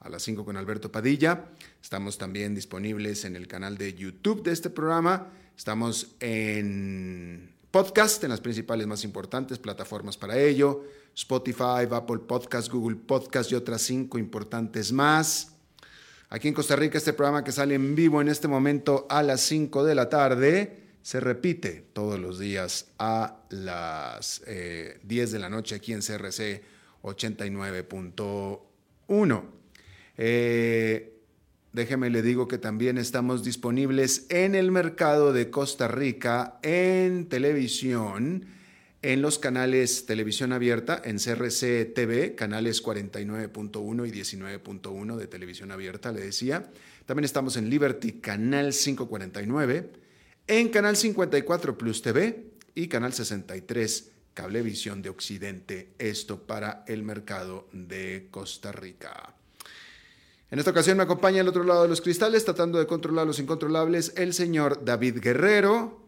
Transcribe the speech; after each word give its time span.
a 0.00 0.08
las 0.08 0.22
5 0.22 0.44
con 0.44 0.56
Alberto 0.56 0.90
Padilla. 0.90 1.44
Estamos 1.82 2.18
también 2.18 2.54
disponibles 2.54 3.24
en 3.24 3.36
el 3.36 3.46
canal 3.46 3.78
de 3.78 3.94
YouTube 3.94 4.42
de 4.42 4.52
este 4.52 4.70
programa. 4.70 5.28
Estamos 5.56 6.16
en 6.20 7.54
podcast, 7.70 8.24
en 8.24 8.30
las 8.30 8.40
principales 8.40 8.86
más 8.86 9.04
importantes 9.04 9.58
plataformas 9.58 10.16
para 10.16 10.38
ello. 10.38 10.84
Spotify, 11.14 11.86
Apple 11.90 12.20
Podcast, 12.26 12.72
Google 12.72 12.96
Podcast 12.96 13.52
y 13.52 13.54
otras 13.54 13.82
cinco 13.82 14.18
importantes 14.18 14.92
más. 14.92 15.52
Aquí 16.30 16.48
en 16.48 16.54
Costa 16.54 16.76
Rica, 16.76 16.96
este 16.96 17.12
programa 17.12 17.44
que 17.44 17.52
sale 17.52 17.74
en 17.74 17.94
vivo 17.94 18.20
en 18.20 18.28
este 18.28 18.48
momento 18.48 19.06
a 19.10 19.22
las 19.22 19.40
5 19.40 19.84
de 19.84 19.94
la 19.96 20.08
tarde 20.08 20.76
se 21.02 21.18
repite 21.18 21.86
todos 21.92 22.20
los 22.20 22.38
días 22.38 22.86
a 22.98 23.40
las 23.48 24.42
10 24.46 24.46
eh, 24.46 25.00
de 25.02 25.38
la 25.38 25.48
noche 25.48 25.74
aquí 25.74 25.92
en 25.92 26.00
CRC 26.00 26.62
89.1. 27.02 29.59
Eh, 30.22 31.14
déjeme 31.72 32.10
le 32.10 32.20
digo 32.20 32.46
que 32.46 32.58
también 32.58 32.98
estamos 32.98 33.42
disponibles 33.42 34.26
en 34.28 34.54
el 34.54 34.70
mercado 34.70 35.32
de 35.32 35.48
Costa 35.48 35.88
Rica 35.88 36.58
en 36.62 37.26
televisión, 37.26 38.44
en 39.00 39.22
los 39.22 39.38
canales 39.38 40.04
Televisión 40.04 40.52
Abierta, 40.52 41.00
en 41.02 41.16
CRC 41.16 41.86
TV, 41.94 42.34
canales 42.34 42.84
49.1 42.84 44.06
y 44.06 44.10
19.1 44.10 45.16
de 45.16 45.26
Televisión 45.26 45.72
Abierta, 45.72 46.12
le 46.12 46.20
decía. 46.20 46.70
También 47.06 47.24
estamos 47.24 47.56
en 47.56 47.70
Liberty, 47.70 48.20
canal 48.20 48.74
549, 48.74 49.90
en 50.48 50.68
canal 50.68 50.98
54 50.98 51.78
Plus 51.78 52.02
TV 52.02 52.44
y 52.74 52.88
canal 52.88 53.14
63 53.14 54.10
Cablevisión 54.34 55.00
de 55.00 55.08
Occidente, 55.08 55.94
esto 55.98 56.46
para 56.46 56.84
el 56.86 57.04
mercado 57.04 57.68
de 57.72 58.28
Costa 58.30 58.70
Rica. 58.70 59.39
En 60.50 60.58
esta 60.58 60.72
ocasión 60.72 60.96
me 60.96 61.04
acompaña 61.04 61.42
al 61.42 61.48
otro 61.48 61.62
lado 61.62 61.82
de 61.82 61.88
los 61.88 62.00
cristales, 62.00 62.44
tratando 62.44 62.80
de 62.80 62.86
controlar 62.88 63.24
los 63.24 63.38
incontrolables, 63.38 64.12
el 64.16 64.34
señor 64.34 64.84
David 64.84 65.18
Guerrero 65.20 66.00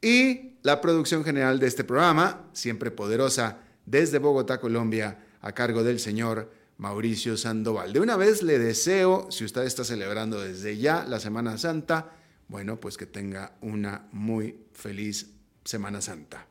y 0.00 0.52
la 0.62 0.80
producción 0.80 1.24
general 1.24 1.58
de 1.58 1.66
este 1.66 1.82
programa, 1.82 2.48
siempre 2.52 2.92
poderosa, 2.92 3.58
desde 3.86 4.18
Bogotá, 4.18 4.60
Colombia, 4.60 5.24
a 5.40 5.52
cargo 5.52 5.82
del 5.82 5.98
señor 5.98 6.52
Mauricio 6.78 7.36
Sandoval. 7.36 7.92
De 7.92 7.98
una 7.98 8.16
vez 8.16 8.44
le 8.44 8.60
deseo, 8.60 9.26
si 9.32 9.44
usted 9.44 9.62
está 9.62 9.82
celebrando 9.82 10.40
desde 10.40 10.76
ya 10.76 11.04
la 11.04 11.18
Semana 11.18 11.58
Santa, 11.58 12.12
bueno, 12.46 12.78
pues 12.78 12.96
que 12.96 13.06
tenga 13.06 13.56
una 13.60 14.06
muy 14.12 14.56
feliz 14.72 15.30
Semana 15.64 16.00
Santa. 16.00 16.46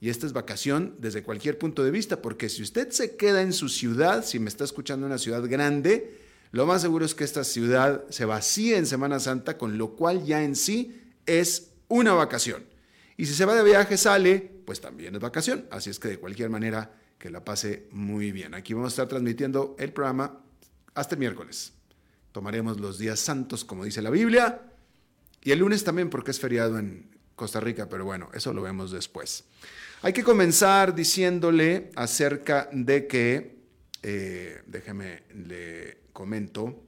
Y 0.00 0.10
esta 0.10 0.26
es 0.26 0.32
vacación 0.32 0.94
desde 1.00 1.24
cualquier 1.24 1.58
punto 1.58 1.82
de 1.82 1.90
vista, 1.90 2.22
porque 2.22 2.48
si 2.48 2.62
usted 2.62 2.90
se 2.90 3.16
queda 3.16 3.42
en 3.42 3.52
su 3.52 3.68
ciudad, 3.68 4.24
si 4.24 4.38
me 4.38 4.48
está 4.48 4.62
escuchando 4.62 5.06
en 5.06 5.12
una 5.12 5.18
ciudad 5.18 5.42
grande, 5.48 6.27
lo 6.50 6.66
más 6.66 6.82
seguro 6.82 7.04
es 7.04 7.14
que 7.14 7.24
esta 7.24 7.44
ciudad 7.44 8.04
se 8.08 8.24
vacíe 8.24 8.76
en 8.76 8.86
Semana 8.86 9.20
Santa, 9.20 9.58
con 9.58 9.76
lo 9.76 9.96
cual 9.96 10.24
ya 10.24 10.42
en 10.42 10.56
sí 10.56 11.02
es 11.26 11.70
una 11.88 12.14
vacación. 12.14 12.64
Y 13.16 13.26
si 13.26 13.34
se 13.34 13.44
va 13.44 13.54
de 13.54 13.64
viaje, 13.64 13.96
sale, 13.96 14.40
pues 14.64 14.80
también 14.80 15.14
es 15.14 15.20
vacación. 15.20 15.66
Así 15.70 15.90
es 15.90 15.98
que 15.98 16.08
de 16.08 16.18
cualquier 16.18 16.50
manera, 16.50 16.92
que 17.18 17.30
la 17.30 17.44
pase 17.44 17.88
muy 17.90 18.32
bien. 18.32 18.54
Aquí 18.54 18.74
vamos 18.74 18.92
a 18.92 18.94
estar 18.94 19.08
transmitiendo 19.08 19.76
el 19.78 19.92
programa 19.92 20.40
hasta 20.94 21.16
el 21.16 21.18
miércoles. 21.18 21.72
Tomaremos 22.32 22.80
los 22.80 22.98
días 22.98 23.18
santos, 23.18 23.64
como 23.64 23.84
dice 23.84 24.00
la 24.02 24.10
Biblia, 24.10 24.62
y 25.42 25.50
el 25.50 25.58
lunes 25.58 25.84
también 25.84 26.10
porque 26.10 26.30
es 26.30 26.38
feriado 26.40 26.78
en 26.78 27.10
Costa 27.34 27.60
Rica, 27.60 27.88
pero 27.88 28.04
bueno, 28.04 28.30
eso 28.34 28.52
lo 28.52 28.62
vemos 28.62 28.90
después. 28.90 29.44
Hay 30.02 30.12
que 30.12 30.22
comenzar 30.22 30.94
diciéndole 30.94 31.90
acerca 31.96 32.68
de 32.72 33.06
que, 33.06 33.58
eh, 34.02 34.62
déjeme, 34.66 35.24
le 35.34 35.98
comento. 36.18 36.82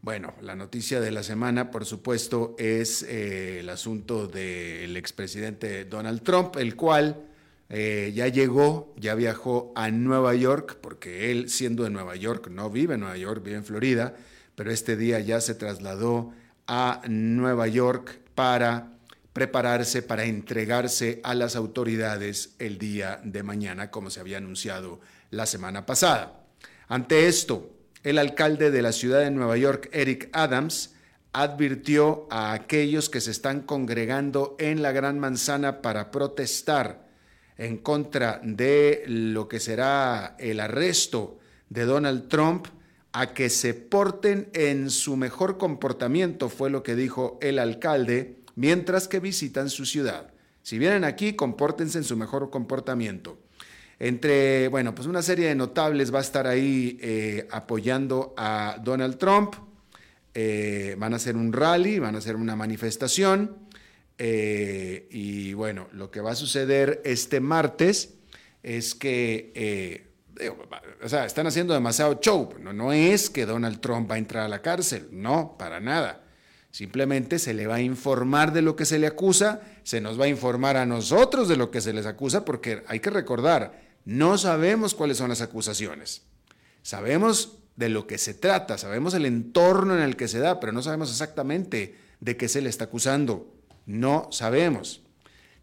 Bueno, 0.00 0.32
la 0.40 0.54
noticia 0.54 1.02
de 1.02 1.10
la 1.10 1.22
semana, 1.22 1.70
por 1.70 1.84
supuesto, 1.84 2.56
es 2.58 3.02
eh, 3.02 3.60
el 3.60 3.68
asunto 3.68 4.26
del 4.26 4.96
expresidente 4.96 5.84
Donald 5.84 6.22
Trump, 6.22 6.56
el 6.56 6.76
cual 6.76 7.26
eh, 7.68 8.10
ya 8.14 8.26
llegó, 8.28 8.94
ya 8.96 9.14
viajó 9.14 9.70
a 9.76 9.90
Nueva 9.90 10.34
York, 10.34 10.78
porque 10.80 11.30
él, 11.30 11.50
siendo 11.50 11.84
de 11.84 11.90
Nueva 11.90 12.16
York, 12.16 12.48
no 12.48 12.70
vive 12.70 12.94
en 12.94 13.00
Nueva 13.00 13.18
York, 13.18 13.44
vive 13.44 13.58
en 13.58 13.66
Florida, 13.66 14.16
pero 14.54 14.70
este 14.70 14.96
día 14.96 15.20
ya 15.20 15.42
se 15.42 15.54
trasladó 15.54 16.32
a 16.66 17.02
Nueva 17.06 17.68
York 17.68 18.18
para 18.34 18.94
prepararse, 19.34 20.00
para 20.00 20.24
entregarse 20.24 21.20
a 21.22 21.34
las 21.34 21.54
autoridades 21.54 22.54
el 22.58 22.78
día 22.78 23.20
de 23.24 23.42
mañana, 23.42 23.90
como 23.90 24.08
se 24.08 24.20
había 24.20 24.38
anunciado 24.38 25.00
la 25.30 25.44
semana 25.44 25.84
pasada. 25.84 26.47
Ante 26.88 27.28
esto, 27.28 27.70
el 28.02 28.16
alcalde 28.16 28.70
de 28.70 28.80
la 28.80 28.92
ciudad 28.92 29.20
de 29.20 29.30
Nueva 29.30 29.58
York, 29.58 29.90
Eric 29.92 30.30
Adams, 30.32 30.94
advirtió 31.34 32.26
a 32.30 32.52
aquellos 32.52 33.10
que 33.10 33.20
se 33.20 33.30
están 33.30 33.60
congregando 33.60 34.56
en 34.58 34.80
la 34.80 34.92
Gran 34.92 35.18
Manzana 35.18 35.82
para 35.82 36.10
protestar 36.10 37.06
en 37.58 37.76
contra 37.76 38.40
de 38.42 39.04
lo 39.06 39.48
que 39.48 39.60
será 39.60 40.34
el 40.38 40.60
arresto 40.60 41.38
de 41.68 41.84
Donald 41.84 42.28
Trump 42.28 42.68
a 43.12 43.34
que 43.34 43.50
se 43.50 43.74
porten 43.74 44.48
en 44.54 44.88
su 44.88 45.16
mejor 45.16 45.58
comportamiento, 45.58 46.48
fue 46.48 46.70
lo 46.70 46.82
que 46.82 46.94
dijo 46.94 47.38
el 47.42 47.58
alcalde, 47.58 48.36
mientras 48.54 49.08
que 49.08 49.20
visitan 49.20 49.68
su 49.68 49.84
ciudad. 49.84 50.32
Si 50.62 50.78
vienen 50.78 51.04
aquí, 51.04 51.34
compórtense 51.34 51.98
en 51.98 52.04
su 52.04 52.16
mejor 52.16 52.48
comportamiento. 52.48 53.38
Entre, 54.00 54.68
bueno, 54.68 54.94
pues 54.94 55.08
una 55.08 55.22
serie 55.22 55.48
de 55.48 55.54
notables 55.54 56.14
va 56.14 56.18
a 56.18 56.22
estar 56.22 56.46
ahí 56.46 56.98
eh, 57.00 57.48
apoyando 57.50 58.34
a 58.36 58.78
Donald 58.82 59.18
Trump. 59.18 59.54
Eh, 60.34 60.94
van 60.98 61.14
a 61.14 61.16
hacer 61.16 61.36
un 61.36 61.52
rally, 61.52 61.98
van 61.98 62.14
a 62.14 62.18
hacer 62.18 62.36
una 62.36 62.54
manifestación. 62.54 63.56
Eh, 64.18 65.08
y 65.10 65.52
bueno, 65.54 65.88
lo 65.92 66.10
que 66.10 66.20
va 66.20 66.32
a 66.32 66.36
suceder 66.36 67.02
este 67.04 67.40
martes 67.40 68.14
es 68.62 68.94
que, 68.94 70.06
o 71.02 71.08
sea, 71.08 71.24
están 71.24 71.46
haciendo 71.48 71.74
demasiado 71.74 72.20
show. 72.20 72.54
No, 72.60 72.72
no 72.72 72.92
es 72.92 73.30
que 73.30 73.46
Donald 73.46 73.80
Trump 73.80 74.08
va 74.08 74.14
a 74.14 74.18
entrar 74.18 74.44
a 74.44 74.48
la 74.48 74.62
cárcel, 74.62 75.08
no, 75.10 75.56
para 75.58 75.80
nada. 75.80 76.22
Simplemente 76.70 77.38
se 77.38 77.54
le 77.54 77.66
va 77.66 77.76
a 77.76 77.80
informar 77.80 78.52
de 78.52 78.62
lo 78.62 78.76
que 78.76 78.84
se 78.84 78.98
le 78.98 79.06
acusa, 79.06 79.62
se 79.82 80.00
nos 80.00 80.20
va 80.20 80.26
a 80.26 80.28
informar 80.28 80.76
a 80.76 80.86
nosotros 80.86 81.48
de 81.48 81.56
lo 81.56 81.70
que 81.70 81.80
se 81.80 81.92
les 81.92 82.06
acusa, 82.06 82.44
porque 82.44 82.84
hay 82.86 83.00
que 83.00 83.10
recordar, 83.10 83.87
no 84.08 84.38
sabemos 84.38 84.94
cuáles 84.94 85.18
son 85.18 85.28
las 85.28 85.42
acusaciones. 85.42 86.22
Sabemos 86.80 87.58
de 87.76 87.90
lo 87.90 88.06
que 88.06 88.16
se 88.16 88.32
trata, 88.32 88.78
sabemos 88.78 89.12
el 89.12 89.26
entorno 89.26 89.94
en 89.94 90.00
el 90.00 90.16
que 90.16 90.28
se 90.28 90.38
da, 90.38 90.60
pero 90.60 90.72
no 90.72 90.80
sabemos 90.80 91.10
exactamente 91.10 91.94
de 92.18 92.38
qué 92.38 92.48
se 92.48 92.62
le 92.62 92.70
está 92.70 92.84
acusando. 92.84 93.52
No 93.84 94.28
sabemos. 94.32 95.02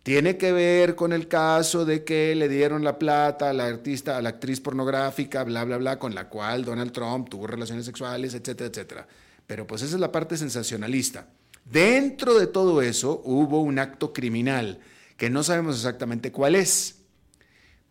Tiene 0.04 0.38
que 0.38 0.52
ver 0.52 0.94
con 0.94 1.12
el 1.12 1.28
caso 1.28 1.86
de 1.86 2.04
que 2.04 2.36
le 2.36 2.48
dieron 2.48 2.84
la 2.84 3.00
plata 3.00 3.50
a 3.50 3.54
la 3.54 3.66
artista, 3.66 4.16
a 4.16 4.22
la 4.22 4.30
actriz 4.30 4.62
pornográfica, 4.62 5.44
bla, 5.44 5.64
bla, 5.64 5.78
bla, 5.78 5.98
con 5.98 6.14
la 6.14 6.30
cual 6.30 6.64
Donald 6.64 6.92
Trump 6.92 7.30
tuvo 7.30 7.48
relaciones 7.48 7.88
sexuales, 7.88 8.36
etcétera, 8.36 8.70
etcétera. 8.70 9.08
Pero 9.48 9.66
pues 9.66 9.82
esa 9.82 9.96
es 9.96 10.00
la 10.00 10.12
parte 10.12 10.38
sensacionalista. 10.38 11.30
Dentro 11.64 12.38
de 12.38 12.46
todo 12.46 12.84
eso 12.84 13.24
hubo 13.26 13.62
un 13.62 13.80
acto 13.80 14.14
criminal 14.14 14.82
que 15.18 15.32
no 15.32 15.42
sabemos 15.42 15.78
exactamente 15.78 16.32
cuál 16.32 16.54
es 16.54 17.05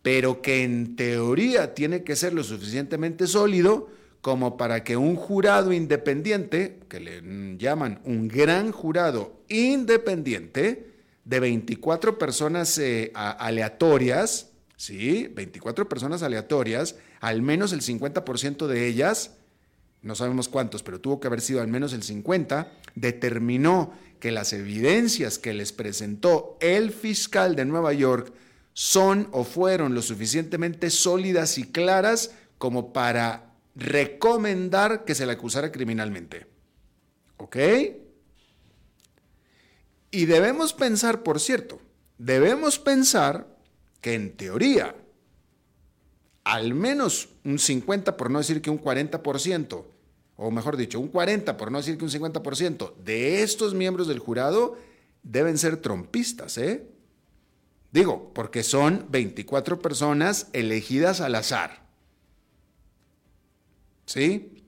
pero 0.05 0.43
que 0.43 0.61
en 0.61 0.95
teoría 0.95 1.73
tiene 1.73 2.03
que 2.03 2.15
ser 2.15 2.31
lo 2.31 2.43
suficientemente 2.43 3.25
sólido 3.25 3.89
como 4.21 4.55
para 4.55 4.83
que 4.83 4.97
un 4.97 5.15
jurado 5.15 5.73
independiente, 5.73 6.77
que 6.87 6.99
le 6.99 7.57
llaman 7.57 8.01
un 8.05 8.27
gran 8.27 8.71
jurado 8.71 9.41
independiente, 9.49 10.91
de 11.23 11.39
24 11.39 12.19
personas 12.19 12.77
eh, 12.77 13.11
aleatorias, 13.15 14.51
¿sí? 14.77 15.27
24 15.33 15.89
personas 15.89 16.21
aleatorias, 16.21 16.97
al 17.19 17.41
menos 17.41 17.73
el 17.73 17.81
50% 17.81 18.67
de 18.67 18.85
ellas, 18.85 19.37
no 20.03 20.13
sabemos 20.13 20.49
cuántos, 20.49 20.83
pero 20.83 21.01
tuvo 21.01 21.19
que 21.19 21.25
haber 21.25 21.41
sido 21.41 21.61
al 21.61 21.67
menos 21.67 21.93
el 21.93 22.03
50, 22.03 22.71
determinó 22.93 23.91
que 24.19 24.29
las 24.29 24.53
evidencias 24.53 25.39
que 25.39 25.55
les 25.55 25.71
presentó 25.71 26.57
el 26.61 26.91
fiscal 26.91 27.55
de 27.55 27.65
Nueva 27.65 27.91
York 27.91 28.31
son 28.75 29.29
o 29.31 29.45
fueron 29.45 29.95
lo 29.95 30.01
suficientemente 30.01 30.89
sólidas 30.89 31.57
y 31.57 31.63
claras 31.63 32.31
como 32.57 32.91
para 32.91 33.53
recomendar 33.73 35.05
que 35.05 35.15
se 35.15 35.25
le 35.25 35.31
acusara 35.31 35.71
criminalmente. 35.71 36.45
¿Ok? 37.37 37.55
Y 40.11 40.25
debemos 40.25 40.73
pensar, 40.73 41.23
por 41.23 41.39
cierto, 41.39 41.79
debemos 42.17 42.77
pensar 42.77 43.47
que 44.01 44.13
en 44.13 44.35
teoría, 44.35 44.93
al 46.43 46.73
menos 46.73 47.29
un 47.45 47.59
50, 47.59 48.17
por 48.17 48.29
no 48.29 48.39
decir 48.39 48.61
que 48.61 48.69
un 48.69 48.81
40%, 48.81 49.85
o 50.35 50.51
mejor 50.51 50.75
dicho, 50.75 50.99
un 50.99 51.07
40, 51.07 51.55
por 51.55 51.71
no 51.71 51.77
decir 51.77 51.97
que 51.97 52.03
un 52.03 52.11
50%, 52.11 52.93
de 52.97 53.41
estos 53.41 53.73
miembros 53.73 54.09
del 54.09 54.19
jurado 54.19 54.77
deben 55.23 55.57
ser 55.57 55.77
trompistas, 55.77 56.57
¿eh? 56.57 56.89
Digo, 57.91 58.31
porque 58.33 58.63
son 58.63 59.05
24 59.09 59.79
personas 59.79 60.47
elegidas 60.53 61.21
al 61.21 61.35
azar. 61.35 61.85
¿Sí? 64.05 64.63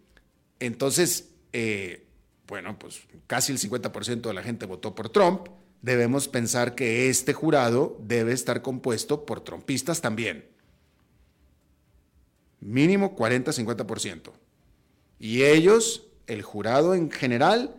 Entonces, 0.60 1.30
eh, 1.54 2.08
bueno, 2.48 2.80
pues 2.80 3.02
casi 3.28 3.52
el 3.52 3.60
50% 3.60 4.22
de 4.22 4.34
la 4.34 4.44
gente 4.44 4.66
votó 4.66 4.96
por 4.96 5.10
Trump, 5.10 5.50
debemos 5.82 6.28
pensar 6.28 6.76
que 6.76 7.10
este 7.10 7.34
jurado 7.34 7.98
debe 8.02 8.34
estar 8.34 8.62
compuesto 8.62 9.26
por 9.26 9.42
trompistas 9.42 10.02
también. 10.02 10.48
Mínimo 12.60 13.16
40-50%. 13.16 14.32
Y 15.20 15.44
ellos, 15.44 16.08
el 16.26 16.42
jurado 16.42 16.96
en 16.96 17.12
general, 17.12 17.76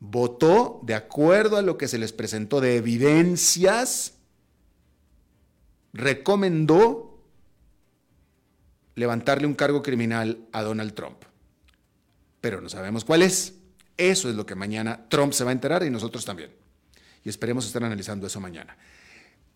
votó 0.00 0.80
de 0.82 0.94
acuerdo 0.94 1.56
a 1.56 1.62
lo 1.62 1.78
que 1.78 1.88
se 1.88 1.98
les 1.98 2.12
presentó 2.12 2.60
de 2.60 2.76
evidencias, 2.76 4.13
recomendó 5.94 7.18
levantarle 8.96 9.46
un 9.46 9.54
cargo 9.54 9.82
criminal 9.82 10.46
a 10.52 10.62
Donald 10.62 10.92
Trump. 10.92 11.16
Pero 12.40 12.60
no 12.60 12.68
sabemos 12.68 13.04
cuál 13.04 13.22
es. 13.22 13.54
Eso 13.96 14.28
es 14.28 14.34
lo 14.34 14.44
que 14.44 14.56
mañana 14.56 15.06
Trump 15.08 15.32
se 15.32 15.44
va 15.44 15.50
a 15.50 15.52
enterar 15.52 15.84
y 15.84 15.90
nosotros 15.90 16.24
también. 16.24 16.50
Y 17.24 17.28
esperemos 17.28 17.64
estar 17.64 17.82
analizando 17.82 18.26
eso 18.26 18.40
mañana. 18.40 18.76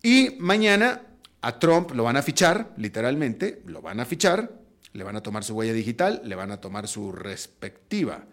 Y 0.01 0.37
mañana 0.39 1.01
a 1.41 1.59
Trump 1.59 1.91
lo 1.91 2.03
van 2.03 2.17
a 2.17 2.21
fichar, 2.21 2.73
literalmente, 2.77 3.61
lo 3.65 3.81
van 3.81 3.99
a 3.99 4.05
fichar, 4.05 4.51
le 4.93 5.03
van 5.03 5.17
a 5.17 5.21
tomar 5.21 5.43
su 5.43 5.53
huella 5.53 5.73
digital, 5.73 6.21
le 6.23 6.35
van 6.35 6.51
a 6.51 6.61
tomar 6.61 6.87
su 6.87 7.11
respectiva 7.11 8.23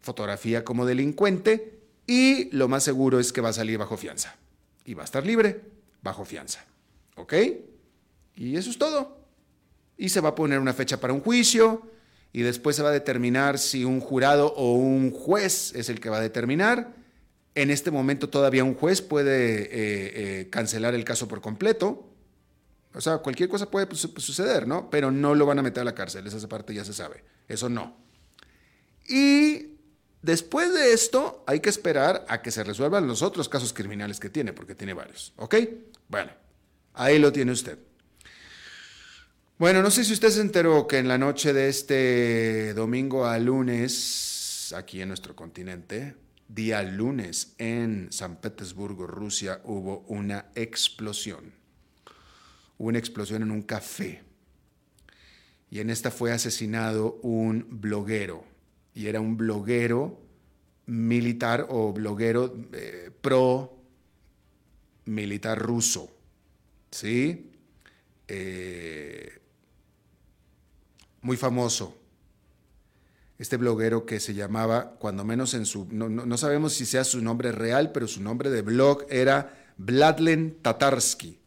fotografía 0.00 0.64
como 0.64 0.86
delincuente 0.86 1.80
y 2.06 2.48
lo 2.56 2.68
más 2.68 2.84
seguro 2.84 3.20
es 3.20 3.32
que 3.32 3.40
va 3.40 3.50
a 3.50 3.52
salir 3.52 3.76
bajo 3.76 3.96
fianza. 3.96 4.36
Y 4.84 4.94
va 4.94 5.02
a 5.02 5.04
estar 5.04 5.26
libre 5.26 5.60
bajo 6.02 6.24
fianza. 6.24 6.64
¿Ok? 7.16 7.34
Y 8.36 8.56
eso 8.56 8.70
es 8.70 8.78
todo. 8.78 9.18
Y 9.96 10.08
se 10.08 10.20
va 10.20 10.30
a 10.30 10.34
poner 10.34 10.58
una 10.58 10.72
fecha 10.72 11.00
para 11.00 11.12
un 11.12 11.20
juicio 11.20 11.90
y 12.32 12.42
después 12.42 12.76
se 12.76 12.82
va 12.82 12.90
a 12.90 12.92
determinar 12.92 13.58
si 13.58 13.84
un 13.84 14.00
jurado 14.00 14.52
o 14.54 14.74
un 14.74 15.10
juez 15.10 15.74
es 15.74 15.88
el 15.88 16.00
que 16.00 16.10
va 16.10 16.18
a 16.18 16.22
determinar. 16.22 16.94
En 17.54 17.70
este 17.70 17.90
momento 17.90 18.28
todavía 18.28 18.64
un 18.64 18.74
juez 18.74 19.02
puede 19.02 19.62
eh, 19.62 19.68
eh, 19.72 20.48
cancelar 20.50 20.94
el 20.94 21.04
caso 21.04 21.26
por 21.26 21.40
completo. 21.40 22.06
O 22.94 23.00
sea, 23.00 23.18
cualquier 23.18 23.48
cosa 23.48 23.70
puede 23.70 23.88
suceder, 23.94 24.66
¿no? 24.66 24.90
Pero 24.90 25.10
no 25.10 25.34
lo 25.34 25.46
van 25.46 25.58
a 25.58 25.62
meter 25.62 25.82
a 25.82 25.84
la 25.84 25.94
cárcel, 25.94 26.26
esa 26.26 26.48
parte 26.48 26.74
ya 26.74 26.84
se 26.84 26.92
sabe. 26.92 27.22
Eso 27.48 27.68
no. 27.68 27.96
Y 29.08 29.76
después 30.22 30.72
de 30.72 30.92
esto 30.92 31.44
hay 31.46 31.60
que 31.60 31.68
esperar 31.68 32.24
a 32.28 32.42
que 32.42 32.50
se 32.50 32.64
resuelvan 32.64 33.06
los 33.06 33.22
otros 33.22 33.48
casos 33.48 33.72
criminales 33.72 34.18
que 34.18 34.30
tiene, 34.30 34.52
porque 34.52 34.74
tiene 34.74 34.92
varios. 34.92 35.32
¿Ok? 35.36 35.56
Bueno, 36.08 36.32
ahí 36.94 37.18
lo 37.18 37.32
tiene 37.32 37.52
usted. 37.52 37.78
Bueno, 39.58 39.82
no 39.82 39.90
sé 39.90 40.04
si 40.04 40.14
usted 40.14 40.30
se 40.30 40.40
enteró 40.40 40.86
que 40.86 40.96
en 40.98 41.06
la 41.06 41.18
noche 41.18 41.52
de 41.52 41.68
este 41.68 42.72
domingo 42.72 43.26
a 43.26 43.38
lunes, 43.38 44.72
aquí 44.74 45.02
en 45.02 45.08
nuestro 45.08 45.36
continente, 45.36 46.16
día 46.48 46.82
lunes 46.82 47.54
en 47.58 48.08
San 48.10 48.40
Petersburgo, 48.40 49.06
Rusia, 49.06 49.60
hubo 49.64 50.00
una 50.08 50.46
explosión. 50.54 51.52
Hubo 52.78 52.88
una 52.88 52.98
explosión 52.98 53.42
en 53.42 53.50
un 53.50 53.60
café. 53.60 54.22
Y 55.70 55.80
en 55.80 55.90
esta 55.90 56.10
fue 56.10 56.32
asesinado 56.32 57.20
un 57.22 57.66
bloguero. 57.68 58.44
Y 58.94 59.08
era 59.08 59.20
un 59.20 59.36
bloguero 59.36 60.20
militar 60.86 61.66
o 61.68 61.92
bloguero 61.92 62.56
eh, 62.72 63.10
pro 63.20 63.78
militar 65.04 65.58
ruso. 65.58 66.10
¿Sí? 66.90 67.50
Eh, 68.28 69.40
muy 71.22 71.36
famoso. 71.36 71.96
Este 73.38 73.56
bloguero 73.56 74.04
que 74.04 74.20
se 74.20 74.34
llamaba, 74.34 74.96
cuando 74.98 75.24
menos 75.24 75.54
en 75.54 75.64
su, 75.64 75.88
no, 75.90 76.36
sabemos 76.36 76.74
si 76.74 76.84
sea 76.84 77.04
su 77.04 77.22
nombre 77.22 77.52
real, 77.52 77.90
pero 77.92 78.06
su 78.06 78.22
nombre 78.22 78.50
de 78.50 78.62
blog 78.62 79.06
era 79.08 79.72
Vladlen 79.78 80.58
Tatarsky. 80.60 81.38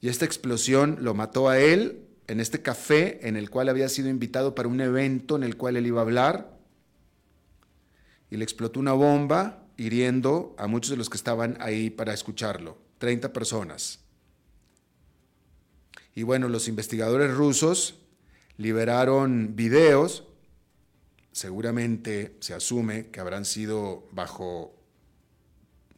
Y 0.00 0.08
esta 0.08 0.24
explosión 0.24 0.98
lo 1.00 1.14
mató 1.14 1.48
a 1.48 1.58
él 1.58 2.02
en 2.26 2.40
este 2.40 2.62
café 2.62 3.26
en 3.28 3.36
el 3.36 3.48
cual 3.48 3.68
había 3.68 3.88
sido 3.88 4.08
invitado 4.08 4.54
para 4.54 4.68
un 4.68 4.80
evento 4.80 5.36
en 5.36 5.44
el 5.44 5.56
cual 5.56 5.76
él 5.76 5.86
iba 5.86 6.00
a 6.00 6.04
hablar. 6.04 6.58
Y 8.28 8.36
le 8.36 8.44
explotó 8.44 8.80
una 8.80 8.92
bomba 8.92 9.62
hiriendo 9.76 10.56
a 10.58 10.66
muchos 10.66 10.90
de 10.90 10.96
los 10.96 11.08
que 11.08 11.16
estaban 11.16 11.56
ahí 11.60 11.90
para 11.90 12.12
escucharlo, 12.12 12.76
30 12.98 13.32
personas. 13.32 14.05
Y 16.16 16.22
bueno, 16.22 16.48
los 16.48 16.66
investigadores 16.66 17.34
rusos 17.34 17.98
liberaron 18.56 19.54
videos, 19.54 20.24
seguramente 21.30 22.38
se 22.40 22.54
asume 22.54 23.10
que 23.10 23.20
habrán 23.20 23.44
sido 23.44 24.08
bajo 24.12 24.74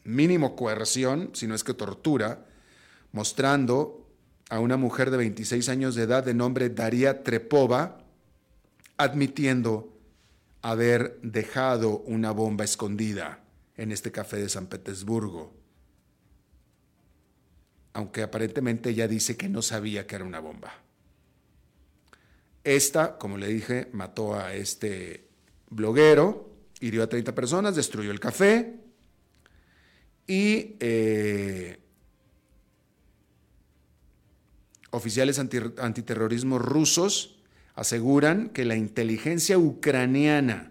mínimo 0.03 0.57
coerción, 0.57 1.31
si 1.35 1.47
no 1.47 1.55
es 1.55 1.63
que 1.63 1.73
tortura, 1.73 2.47
mostrando 3.13 4.11
a 4.51 4.59
una 4.59 4.77
mujer 4.77 5.13
de 5.13 5.19
26 5.19 5.69
años 5.69 5.95
de 5.95 6.03
edad 6.03 6.25
de 6.25 6.35
nombre 6.35 6.69
Daria 6.69 7.23
Trepova, 7.23 8.05
admitiendo 8.97 9.97
haber 10.63 11.21
dejado 11.23 12.01
una 12.01 12.33
bomba 12.33 12.65
escondida 12.65 13.45
en 13.77 13.93
este 13.93 14.11
café 14.11 14.39
de 14.39 14.49
San 14.49 14.67
Petersburgo. 14.67 15.58
Aunque 17.99 18.23
aparentemente 18.23 18.90
ella 18.90 19.09
dice 19.09 19.37
que 19.37 19.49
no 19.49 19.61
sabía 19.61 20.07
que 20.07 20.14
era 20.14 20.25
una 20.25 20.38
bomba. 20.38 20.73
Esta, 22.62 23.19
como 23.19 23.38
le 23.38 23.49
dije, 23.49 23.88
mató 23.90 24.37
a 24.37 24.55
este 24.55 25.26
bloguero, 25.69 26.49
hirió 26.78 27.02
a 27.02 27.09
30 27.09 27.35
personas, 27.35 27.75
destruyó 27.75 28.12
el 28.12 28.21
café 28.21 28.76
y 30.28 30.76
eh, 30.78 31.81
oficiales 34.90 35.40
antiterrorismo 35.40 36.61
rusos 36.61 37.40
aseguran 37.75 38.50
que 38.50 38.64
la 38.64 38.76
inteligencia 38.76 39.59
ucraniana 39.59 40.71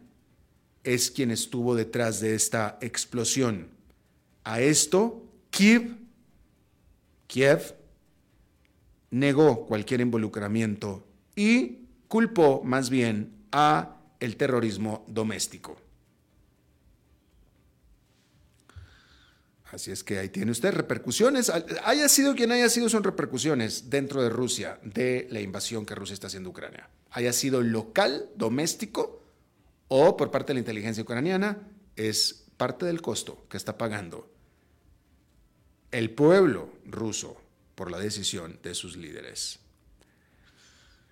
es 0.85 1.11
quien 1.11 1.31
estuvo 1.31 1.75
detrás 1.75 2.21
de 2.21 2.35
esta 2.35 2.77
explosión. 2.79 3.67
A 4.45 4.61
esto, 4.61 5.29
Kiev, 5.49 6.06
Kiev 7.27 7.75
negó 9.11 9.65
cualquier 9.65 10.01
involucramiento 10.01 11.05
y 11.35 11.87
culpó 12.07 12.63
más 12.63 12.89
bien 12.89 13.45
a 13.51 13.97
el 14.19 14.37
terrorismo 14.37 15.05
doméstico. 15.07 15.77
Así 19.71 19.91
es 19.91 20.03
que 20.03 20.17
ahí 20.17 20.29
tiene 20.29 20.51
usted 20.51 20.73
repercusiones. 20.73 21.51
Haya 21.83 22.07
sido 22.07 22.35
quien 22.35 22.51
haya 22.51 22.69
sido, 22.69 22.87
son 22.87 23.03
repercusiones 23.03 23.89
dentro 23.89 24.23
de 24.23 24.29
Rusia 24.29 24.79
de 24.83 25.27
la 25.29 25.41
invasión 25.41 25.85
que 25.85 25.93
Rusia 25.93 26.13
está 26.13 26.27
haciendo 26.27 26.49
a 26.49 26.51
Ucrania. 26.51 26.89
Haya 27.11 27.33
sido 27.33 27.61
local, 27.61 28.29
doméstico 28.35 29.23
o 29.89 30.15
por 30.15 30.31
parte 30.31 30.47
de 30.47 30.55
la 30.55 30.59
inteligencia 30.61 31.03
ucraniana, 31.03 31.67
es 31.95 32.45
parte 32.57 32.85
del 32.85 33.01
costo 33.01 33.45
que 33.49 33.57
está 33.57 33.77
pagando 33.77 34.29
el 35.97 36.11
pueblo 36.11 36.69
ruso 36.85 37.35
por 37.73 37.89
la 37.89 37.97
decisión 37.97 38.59
de 38.61 38.75
sus 38.75 38.97
líderes. 38.97 39.57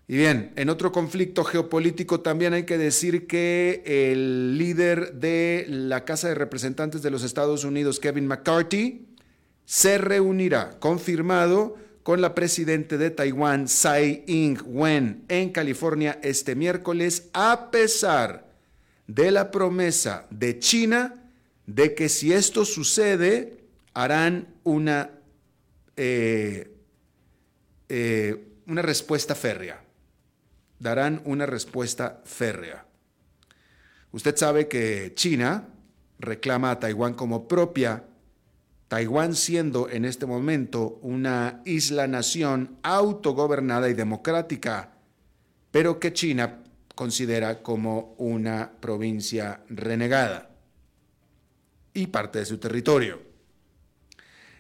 Y 0.08 0.16
bien, 0.16 0.54
en 0.56 0.70
otro 0.70 0.92
conflicto 0.92 1.44
geopolítico 1.44 2.20
también 2.20 2.54
hay 2.54 2.66
que 2.66 2.78
decir 2.78 3.26
que 3.26 3.82
el 3.84 4.60
líder 4.60 5.16
de 5.16 5.66
la 5.68 6.06
Casa 6.06 6.28
de 6.28 6.36
Representantes 6.36 7.02
de 7.02 7.10
los 7.10 7.24
Estados 7.24 7.64
Unidos, 7.64 8.00
Kevin 8.00 8.28
McCarthy, 8.28 9.08
se 9.66 9.98
reunirá, 9.98 10.78
confirmado, 10.80 11.78
con 12.04 12.22
la 12.22 12.36
presidente 12.36 13.00
de 13.00 13.10
Taiwán, 13.10 13.66
Tsai 13.66 14.24
Ing-wen, 14.28 15.26
en 15.28 15.50
California 15.50 16.20
este 16.22 16.54
miércoles, 16.54 17.30
a 17.34 17.72
pesar 17.72 18.48
de 19.08 19.32
la 19.32 19.50
promesa 19.50 20.28
de 20.30 20.60
China 20.60 21.16
de 21.66 21.96
que 21.96 22.08
si 22.08 22.32
esto 22.32 22.64
sucede, 22.66 23.65
harán 23.96 24.56
una, 24.64 25.10
eh, 25.96 26.72
eh, 27.90 28.48
una 28.68 28.84
respuesta 28.84 29.34
férrea 29.34 29.86
darán 30.80 31.22
una 31.26 31.46
respuesta 31.46 32.22
férrea. 32.26 32.86
Usted 34.12 34.36
sabe 34.38 34.68
que 34.68 35.14
China 35.16 35.68
reclama 36.20 36.72
a 36.72 36.80
Taiwán 36.80 37.14
como 37.14 37.48
propia, 37.48 38.04
Taiwán 38.88 39.36
siendo 39.36 39.90
en 39.90 40.06
este 40.06 40.26
momento 40.26 41.00
una 41.02 41.62
isla-nación 41.66 42.78
autogobernada 42.84 43.90
y 43.90 43.94
democrática, 43.94 44.92
pero 45.72 46.00
que 46.00 46.14
China 46.14 46.62
considera 46.94 47.62
como 47.62 48.16
una 48.18 48.72
provincia 48.80 49.62
renegada 49.70 50.52
y 51.94 52.08
parte 52.08 52.40
de 52.40 52.46
su 52.46 52.58
territorio. 52.58 53.25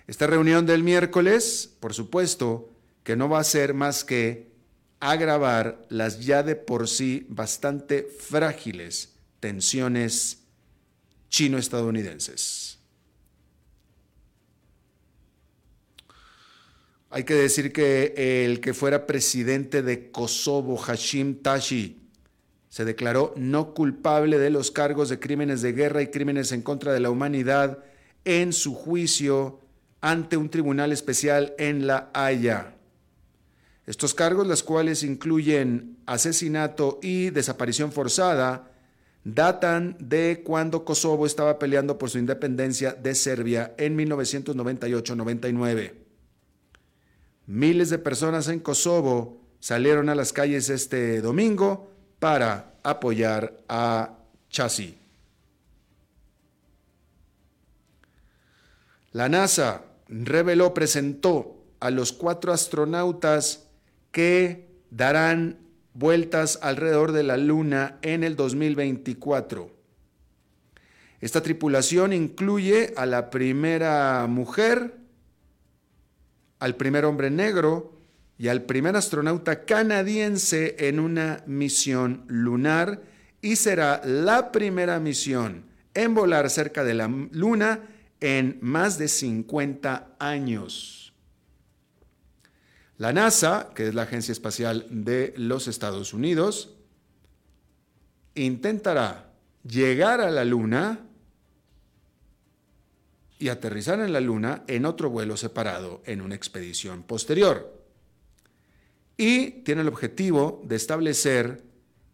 Esta 0.07 0.27
reunión 0.27 0.65
del 0.65 0.83
miércoles, 0.83 1.75
por 1.79 1.93
supuesto, 1.93 2.71
que 3.03 3.15
no 3.15 3.27
va 3.27 3.39
a 3.39 3.43
ser 3.43 3.73
más 3.73 4.03
que 4.03 4.51
agravar 4.99 5.85
las 5.89 6.25
ya 6.25 6.43
de 6.43 6.55
por 6.55 6.87
sí 6.87 7.25
bastante 7.29 8.03
frágiles 8.03 9.15
tensiones 9.39 10.43
chino-estadounidenses. 11.29 12.79
Hay 17.09 17.23
que 17.23 17.35
decir 17.35 17.71
que 17.71 18.43
el 18.45 18.59
que 18.59 18.73
fuera 18.73 19.07
presidente 19.07 19.81
de 19.81 20.11
Kosovo, 20.11 20.77
Hashim 20.77 21.41
Tashi, 21.41 22.01
se 22.69 22.83
declaró 22.83 23.33
no 23.37 23.73
culpable 23.73 24.37
de 24.37 24.49
los 24.49 24.69
cargos 24.69 25.09
de 25.09 25.19
crímenes 25.19 25.61
de 25.61 25.71
guerra 25.71 26.01
y 26.01 26.07
crímenes 26.07 26.51
en 26.51 26.61
contra 26.61 26.91
de 26.91 26.99
la 26.99 27.09
humanidad 27.09 27.83
en 28.25 28.51
su 28.51 28.75
juicio 28.75 29.61
ante 30.05 30.37
un 30.37 30.49
tribunal 30.49 30.91
especial 30.91 31.55
en 31.57 31.87
La 31.87 32.11
Haya. 32.13 32.75
Estos 33.87 34.13
cargos, 34.13 34.45
los 34.45 34.61
cuales 34.61 35.01
incluyen 35.01 35.97
asesinato 36.05 36.99
y 37.01 37.31
desaparición 37.31 37.91
forzada, 37.91 38.71
datan 39.23 39.97
de 39.99 40.43
cuando 40.45 40.85
Kosovo 40.85 41.25
estaba 41.25 41.57
peleando 41.57 41.97
por 41.97 42.11
su 42.11 42.19
independencia 42.19 42.93
de 42.93 43.15
Serbia 43.15 43.73
en 43.79 43.97
1998-99. 43.97 45.93
Miles 47.47 47.89
de 47.89 47.97
personas 47.97 48.47
en 48.47 48.59
Kosovo 48.59 49.41
salieron 49.59 50.09
a 50.09 50.15
las 50.15 50.31
calles 50.31 50.69
este 50.69 51.19
domingo 51.19 51.89
para 52.19 52.75
apoyar 52.83 53.59
a 53.67 54.19
Chasi. 54.51 54.99
La 59.11 59.29
NASA 59.29 59.81
reveló, 60.07 60.73
presentó 60.73 61.63
a 61.79 61.91
los 61.91 62.13
cuatro 62.13 62.53
astronautas 62.53 63.67
que 64.11 64.67
darán 64.89 65.57
vueltas 65.93 66.59
alrededor 66.61 67.11
de 67.11 67.23
la 67.23 67.37
Luna 67.37 67.97
en 68.01 68.23
el 68.23 68.35
2024. 68.35 69.71
Esta 71.21 71.41
tripulación 71.41 72.13
incluye 72.13 72.93
a 72.97 73.05
la 73.05 73.29
primera 73.29 74.27
mujer, 74.27 74.95
al 76.59 76.75
primer 76.75 77.05
hombre 77.05 77.31
negro 77.31 77.93
y 78.37 78.49
al 78.49 78.63
primer 78.63 78.95
astronauta 78.95 79.65
canadiense 79.65 80.75
en 80.79 80.99
una 80.99 81.43
misión 81.47 82.25
lunar 82.27 83.01
y 83.41 83.55
será 83.55 84.01
la 84.03 84.51
primera 84.51 84.99
misión 84.99 85.65
en 85.93 86.13
volar 86.13 86.49
cerca 86.49 86.83
de 86.83 86.93
la 86.93 87.07
Luna 87.07 87.79
en 88.25 88.57
más 88.59 88.97
de 88.97 89.07
50 89.07 90.15
años. 90.17 91.13
La 92.97 93.13
NASA, 93.13 93.69
que 93.75 93.87
es 93.87 93.93
la 93.93 94.01
Agencia 94.01 94.31
Espacial 94.31 94.87
de 94.89 95.35
los 95.37 95.67
Estados 95.67 96.11
Unidos, 96.11 96.75
intentará 98.33 99.31
llegar 99.63 100.21
a 100.21 100.31
la 100.31 100.43
Luna 100.43 101.01
y 103.37 103.49
aterrizar 103.49 103.99
en 103.99 104.11
la 104.11 104.21
Luna 104.21 104.63
en 104.65 104.87
otro 104.87 105.11
vuelo 105.11 105.37
separado 105.37 106.01
en 106.07 106.21
una 106.21 106.33
expedición 106.33 107.03
posterior. 107.03 107.79
Y 109.17 109.61
tiene 109.61 109.81
el 109.81 109.87
objetivo 109.87 110.63
de 110.65 110.77
establecer 110.77 111.63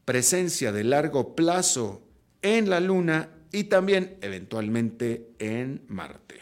presencia 0.03 0.74
de 0.74 0.84
largo 0.84 1.38
plazo 1.38 2.01
en 2.41 2.70
la 2.70 2.82
Luna 2.82 3.30
y 3.51 3.65
también 3.65 4.17
eventualmente 4.22 5.31
en 5.39 5.84
Marte. 5.88 6.41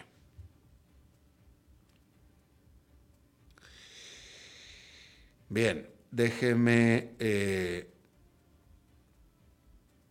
Bien, 5.49 5.87
déjeme 6.11 7.11
eh, 7.17 7.89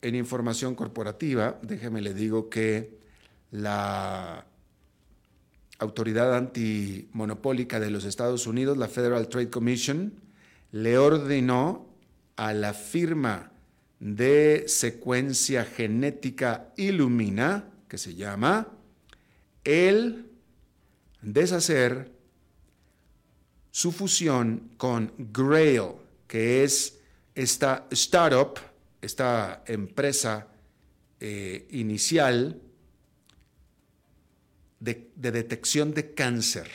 en 0.02 0.14
información 0.17 0.75
corporativa, 0.75 1.61
déjeme 1.62 2.00
le 2.00 2.12
digo 2.12 2.49
que 2.50 2.99
la 3.52 4.47
autoridad 5.78 6.37
antimonopólica 6.37 7.78
de 7.78 7.90
los 7.90 8.05
Estados 8.05 8.49
Unidos, 8.49 8.76
la 8.76 8.88
Federal 8.88 9.28
Trade 9.28 9.50
Commission, 9.50 10.12
le 10.73 10.99
ordenó 10.99 11.87
a 12.37 12.52
la 12.52 12.75
firma 12.75 13.52
de 14.00 14.64
secuencia 14.69 15.64
genética 15.64 16.73
Illumina, 16.76 17.71
que 17.88 17.99
se 17.99 18.14
llama, 18.14 18.69
el 19.64 20.31
deshacer 21.21 22.12
su 23.71 23.93
fusión 23.93 24.71
con 24.76 25.12
Grail, 25.19 25.93
que 26.26 26.64
es 26.64 26.99
esta 27.35 27.87
startup, 27.90 28.59
esta 29.00 29.62
empresa 29.67 30.49
eh, 31.21 31.67
inicial 31.71 32.61
de, 34.81 35.11
de 35.17 35.33
detección 35.33 35.93
de 35.95 36.14
cáncer, 36.14 36.69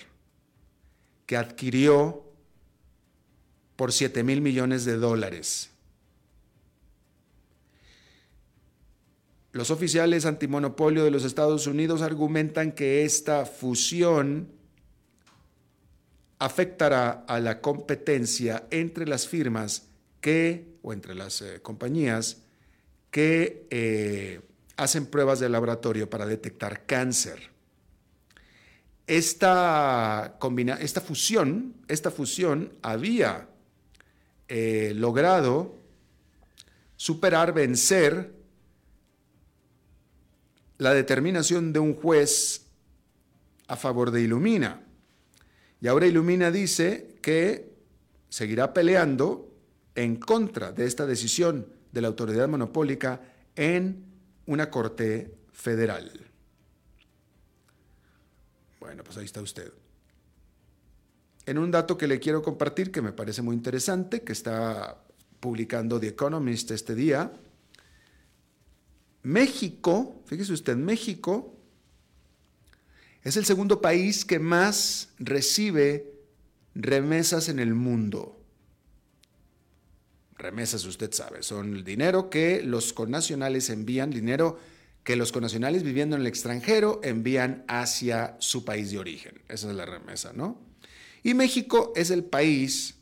que 1.25 1.38
adquirió 1.38 2.24
por 3.75 3.92
7 3.92 4.24
mil 4.24 4.42
millones 4.42 4.86
de 4.86 4.98
dólares. 4.98 5.73
Los 9.53 9.69
oficiales 9.69 10.25
antimonopolio 10.25 11.03
de 11.03 11.12
los 11.12 11.24
Estados 11.24 11.67
Unidos 11.67 12.01
argumentan 12.01 12.72
que 12.72 13.05
esta 13.05 13.45
fusión 13.45 14.50
afectará 16.39 17.24
a 17.27 17.39
la 17.39 17.62
competencia 17.62 18.65
entre 18.72 19.05
las 19.05 19.27
firmas 19.27 19.89
que, 20.22 20.74
o 20.81 20.91
entre 20.91 21.13
las 21.13 21.43
eh, 21.43 21.62
compañías 21.62 22.41
que 23.12 23.67
eh, 23.69 24.41
hacen 24.75 25.05
pruebas 25.05 25.39
de 25.39 25.50
laboratorio 25.50 26.10
para 26.10 26.25
detectar 26.25 26.88
cáncer. 26.88 27.51
Esta, 29.05 30.36
fusión, 31.05 31.75
esta 31.88 32.10
fusión 32.10 32.74
había 32.81 33.50
eh, 34.48 34.93
logrado 34.95 35.77
superar, 36.95 37.53
vencer 37.53 38.43
la 40.77 40.94
determinación 40.94 41.74
de 41.74 41.80
un 41.80 41.94
juez 41.94 42.65
a 43.68 43.75
favor 43.75 44.12
de 44.12 44.22
Ilumina. 44.22 44.82
Y 45.82 45.88
ahora 45.88 46.08
Ilumina 46.08 46.51
dice 46.51 47.15
que 47.22 47.74
seguirá 48.30 48.74
peleando 48.74 49.51
en 49.96 50.15
contra 50.15 50.72
de 50.72 50.86
esta 50.86 51.06
decisión 51.06 51.68
de 51.92 52.01
la 52.01 52.08
autoridad 52.08 52.48
monopólica 52.48 53.22
en 53.56 54.03
una 54.46 54.70
corte 54.70 55.36
federal. 55.51 56.12
Bueno, 58.80 59.03
pues 59.03 59.18
ahí 59.18 59.25
está 59.25 59.42
usted. 59.42 59.72
En 61.46 61.58
un 61.58 61.72
dato 61.72 61.98
que 61.98 62.08
le 62.08 62.20
quiero 62.20 62.42
compartir 62.42 62.92
que 62.92 63.01
me 63.01 63.12
parece 63.12 63.42
muy 63.42 63.56
interesante, 63.56 64.22
que 64.22 64.34
está 64.34 65.03
publicando 65.39 66.00
The 66.00 66.08
Economist 66.08 66.72
este 66.72 66.96
día, 66.96 67.32
México, 69.24 70.22
fíjese 70.25 70.53
usted, 70.53 70.75
México 70.75 71.58
es 73.24 73.38
el 73.38 73.46
segundo 73.46 73.82
país 73.82 74.25
que 74.25 74.38
más 74.38 75.10
recibe 75.18 76.13
remesas 76.75 77.48
en 77.48 77.60
el 77.60 77.74
mundo. 77.74 78.39
Remesas, 80.36 80.84
usted 80.86 81.13
sabe, 81.13 81.42
son 81.42 81.74
el 81.74 81.84
dinero 81.86 82.30
que 82.30 82.62
los 82.63 82.92
connacionales 82.92 83.70
envían, 83.70 84.12
dinero 84.12 84.60
que 85.03 85.15
los 85.15 85.32
connacionales 85.32 85.84
viviendo 85.84 86.15
en 86.15 86.22
el 86.22 86.27
extranjero 86.27 87.00
envían 87.03 87.63
hacia 87.68 88.36
su 88.39 88.65
país 88.65 88.92
de 88.92 89.00
origen. 89.00 89.42
Esa 89.48 89.70
es 89.70 89.75
la 89.75 89.86
remesa, 89.86 90.34
¿no? 90.34 90.60
Y 91.24 91.34
México 91.34 91.94
es 91.96 92.10
el 92.10 92.25
país, 92.25 92.96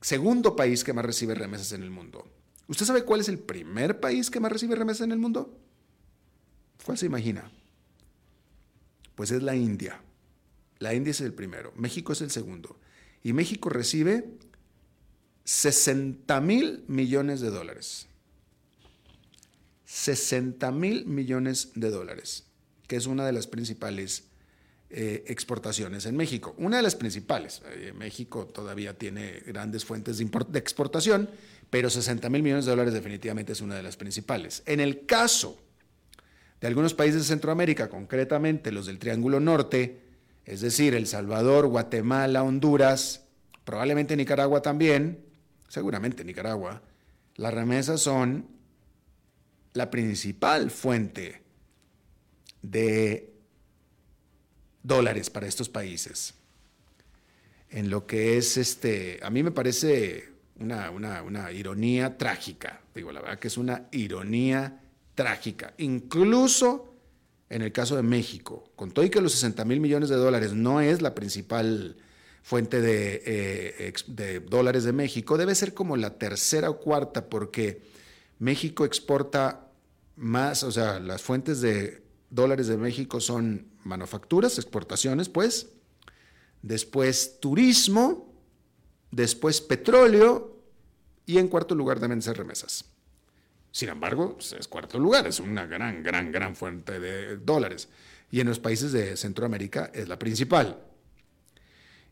segundo 0.00 0.56
país 0.56 0.82
que 0.82 0.94
más 0.94 1.04
recibe 1.04 1.34
remesas 1.34 1.72
en 1.72 1.82
el 1.82 1.90
mundo. 1.90 2.26
¿Usted 2.68 2.86
sabe 2.86 3.04
cuál 3.04 3.20
es 3.20 3.28
el 3.28 3.38
primer 3.38 4.00
país 4.00 4.30
que 4.30 4.40
más 4.40 4.52
recibe 4.52 4.74
remesas 4.74 5.02
en 5.02 5.12
el 5.12 5.18
mundo? 5.18 5.58
¿Cuál 6.84 6.98
se 6.98 7.06
imagina? 7.06 7.50
Pues 9.14 9.30
es 9.30 9.42
la 9.42 9.54
India. 9.54 10.00
La 10.78 10.94
India 10.94 11.10
es 11.10 11.20
el 11.20 11.32
primero, 11.32 11.72
México 11.76 12.12
es 12.12 12.20
el 12.20 12.30
segundo. 12.30 12.78
Y 13.22 13.32
México 13.32 13.70
recibe 13.70 14.36
60 15.44 16.40
mil 16.40 16.84
millones 16.86 17.40
de 17.40 17.50
dólares. 17.50 18.08
60 19.84 20.70
mil 20.72 21.06
millones 21.06 21.70
de 21.74 21.90
dólares, 21.90 22.44
que 22.88 22.96
es 22.96 23.06
una 23.06 23.24
de 23.24 23.32
las 23.32 23.46
principales 23.46 24.24
eh, 24.90 25.24
exportaciones 25.28 26.06
en 26.06 26.16
México. 26.16 26.54
Una 26.58 26.76
de 26.76 26.82
las 26.82 26.94
principales. 26.94 27.62
Eh, 27.66 27.92
México 27.96 28.46
todavía 28.46 28.98
tiene 28.98 29.40
grandes 29.46 29.84
fuentes 29.84 30.18
de, 30.18 30.24
de 30.48 30.58
exportación, 30.58 31.30
pero 31.70 31.90
60 31.90 32.28
mil 32.30 32.42
millones 32.42 32.64
de 32.64 32.70
dólares 32.70 32.94
definitivamente 32.94 33.52
es 33.52 33.60
una 33.60 33.74
de 33.74 33.82
las 33.82 33.96
principales. 33.96 34.62
En 34.66 34.80
el 34.80 35.06
caso 35.06 35.58
de 36.60 36.66
algunos 36.66 36.94
países 36.94 37.22
de 37.22 37.28
Centroamérica, 37.28 37.88
concretamente 37.88 38.72
los 38.72 38.86
del 38.86 38.98
Triángulo 38.98 39.40
Norte, 39.40 40.00
es 40.44 40.60
decir, 40.60 40.94
El 40.94 41.06
Salvador, 41.06 41.66
Guatemala, 41.66 42.42
Honduras, 42.42 43.24
probablemente 43.64 44.16
Nicaragua 44.16 44.62
también, 44.62 45.24
seguramente 45.68 46.24
Nicaragua, 46.24 46.82
las 47.34 47.52
remesas 47.52 48.00
son 48.00 48.46
la 49.74 49.90
principal 49.90 50.70
fuente 50.70 51.42
de 52.62 53.34
dólares 54.82 55.28
para 55.30 55.46
estos 55.46 55.68
países. 55.68 56.34
En 57.68 57.90
lo 57.90 58.06
que 58.06 58.38
es 58.38 58.56
este, 58.56 59.18
a 59.22 59.30
mí 59.30 59.42
me 59.42 59.50
parece 59.50 60.35
una, 60.58 60.90
una 61.22 61.52
ironía 61.52 62.16
trágica, 62.16 62.80
digo, 62.94 63.12
la 63.12 63.20
verdad 63.20 63.38
que 63.38 63.48
es 63.48 63.58
una 63.58 63.88
ironía 63.90 64.80
trágica. 65.14 65.74
Incluso 65.78 66.96
en 67.48 67.62
el 67.62 67.72
caso 67.72 67.96
de 67.96 68.02
México, 68.02 68.70
con 68.74 68.90
todo 68.90 69.04
y 69.04 69.10
que 69.10 69.20
los 69.20 69.32
60 69.32 69.64
mil 69.64 69.80
millones 69.80 70.08
de 70.08 70.16
dólares 70.16 70.52
no 70.52 70.80
es 70.80 71.00
la 71.00 71.14
principal 71.14 71.96
fuente 72.42 72.80
de, 72.80 73.22
eh, 73.24 73.92
de, 74.08 74.40
dólares 74.40 74.84
de 74.84 74.92
México, 74.92 75.36
debe 75.36 75.54
ser 75.54 75.74
como 75.74 75.96
la 75.96 76.18
tercera 76.18 76.70
o 76.70 76.78
cuarta, 76.78 77.28
porque 77.28 77.82
México 78.38 78.84
exporta 78.84 79.68
más, 80.16 80.62
o 80.62 80.72
sea, 80.72 80.98
las 81.00 81.22
fuentes 81.22 81.60
de 81.60 82.02
dólares 82.30 82.66
de 82.66 82.76
México 82.76 83.20
son 83.20 83.66
manufacturas, 83.84 84.58
exportaciones, 84.58 85.28
pues, 85.28 85.68
después 86.62 87.38
turismo, 87.40 88.25
después 89.10 89.60
petróleo 89.60 90.56
y 91.26 91.38
en 91.38 91.48
cuarto 91.48 91.74
lugar 91.74 92.00
deben 92.00 92.22
ser 92.22 92.36
remesas. 92.36 92.84
Sin 93.72 93.90
embargo, 93.90 94.34
pues, 94.34 94.52
es 94.52 94.68
cuarto 94.68 94.98
lugar, 94.98 95.26
es 95.26 95.38
una 95.40 95.66
gran, 95.66 96.02
gran, 96.02 96.32
gran 96.32 96.56
fuente 96.56 96.98
de 96.98 97.36
dólares. 97.36 97.88
Y 98.30 98.40
en 98.40 98.48
los 98.48 98.58
países 98.58 98.92
de 98.92 99.16
Centroamérica 99.16 99.90
es 99.92 100.08
la 100.08 100.18
principal. 100.18 100.78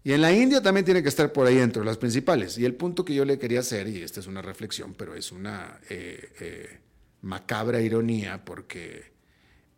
Y 0.03 0.13
en 0.13 0.21
la 0.21 0.31
India 0.33 0.61
también 0.61 0.85
tiene 0.85 1.03
que 1.03 1.09
estar 1.09 1.33
por 1.33 1.47
ahí 1.47 1.57
dentro, 1.57 1.83
las 1.83 1.97
principales. 1.97 2.59
Y 2.59 2.67
el 2.67 2.75
punto 2.75 3.05
que 3.05 3.15
yo 3.15 3.25
le 3.25 3.39
quería 3.39 3.61
hacer, 3.61 3.89
y 3.89 4.03
esta 4.03 4.21
es 4.21 4.27
una 4.27 4.43
reflexión, 4.43 4.93
pero 4.93 5.15
es 5.15 5.33
una 5.33 5.81
eh, 5.89 6.33
eh, 6.41 6.79
macabra 7.23 7.81
ironía, 7.81 8.45
porque 8.45 9.13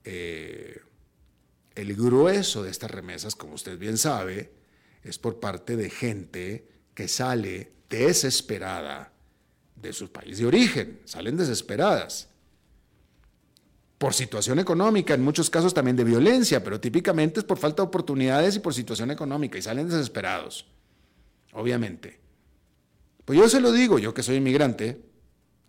eh, 0.02 0.81
el 1.76 1.94
grueso 1.94 2.64
de 2.64 2.70
estas 2.70 2.90
remesas, 2.90 3.37
como 3.37 3.55
usted 3.55 3.79
bien 3.79 3.96
sabe, 3.96 4.50
es 5.05 5.18
por 5.20 5.38
parte 5.38 5.76
de 5.76 5.88
gente 5.90 6.75
que 6.96 7.06
sale 7.06 7.70
desesperada 7.90 9.12
de 9.76 9.92
su 9.92 10.11
país 10.11 10.38
de 10.38 10.46
origen, 10.46 11.00
salen 11.04 11.37
desesperadas. 11.37 12.30
Por 13.98 14.14
situación 14.14 14.59
económica, 14.59 15.14
en 15.14 15.22
muchos 15.22 15.50
casos 15.50 15.74
también 15.74 15.96
de 15.96 16.04
violencia, 16.04 16.64
pero 16.64 16.80
típicamente 16.80 17.40
es 17.40 17.44
por 17.44 17.59
falta 17.59 17.82
de 17.82 17.88
oportunidades 17.88 18.56
y 18.56 18.61
por 18.61 18.74
situación 18.74 19.11
económica 19.11 19.59
y 19.59 19.62
salen 19.62 19.88
desesperados, 19.88 20.66
obviamente. 21.52 22.18
Pues 23.26 23.38
yo 23.38 23.48
se 23.48 23.61
lo 23.61 23.72
digo, 23.72 23.98
yo 23.98 24.14
que 24.14 24.22
soy 24.22 24.37
inmigrante, 24.37 25.00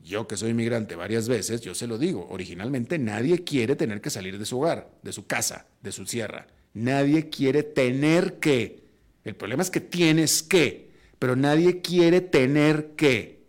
yo 0.02 0.28
que 0.28 0.38
soy 0.38 0.52
inmigrante 0.52 0.96
varias 0.96 1.28
veces, 1.28 1.60
yo 1.60 1.76
se 1.76 1.88
lo 1.88 1.98
digo, 1.98 2.26
originalmente 2.30 2.98
nadie 2.98 3.44
quiere 3.44 3.76
tener 3.76 4.00
que 4.00 4.10
salir 4.10 4.40
de 4.40 4.46
su 4.46 4.60
hogar, 4.60 4.90
de 5.04 5.12
su 5.12 5.28
casa, 5.28 5.68
de 5.82 5.92
su 5.92 6.06
sierra. 6.06 6.48
Nadie 6.74 7.30
quiere 7.30 7.64
tener 7.64 8.40
que. 8.40 8.88
El 9.26 9.36
problema 9.36 9.64
es 9.64 9.70
que 9.70 9.82
tienes 9.82 10.42
que, 10.42 10.87
pero 11.20 11.36
nadie 11.36 11.82
quiere 11.82 12.22
tener 12.22 12.92
que 12.96 13.44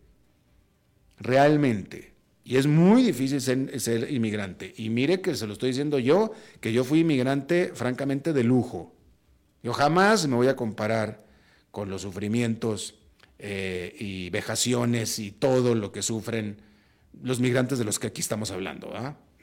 realmente. 1.19 2.15
Y 2.45 2.57
es 2.57 2.67
muy 2.67 3.03
difícil 3.03 3.41
ser, 3.43 4.11
inmigrante. 4.11 4.73
Y 4.77 4.89
mire 4.89 5.21
que 5.21 5.35
se 5.35 5.47
lo 5.47 5.53
estoy 5.53 5.71
diciendo 5.71 5.99
yo, 5.99 6.33
que 6.61 6.73
yo 6.73 6.83
fui 6.83 7.01
inmigrante 7.01 7.73
francamente 7.75 8.33
de 8.33 8.43
lujo. 8.43 8.95
Yo 9.63 9.75
jamás 9.75 10.27
me 10.27 10.37
voy 10.37 10.49
a 10.49 10.57
comparar 10.57 11.27
con 11.71 11.91
los 11.91 12.03
sufrimientos 12.03 12.95
eh, 13.39 13.95
y 13.99 14.31
vejaciones 14.31 15.19
y 15.19 15.31
todo 15.31 15.75
lo 15.75 15.93
que 15.93 16.01
sufren 16.01 16.63
los 17.23 17.41
migrantes 17.41 17.79
de 17.79 17.85
los 17.85 17.99
que 17.99 18.07
aquí 18.07 18.23
estamos 18.23 18.51
hablando. 18.51 18.95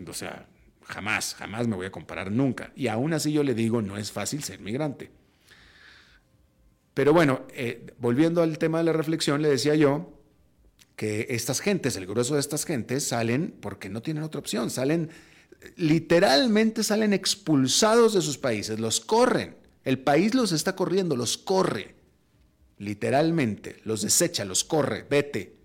O 0.08 0.14
sea, 0.14 0.48
jamás, 0.84 1.36
jamás 1.36 1.68
me 1.68 1.76
voy 1.76 1.86
a 1.86 1.92
comparar 1.92 2.32
nunca. 2.32 2.72
Y 2.76 2.88
aún 2.88 3.14
así 3.14 3.32
yo 3.32 3.44
le 3.44 3.54
digo, 3.54 3.82
no 3.84 3.98
es 3.98 4.12
fácil 4.12 4.44
ser 4.44 4.60
migrante. 4.62 5.12
Pero 6.95 7.13
bueno, 7.13 7.41
eh, 7.49 7.93
volviendo 7.99 8.41
al 8.41 8.58
tema 8.58 8.79
de 8.79 8.86
la 8.86 8.93
reflexión, 8.93 9.41
le 9.41 9.49
decía 9.49 9.75
yo 9.75 10.13
que 10.95 11.27
estas 11.29 11.60
gentes, 11.60 11.97
el 11.97 12.08
grueso 12.08 12.36
de 12.36 12.39
estas 12.39 12.63
gentes, 12.65 13.05
salen 13.05 13.53
porque 13.60 13.89
no 13.89 14.01
tienen 14.01 14.23
otra 14.23 14.39
opción, 14.39 14.69
salen, 14.69 15.10
literalmente 15.75 16.84
salen 16.84 17.12
expulsados 17.12 18.13
de 18.13 18.21
sus 18.21 18.38
países, 18.38 18.79
los 18.79 19.01
corren. 19.01 19.58
El 19.84 19.99
país 19.99 20.34
los 20.34 20.53
está 20.53 20.73
corriendo, 20.73 21.17
los 21.17 21.38
corre, 21.38 21.95
literalmente, 22.77 23.81
los 23.84 24.01
desecha, 24.01 24.45
los 24.45 24.63
corre, 24.63 25.05
vete. 25.08 25.58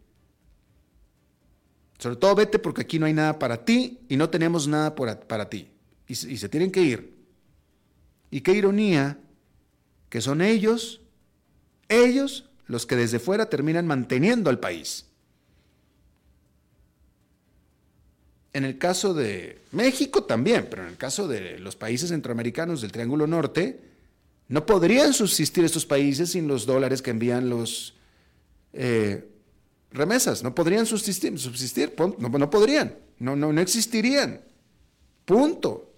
Sobre 1.99 2.17
todo 2.17 2.35
vete 2.35 2.59
porque 2.59 2.83
aquí 2.83 2.99
no 2.99 3.07
hay 3.07 3.13
nada 3.13 3.39
para 3.39 3.65
ti 3.65 4.01
y 4.09 4.17
no 4.17 4.31
tenemos 4.31 4.67
nada 4.67 4.97
para, 4.97 5.49
ti. 5.49 5.71
y 6.09 6.17
se 6.17 6.49
tienen 6.49 6.73
que 6.73 6.83
ir. 6.83 7.15
Y 8.33 8.41
qué 8.41 8.53
ironía 8.53 9.21
que 10.09 10.21
son 10.21 10.43
ellos, 10.43 11.01
ellos 11.91 12.49
los 12.67 12.87
que 12.87 12.97
desde 12.97 13.19
fuera 13.19 13.51
terminan 13.51 13.87
manteniendo 13.87 14.49
al 14.49 14.61
país. 14.61 15.07
En 18.53 18.65
el 18.65 18.79
caso 18.79 19.13
de 19.15 19.61
México 19.73 20.25
también, 20.25 20.67
pero 20.71 20.83
en 20.83 20.89
el 20.89 20.97
caso 20.97 21.29
de 21.29 21.59
los 21.59 21.77
países 21.77 22.09
centroamericanos 22.09 22.81
del 22.81 22.91
Triángulo 22.91 23.27
Norte, 23.27 23.81
no 24.49 24.67
podrían 24.67 25.13
subsistir 25.13 25.65
estos 25.65 25.87
países 25.87 26.31
sin 26.31 26.49
los 26.49 26.67
dólares 26.67 27.03
que 27.03 27.11
envían 27.11 27.49
los 27.49 27.95
eh, 28.73 29.29
remesas. 29.93 30.43
No 30.43 30.55
podrían 30.55 30.87
subsistir, 30.87 31.39
subsistir 31.39 31.95
no, 31.97 32.29
no, 32.29 32.51
podrían, 32.51 32.97
no, 33.19 33.37
no, 33.37 33.53
no 33.53 33.61
existirían. 33.61 34.41
Punto. 35.25 35.93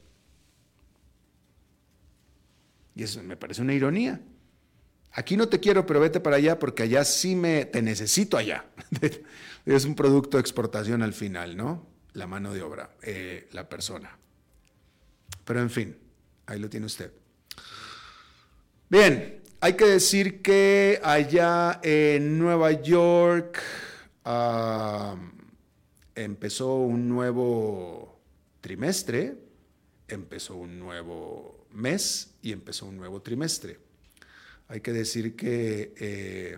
Y 2.95 3.03
eso 3.05 3.23
me 3.23 3.37
parece 3.39 3.63
una 3.63 3.73
ironía. 3.73 4.21
Aquí 5.13 5.37
no 5.37 5.49
te 5.49 5.61
quiero, 5.61 5.85
pero 5.87 6.01
vete 6.01 6.21
para 6.21 6.37
allá 6.37 6.59
porque 6.59 6.85
allá 6.85 7.05
sí 7.05 7.37
me 7.37 7.65
te 7.67 7.83
necesito 7.83 8.37
allá. 8.37 8.65
es 9.67 9.85
un 9.85 9.95
producto 9.95 10.37
de 10.37 10.41
exportación 10.41 11.03
al 11.03 11.13
final, 11.13 11.57
¿no? 11.57 11.93
la 12.15 12.27
mano 12.27 12.53
de 12.53 12.63
obra, 12.63 12.91
eh, 13.03 13.49
la 13.53 13.69
persona. 13.69 14.17
Pero 15.45 15.61
en 15.61 15.71
fin, 15.71 15.97
ahí 16.47 16.59
lo 16.59 16.69
tiene 16.69 16.87
usted. 16.87 17.13
Bien, 18.89 19.43
hay 19.61 19.75
que 19.75 19.87
decir 19.87 20.43
que 20.43 21.01
allá 21.03 21.81
en 21.83 22.39
Nueva 22.39 22.73
York 22.73 23.63
empezó 26.15 26.75
un 26.77 27.09
nuevo 27.09 28.21
trimestre, 28.61 29.35
empezó 30.09 30.57
un 30.57 30.79
nuevo 30.79 31.67
mes 31.71 32.35
y 32.43 32.53
empezó 32.53 32.87
un 32.87 32.99
nuevo 32.99 33.23
trimestre. 33.23 33.79
Hay 34.73 34.81
que 34.81 34.93
decir 34.95 35.37
que 35.37 35.93
eh, 35.99 36.57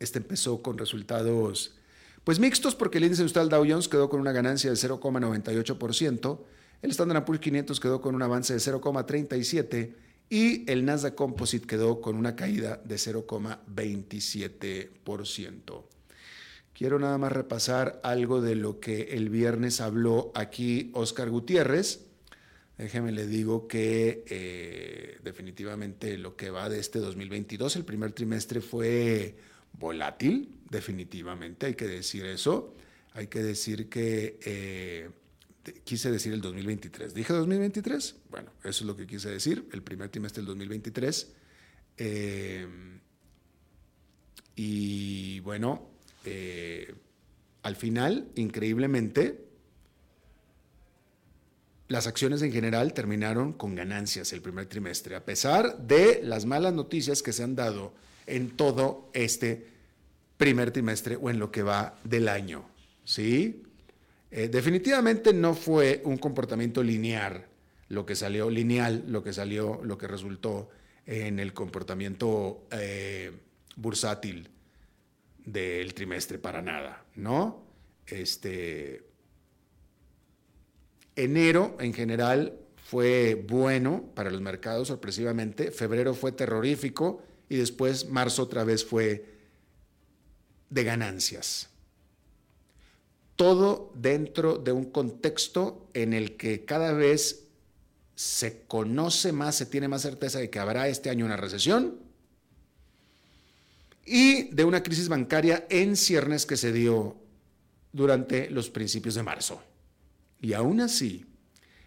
este 0.00 0.18
empezó 0.18 0.60
con 0.60 0.76
resultados 0.76 1.76
pues 2.24 2.40
mixtos 2.40 2.74
porque 2.74 2.98
el 2.98 3.04
índice 3.04 3.22
industrial 3.22 3.48
Dow 3.48 3.64
Jones 3.64 3.86
quedó 3.86 4.10
con 4.10 4.18
una 4.18 4.32
ganancia 4.32 4.68
de 4.68 4.76
0,98%, 4.76 6.40
el 6.82 6.90
Standard 6.90 7.24
Poor's 7.24 7.40
500 7.40 7.78
quedó 7.78 8.00
con 8.00 8.16
un 8.16 8.22
avance 8.22 8.54
de 8.54 8.58
0,37% 8.58 9.94
y 10.30 10.68
el 10.68 10.84
Nasdaq 10.84 11.14
Composite 11.14 11.64
quedó 11.64 12.00
con 12.00 12.16
una 12.16 12.34
caída 12.34 12.80
de 12.84 12.96
0,27%. 12.96 15.84
Quiero 16.72 16.98
nada 16.98 17.18
más 17.18 17.30
repasar 17.30 18.00
algo 18.02 18.40
de 18.40 18.56
lo 18.56 18.80
que 18.80 19.12
el 19.12 19.30
viernes 19.30 19.80
habló 19.80 20.32
aquí 20.34 20.90
Oscar 20.94 21.30
Gutiérrez. 21.30 22.08
Déjeme 22.78 23.12
le 23.12 23.26
digo 23.26 23.68
que 23.68 24.24
eh, 24.28 25.18
definitivamente 25.22 26.16
lo 26.16 26.36
que 26.36 26.50
va 26.50 26.68
de 26.68 26.80
este 26.80 26.98
2022, 26.98 27.76
el 27.76 27.84
primer 27.84 28.12
trimestre 28.12 28.60
fue 28.60 29.36
volátil, 29.74 30.48
definitivamente, 30.70 31.66
hay 31.66 31.74
que 31.74 31.86
decir 31.86 32.24
eso. 32.24 32.74
Hay 33.14 33.26
que 33.26 33.42
decir 33.42 33.90
que 33.90 34.38
eh, 34.44 35.10
quise 35.84 36.10
decir 36.10 36.32
el 36.32 36.40
2023. 36.40 37.12
¿Dije 37.12 37.34
2023? 37.34 38.16
Bueno, 38.30 38.50
eso 38.60 38.70
es 38.70 38.82
lo 38.82 38.96
que 38.96 39.06
quise 39.06 39.28
decir, 39.28 39.68
el 39.72 39.82
primer 39.82 40.08
trimestre 40.08 40.40
del 40.40 40.46
2023. 40.46 41.32
Eh, 41.98 42.66
y 44.56 45.40
bueno, 45.40 45.90
al 47.62 47.76
final, 47.76 48.28
increíblemente, 48.34 49.51
las 51.92 52.06
acciones 52.06 52.40
en 52.40 52.50
general 52.50 52.94
terminaron 52.94 53.52
con 53.52 53.74
ganancias 53.74 54.32
el 54.32 54.40
primer 54.40 54.64
trimestre, 54.64 55.14
a 55.14 55.26
pesar 55.26 55.76
de 55.76 56.20
las 56.22 56.46
malas 56.46 56.72
noticias 56.72 57.22
que 57.22 57.34
se 57.34 57.42
han 57.42 57.54
dado 57.54 57.92
en 58.26 58.56
todo 58.56 59.10
este 59.12 59.66
primer 60.38 60.70
trimestre 60.70 61.16
o 61.16 61.28
en 61.28 61.38
lo 61.38 61.52
que 61.52 61.62
va 61.62 61.98
del 62.02 62.28
año. 62.28 62.64
¿Sí? 63.04 63.62
Eh, 64.30 64.48
definitivamente 64.48 65.34
no 65.34 65.54
fue 65.54 66.00
un 66.06 66.16
comportamiento 66.16 66.82
lineal 66.82 67.44
lo 67.90 68.06
que 68.06 68.16
salió, 68.16 68.48
lineal 68.48 69.04
lo 69.08 69.22
que 69.22 69.34
salió, 69.34 69.80
lo 69.84 69.98
que 69.98 70.08
resultó 70.08 70.70
en 71.04 71.38
el 71.38 71.52
comportamiento 71.52 72.66
eh, 72.70 73.32
bursátil 73.76 74.48
del 75.44 75.92
trimestre 75.92 76.38
para 76.38 76.62
nada, 76.62 77.04
¿no? 77.16 77.66
Este, 78.06 79.11
enero 81.16 81.76
en 81.80 81.92
general 81.92 82.58
fue 82.84 83.44
bueno 83.48 84.04
para 84.14 84.30
los 84.30 84.40
mercados 84.40 84.88
sorpresivamente, 84.88 85.70
febrero 85.70 86.14
fue 86.14 86.32
terrorífico 86.32 87.22
y 87.48 87.56
después 87.56 88.08
marzo 88.08 88.42
otra 88.42 88.64
vez 88.64 88.84
fue 88.84 89.24
de 90.70 90.84
ganancias 90.84 91.68
todo 93.42 93.90
dentro 93.96 94.58
de 94.58 94.70
un 94.70 94.84
contexto 94.84 95.88
en 95.94 96.12
el 96.12 96.36
que 96.36 96.64
cada 96.64 96.92
vez 96.92 97.48
se 98.14 98.62
conoce 98.68 99.32
más, 99.32 99.56
se 99.56 99.66
tiene 99.66 99.88
más 99.88 100.02
certeza 100.02 100.38
de 100.38 100.48
que 100.48 100.58
habrá 100.58 100.86
este 100.86 101.10
año 101.10 101.24
una 101.24 101.36
recesión 101.36 101.98
y 104.04 104.44
de 104.54 104.64
una 104.64 104.82
crisis 104.82 105.08
bancaria 105.08 105.66
en 105.70 105.96
ciernes 105.96 106.46
que 106.46 106.56
se 106.56 106.72
dio 106.72 107.16
durante 107.92 108.50
los 108.50 108.70
principios 108.70 109.14
de 109.14 109.22
marzo. 109.22 109.60
Y 110.42 110.54
aún 110.54 110.80
así, 110.80 111.24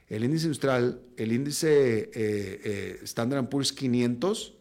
el 0.08 0.24
índice 0.24 0.46
industrial, 0.46 1.02
el 1.18 1.32
índice 1.34 2.00
eh, 2.00 2.12
eh, 2.14 3.00
Standard 3.04 3.50
Poor's 3.50 3.74
500 3.74 4.54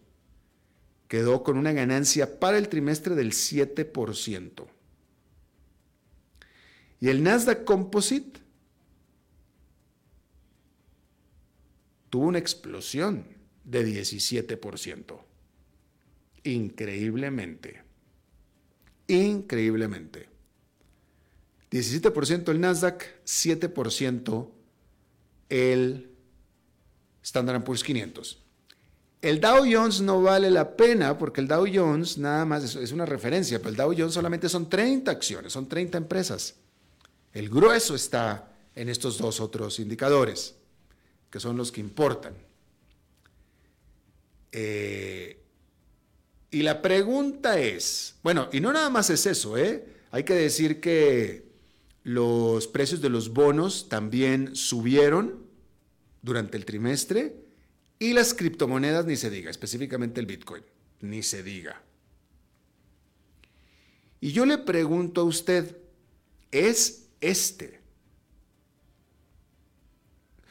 quedó 1.07 1.45
con 1.45 1.57
una 1.57 1.73
ganancia 1.73 2.41
para 2.41 2.59
el 2.59 2.69
trimestre 2.69 3.15
del 3.15 3.31
7%. 3.31 4.67
Y 7.01 7.09
el 7.09 7.23
Nasdaq 7.23 7.65
Composite 7.65 8.41
tuvo 12.11 12.27
una 12.27 12.39
explosión 12.39 13.25
de 13.63 13.87
17%. 13.87 15.21
Increíblemente. 16.43 17.83
Increíblemente. 19.07 20.34
17% 21.75 22.51
el 22.53 22.61
Nasdaq, 22.61 23.05
7% 23.25 24.49
el 25.49 26.11
Standard 27.21 27.65
Poor's 27.65 27.83
500. 27.83 28.41
El 29.21 29.41
Dow 29.41 29.65
Jones 29.69 30.01
no 30.01 30.23
vale 30.23 30.51
la 30.53 30.77
pena 30.77 31.19
porque 31.19 31.41
el 31.41 31.49
Dow 31.49 31.67
Jones 31.73 32.17
nada 32.17 32.45
más 32.45 32.77
es, 32.77 32.93
una 32.93 33.07
referencia, 33.07 33.59
pero 33.59 33.71
el 33.71 33.77
Dow 33.77 33.93
Jones 33.97 34.15
solamente 34.15 34.49
son 34.49 34.71
30 34.71 35.11
acciones, 35.11 35.53
son 35.53 35.69
30 35.69 35.99
empresas. 35.99 36.55
El 37.33 37.49
grueso 37.49 37.97
está 37.97 38.53
en 38.77 38.89
estos 38.89 39.19
dos 39.19 39.41
otros 39.41 39.81
indicadores, 39.81 40.55
que 41.29 41.41
son 41.41 41.57
los 41.57 41.73
que 41.73 41.81
importan. 41.81 42.35
Eh, 44.53 45.41
y 46.53 46.63
la 46.63 46.81
pregunta 46.81 47.59
es, 47.59 48.15
bueno, 48.23 48.49
y 48.53 48.61
no 48.61 48.73
nada 48.73 48.91
más 48.91 49.11
es 49.11 49.27
eso, 49.27 49.59
¿eh? 49.59 49.89
Hay 50.13 50.23
que 50.23 50.35
decir 50.35 50.81
que 50.81 51.54
los 52.05 52.69
precios 52.69 53.01
de 53.01 53.09
los 53.09 53.33
bonos 53.33 53.89
también 53.89 54.55
subieron 54.55 55.43
durante 56.23 56.57
el 56.57 56.67
trimestre 56.67 57.35
y 57.99 58.13
las 58.13 58.35
criptomonedas 58.35 59.07
ni 59.07 59.17
se 59.17 59.31
diga, 59.31 59.51
específicamente 59.51 60.21
el 60.21 60.27
Bitcoin, 60.27 60.63
ni 61.01 61.23
se 61.23 61.43
diga. 61.43 61.83
Y 64.21 64.33
yo 64.33 64.45
le 64.45 64.59
pregunto 64.59 65.23
a 65.23 65.25
usted, 65.25 65.77
¿es 66.51 67.09
este. 67.21 67.81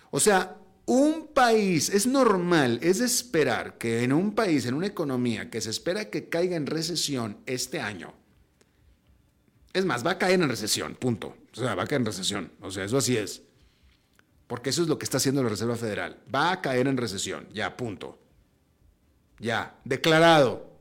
O 0.09 0.19
sea, 0.19 0.57
un 0.85 1.27
país, 1.33 1.89
es 1.89 2.07
normal, 2.07 2.79
es 2.81 2.99
esperar 2.99 3.77
que 3.77 4.03
en 4.03 4.11
un 4.11 4.33
país, 4.33 4.65
en 4.65 4.73
una 4.73 4.87
economía 4.87 5.49
que 5.49 5.61
se 5.61 5.69
espera 5.69 6.09
que 6.09 6.29
caiga 6.29 6.55
en 6.55 6.65
recesión 6.65 7.37
este 7.45 7.79
año, 7.79 8.13
es 9.73 9.85
más, 9.85 10.05
va 10.05 10.11
a 10.11 10.17
caer 10.17 10.41
en 10.41 10.47
recesión, 10.47 10.95
punto. 10.95 11.35
O 11.51 11.55
sea, 11.55 11.75
va 11.75 11.83
a 11.83 11.87
caer 11.87 12.01
en 12.01 12.05
recesión. 12.05 12.51
O 12.61 12.69
sea, 12.69 12.83
eso 12.83 12.97
así 12.97 13.17
es. 13.17 13.41
Porque 14.47 14.69
eso 14.69 14.83
es 14.83 14.87
lo 14.87 14.99
que 14.99 15.05
está 15.05 15.17
haciendo 15.17 15.41
la 15.41 15.49
Reserva 15.49 15.75
Federal. 15.75 16.19
Va 16.33 16.51
a 16.51 16.61
caer 16.61 16.87
en 16.87 16.97
recesión, 16.97 17.47
ya, 17.53 17.75
punto. 17.75 18.19
Ya, 19.39 19.79
declarado. 19.83 20.71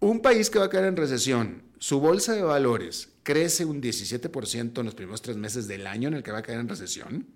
Un 0.00 0.20
país 0.20 0.50
que 0.50 0.58
va 0.58 0.66
a 0.66 0.70
caer 0.70 0.86
en 0.86 0.96
recesión, 0.96 1.62
su 1.78 2.00
bolsa 2.00 2.32
de 2.32 2.42
valores 2.42 3.10
crece 3.22 3.64
un 3.64 3.80
17% 3.80 4.78
en 4.78 4.84
los 4.84 4.94
primeros 4.94 5.22
tres 5.22 5.36
meses 5.36 5.66
del 5.68 5.86
año 5.86 6.08
en 6.08 6.14
el 6.14 6.22
que 6.22 6.32
va 6.32 6.38
a 6.38 6.42
caer 6.42 6.58
en 6.58 6.68
recesión. 6.68 7.26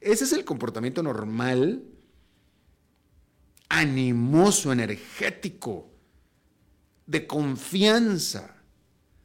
Ese 0.00 0.24
es 0.24 0.32
el 0.32 0.44
comportamiento 0.44 1.02
normal, 1.02 1.84
animoso, 3.68 4.72
energético, 4.72 5.89
de 7.06 7.26
confianza, 7.26 8.56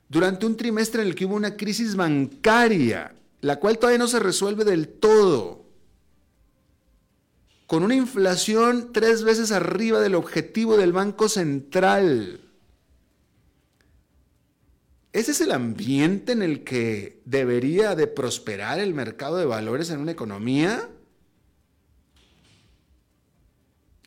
durante 0.10 0.46
un 0.46 0.58
trimestre 0.58 1.02
en 1.02 1.08
el 1.08 1.16
que 1.16 1.26
hubo 1.26 1.36
una 1.36 1.58
crisis 1.58 1.96
bancaria, 1.96 3.16
la 3.42 3.60
cual 3.60 3.78
todavía 3.78 4.00
no 4.00 4.08
se 4.08 4.20
resuelve 4.20 4.64
del 4.64 4.88
todo, 4.88 5.66
con 7.68 7.84
una 7.84 7.96
inflación 7.96 8.92
tres 8.94 9.24
veces 9.24 9.52
arriba 9.52 10.00
del 10.00 10.16
objetivo 10.16 10.78
del 10.78 10.94
Banco 10.94 11.30
Central 11.30 12.42
¿Ese 15.16 15.32
es 15.32 15.40
el 15.40 15.54
ambiente 15.54 16.34
en 16.34 16.42
el 16.42 16.66
que 16.66 17.22
debería 17.24 17.96
de 17.96 18.06
prosperar 18.06 18.80
el 18.80 18.94
mercado 18.94 19.38
de 19.38 19.46
valores 19.46 19.90
en 19.90 20.02
una 20.02 20.12
economía? 20.12 20.90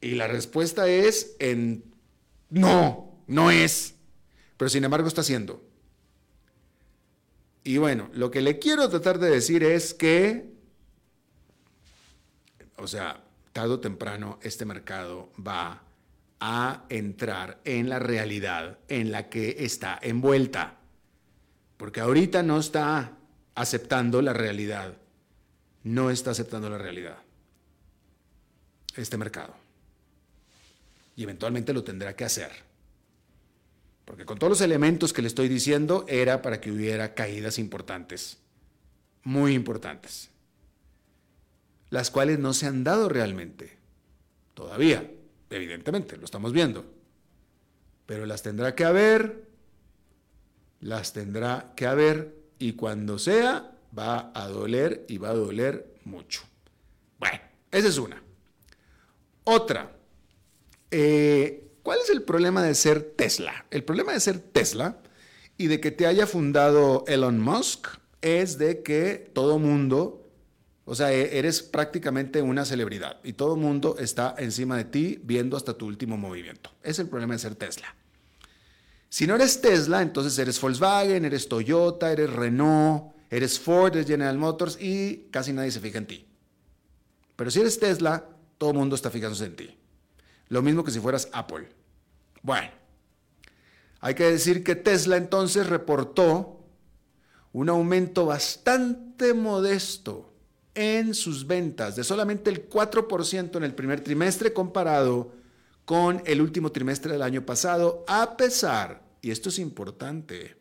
Y 0.03 0.17
la 0.17 0.27
respuesta 0.29 0.87
es 0.87 1.35
en 1.39 1.83
no, 2.51 3.08
no 3.29 3.53
es. 3.53 3.95
Pero 4.57 4.69
sin 4.69 4.83
embargo 4.83 5.07
está 5.07 5.21
haciendo. 5.21 5.63
Y 7.63 7.79
bueno, 7.79 8.11
lo 8.13 8.31
que 8.31 8.41
le 8.41 8.59
quiero 8.59 8.89
tratar 8.89 9.21
de 9.21 9.31
decir 9.31 9.63
es 9.63 9.95
que, 9.95 10.53
o 12.77 12.89
sea, 12.89 13.23
tarde 13.53 13.75
o 13.75 13.81
temprano 13.81 14.41
este 14.43 14.65
mercado 14.65 15.31
va 15.39 15.85
a 16.41 16.85
entrar 16.89 17.61
en 17.65 17.89
la 17.89 18.01
realidad 18.01 18.79
en 18.89 19.13
la 19.13 19.29
que 19.29 19.57
está 19.61 19.99
envuelta 20.03 20.79
porque 21.79 22.01
ahorita 22.01 22.43
no 22.43 22.59
está 22.59 23.13
aceptando 23.55 24.21
la 24.21 24.33
realidad, 24.33 24.99
no 25.85 26.11
está 26.11 26.33
aceptando 26.33 26.69
la 26.69 26.77
realidad 26.77 27.19
este 28.97 29.17
mercado. 29.17 29.55
Y 31.15 31.23
eventualmente 31.23 31.73
lo 31.73 31.85
tendrá 31.85 32.17
que 32.17 32.25
hacer. 32.25 32.51
Porque 34.09 34.25
con 34.25 34.39
todos 34.39 34.53
los 34.53 34.61
elementos 34.63 35.13
que 35.13 35.21
le 35.21 35.29
estoy 35.29 35.49
diciendo 35.49 36.07
era 36.09 36.41
para 36.41 36.63
que 36.63 36.73
hubiera 36.73 37.13
caídas 37.13 37.59
importantes, 37.59 38.39
muy 39.23 39.53
importantes, 39.53 40.31
las 41.91 42.11
cuales 42.11 42.39
no 42.39 42.55
se 42.55 42.67
han 42.67 42.85
dado 42.85 43.11
realmente, 43.11 43.77
todavía, 44.55 45.11
evidentemente, 45.51 46.17
lo 46.17 46.25
estamos 46.25 46.55
viendo, 46.55 46.87
pero 48.07 48.25
las 48.25 48.43
tendrá 48.43 48.75
que 48.75 48.87
haber 48.87 49.47
las 50.81 51.13
tendrá 51.13 51.75
que 51.77 51.87
haber 51.87 52.35
y 52.59 52.73
cuando 52.73 53.19
sea 53.19 53.77
va 53.97 54.33
a 54.35 54.49
doler 54.49 55.05
y 55.07 55.19
va 55.19 55.29
a 55.29 55.35
doler 55.35 55.97
mucho. 56.05 56.45
Bueno, 57.19 57.41
esa 57.71 57.89
es 57.89 57.99
una. 57.99 58.23
Otra, 59.45 59.93
eh, 60.91 61.68
¿cuál 61.89 62.01
es 62.03 62.11
el 62.11 62.21
problema 62.21 62.63
de 62.63 62.75
ser 62.75 63.01
Tesla? 63.17 63.65
El 63.71 63.83
problema 63.83 64.13
de 64.13 64.21
ser 64.21 64.41
Tesla 64.41 64.99
y 65.57 65.69
de 65.69 65.81
que 65.81 65.91
te 65.91 66.07
haya 66.07 66.27
fundado 66.27 67.03
Elon 67.09 67.41
Musk 67.41 67.87
es 68.21 68.59
de 68.59 68.83
que 68.83 69.31
todo 69.33 69.59
mundo, 69.59 70.29
o 70.85 70.95
sea, 70.95 71.15
e-, 71.15 71.39
eres 71.39 71.63
prácticamente 71.63 72.43
una 72.43 72.67
celebridad 72.67 73.21
y 73.25 73.33
todo 73.33 73.57
mundo 73.57 73.97
está 73.99 74.35
encima 74.37 74.77
de 74.77 74.85
ti 74.85 75.19
viendo 75.23 75.57
hasta 75.57 75.79
tu 75.79 75.87
último 75.87 76.19
movimiento. 76.19 76.71
Es 76.83 76.99
el 76.99 77.09
problema 77.09 77.33
de 77.33 77.39
ser 77.39 77.55
Tesla. 77.55 77.95
Si 79.09 79.27
no 79.27 79.37
eres 79.37 79.63
Tesla, 79.63 80.03
entonces 80.03 80.39
eres 80.39 80.61
Volkswagen, 80.61 81.25
eres 81.25 81.49
Toyota, 81.49 82.13
eres 82.13 82.29
Renault, 82.29 83.15
eres 83.31 83.59
Ford, 83.59 83.95
eres 83.97 84.07
General 84.07 84.37
Motors 84.37 84.77
y 84.79 85.29
casi 85.31 85.55
nadie 85.55 85.71
se 85.71 85.81
fija 85.81 85.97
en 85.97 86.07
ti. 86.07 86.27
Pero 87.35 87.51
si 87.51 87.61
eres 87.61 87.81
Tesla, 87.81 88.27
todo 88.59 88.75
mundo 88.75 88.95
está 88.95 89.11
fijándose 89.11 89.47
en 89.47 89.57
ti. 89.57 89.78
Lo 90.49 90.63
mismo 90.63 90.85
que 90.85 90.91
si 90.91 91.01
fueras 91.01 91.29
Apple. 91.33 91.69
Bueno, 92.43 92.71
hay 94.01 94.15
que 94.15 94.31
decir 94.31 94.65
que 94.65 94.77
Tesla 94.77 95.17
entonces 95.17 95.67
reportó 95.67 96.65
un 97.53 97.69
aumento 97.69 98.27
bastante 98.27 99.35
modesto 99.35 100.33
en 100.75 101.15
sus 101.15 101.47
ventas, 101.47 101.97
de 101.97 102.05
solamente 102.05 102.51
el 102.51 102.69
4% 102.69 103.57
en 103.57 103.65
el 103.65 103.75
primer 103.75 104.01
trimestre 104.01 104.53
comparado 104.53 105.33
con 105.85 106.23
el 106.25 106.41
último 106.41 106.71
trimestre 106.71 107.13
del 107.13 107.23
año 107.23 107.45
pasado, 107.45 108.05
a 108.07 108.37
pesar, 108.37 109.03
y 109.21 109.33
esto 109.33 109.49
es 109.49 109.59
importante, 109.59 110.57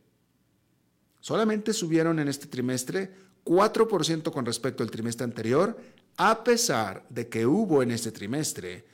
solamente 1.20 1.72
subieron 1.74 2.20
en 2.20 2.30
este 2.30 2.48
trimestre 2.48 3.12
4% 3.46 4.32
con 4.32 4.46
respecto 4.46 4.82
al 4.82 4.90
trimestre 4.90 5.26
anterior, 5.26 5.78
a 6.18 6.44
pesar 6.44 7.06
de 7.10 7.30
que 7.30 7.46
hubo 7.46 7.84
en 7.84 7.92
este 7.92 8.12
trimestre 8.12 8.86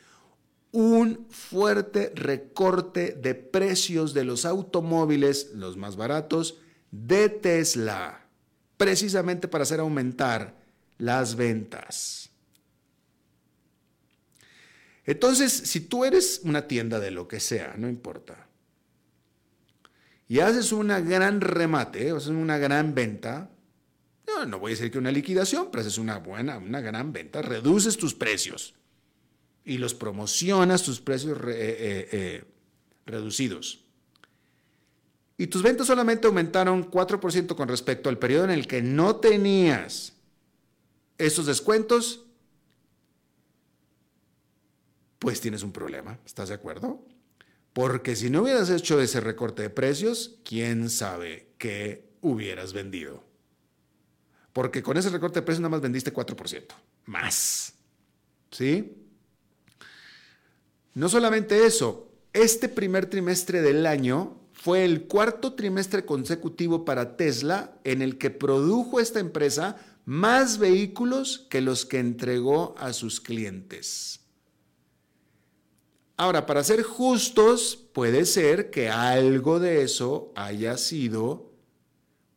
un 0.74 1.28
fuerte 1.30 2.12
recorte 2.16 3.12
de 3.12 3.36
precios 3.36 4.14
de 4.16 4.24
los 4.24 4.44
automóviles, 4.44 5.52
los 5.54 5.78
más 5.78 5.96
baratos, 5.96 6.58
de 6.90 7.30
Tesla, 7.30 8.26
precisamente 8.76 9.48
para 9.48 9.64
hacer 9.64 9.80
aumentar 9.80 10.58
las 10.98 11.36
ventas. 11.36 12.32
Entonces, 15.06 15.52
si 15.54 15.82
tú 15.82 16.06
eres 16.06 16.42
una 16.44 16.68
tienda 16.68 17.00
de 17.00 17.12
lo 17.12 17.28
que 17.28 17.40
sea, 17.40 17.76
no 17.78 17.88
importa, 17.88 18.48
y 20.28 20.40
haces 20.40 20.72
una 20.72 21.02
gran 21.02 21.40
remate, 21.40 22.10
haces 22.10 22.30
una 22.30 22.58
gran 22.58 22.96
venta, 22.96 23.52
no, 24.26 24.48
no 24.48 24.58
voy 24.58 24.72
a 24.72 24.76
decir 24.76 24.90
que 24.90 24.98
una 24.98 25.12
liquidación, 25.12 25.70
pero 25.70 25.82
haces 25.82 26.00
una 26.00 26.18
buena, 26.18 26.58
una 26.58 26.82
gran 26.82 27.14
venta, 27.14 27.44
reduces 27.44 27.96
tus 27.96 28.16
precios 28.16 28.74
y 29.66 29.78
los 29.78 29.94
promocionas 29.94 30.84
tus 30.84 31.00
precios 31.00 31.38
eh, 31.40 31.52
eh, 31.52 32.10
eh, 32.12 32.44
reducidos. 33.06 33.84
Y 35.38 35.48
tus 35.48 35.64
ventas 35.64 35.88
solamente 35.88 36.28
aumentaron 36.28 36.90
4% 36.90 37.56
con 37.56 37.68
respecto 37.68 38.10
al 38.10 38.20
periodo 38.20 38.46
en 38.46 38.52
el 38.52 38.68
que 38.68 38.82
no 38.82 39.16
tenías 39.16 40.14
esos 41.18 41.46
descuentos, 41.46 42.26
pues 45.20 45.42
tienes 45.42 45.64
un 45.64 45.72
problema, 45.72 46.20
¿estás 46.26 46.50
de 46.50 46.56
acuerdo? 46.56 47.06
Porque 47.72 48.16
si 48.16 48.30
no 48.30 48.44
hubieras 48.44 48.70
hecho 48.70 49.02
ese 49.02 49.22
recorte 49.22 49.64
de 49.64 49.70
precios, 49.70 50.40
quién 50.44 50.90
sabe 50.90 51.54
qué 51.58 52.14
hubieras 52.22 52.74
vendido. 52.74 53.24
Porque 54.52 54.84
con 54.84 54.98
ese 54.98 55.10
recorte 55.10 55.40
de 55.40 55.46
precios 55.46 55.62
nada 55.62 55.72
más 55.72 55.82
vendiste 55.82 56.14
4%, 56.14 56.68
más. 57.06 57.74
¿Sí? 58.52 59.03
No 60.94 61.10
solamente 61.10 61.66
eso, 61.66 62.08
este 62.34 62.70
primer 62.70 63.08
trimestre 63.08 63.62
del 63.62 63.86
año 63.86 64.38
fue 64.54 64.86
el 64.86 65.08
cuarto 65.08 65.54
trimestre 65.54 66.06
consecutivo 66.06 66.86
para 66.86 67.18
Tesla 67.18 67.76
en 67.84 68.02
el 68.02 68.18
que 68.18 68.30
produjo 68.30 69.00
esta 69.00 69.20
empresa 69.20 69.78
más 70.06 70.58
vehículos 70.58 71.48
que 71.50 71.62
los 71.62 71.86
que 71.86 72.00
entregó 72.00 72.76
a 72.78 72.94
sus 72.94 73.20
clientes. 73.20 74.20
Ahora, 76.16 76.46
para 76.46 76.64
ser 76.64 76.84
justos, 76.84 77.76
puede 77.92 78.26
ser 78.26 78.70
que 78.70 78.90
algo 78.90 79.60
de 79.60 79.82
eso 79.82 80.32
haya 80.36 80.78
sido 80.78 81.52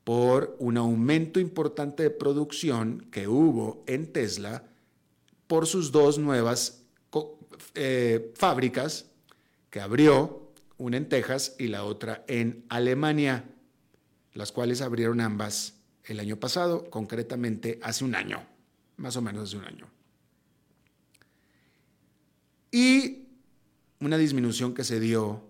por 0.03 0.57
un 0.59 0.79
aumento 0.79 1.41
importante 1.41 2.05
de 2.05 2.11
producción 2.11 3.07
que 3.11 3.29
hubo 3.29 3.85
en 3.87 4.13
Tesla 4.13 4.65
por 5.47 5.67
sus 5.67 5.93
dos 5.93 6.19
nuevas 6.19 6.86
eh, 7.75 8.33
fábricas 8.35 9.07
que 9.71 9.81
abrió, 9.81 10.53
una 10.79 10.97
en 10.97 11.09
Texas 11.09 11.55
y 11.59 11.69
la 11.69 11.85
otra 11.85 12.25
en 12.29 12.65
Alemania, 12.69 13.45
las 14.35 14.53
cuales 14.53 14.83
abrieron 14.83 15.21
ambas 15.21 15.75
el 16.05 16.21
año 16.21 16.37
pasado, 16.39 16.91
concretamente 16.91 17.81
hace 17.83 18.05
un 18.05 18.15
año, 18.15 18.47
más 18.97 19.17
o 19.17 19.23
menos 19.23 19.49
hace 19.49 19.57
un 19.57 19.65
año. 19.65 19.89
Y 22.71 23.27
una 24.01 24.19
disminución 24.19 24.75
que 24.75 24.85
se 24.85 25.01
dio 25.01 25.43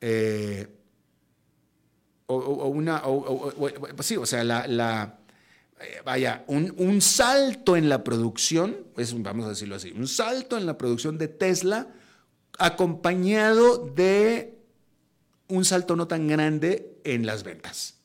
eh, 0.00 0.68
o, 2.26 2.68
una, 2.68 3.02
sí, 4.00 4.16
o 4.16 4.26
sea, 4.26 4.44
la 4.44 5.18
vaya, 6.04 6.44
un, 6.46 7.00
salto 7.00 7.76
en 7.76 7.88
la 7.88 8.04
producción, 8.04 8.76
vamos 9.18 9.46
a 9.46 9.50
decirlo 9.50 9.76
así, 9.76 9.92
un 9.92 10.08
salto 10.08 10.56
en 10.56 10.66
la 10.66 10.78
producción 10.78 11.18
de 11.18 11.28
Tesla 11.28 11.88
acompañado 12.58 13.86
de 13.86 14.58
un 15.48 15.64
salto 15.64 15.96
no 15.96 16.06
tan 16.06 16.28
grande 16.28 16.98
en 17.04 17.26
las 17.26 17.42
ventas. 17.42 17.98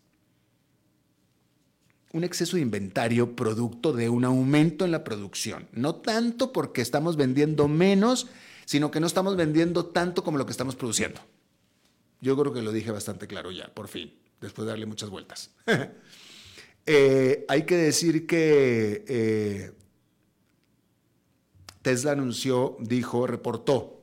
Un 2.11 2.23
exceso 2.23 2.55
de 2.55 2.63
inventario 2.63 3.35
producto 3.35 3.93
de 3.93 4.09
un 4.09 4.25
aumento 4.25 4.83
en 4.83 4.91
la 4.91 5.03
producción. 5.03 5.67
No 5.71 5.95
tanto 5.95 6.51
porque 6.51 6.81
estamos 6.81 7.17
vendiendo 7.17 7.67
menos, 7.67 8.27
sino 8.65 8.89
que 8.89 8.99
no 8.99 9.05
estamos 9.05 9.35
vendiendo 9.35 9.85
tanto 9.85 10.23
como 10.23 10.39
lo 10.39 10.45
que 10.47 10.51
estamos 10.51 10.75
produciendo. 10.75 11.21
Yo 12.19 12.35
creo 12.35 12.51
que 12.51 12.63
lo 12.63 12.71
dije 12.71 12.89
bastante 12.91 13.27
claro 13.27 13.51
ya, 13.51 13.73
por 13.73 13.87
fin, 13.87 14.13
después 14.41 14.65
de 14.65 14.71
darle 14.71 14.87
muchas 14.87 15.09
vueltas. 15.09 15.51
Eh, 16.91 17.45
hay 17.47 17.67
que 17.67 17.77
decir 17.77 18.25
que 18.25 19.05
eh, 19.07 19.71
Tesla 21.83 22.13
anunció, 22.13 22.77
dijo, 22.79 23.27
reportó 23.27 24.01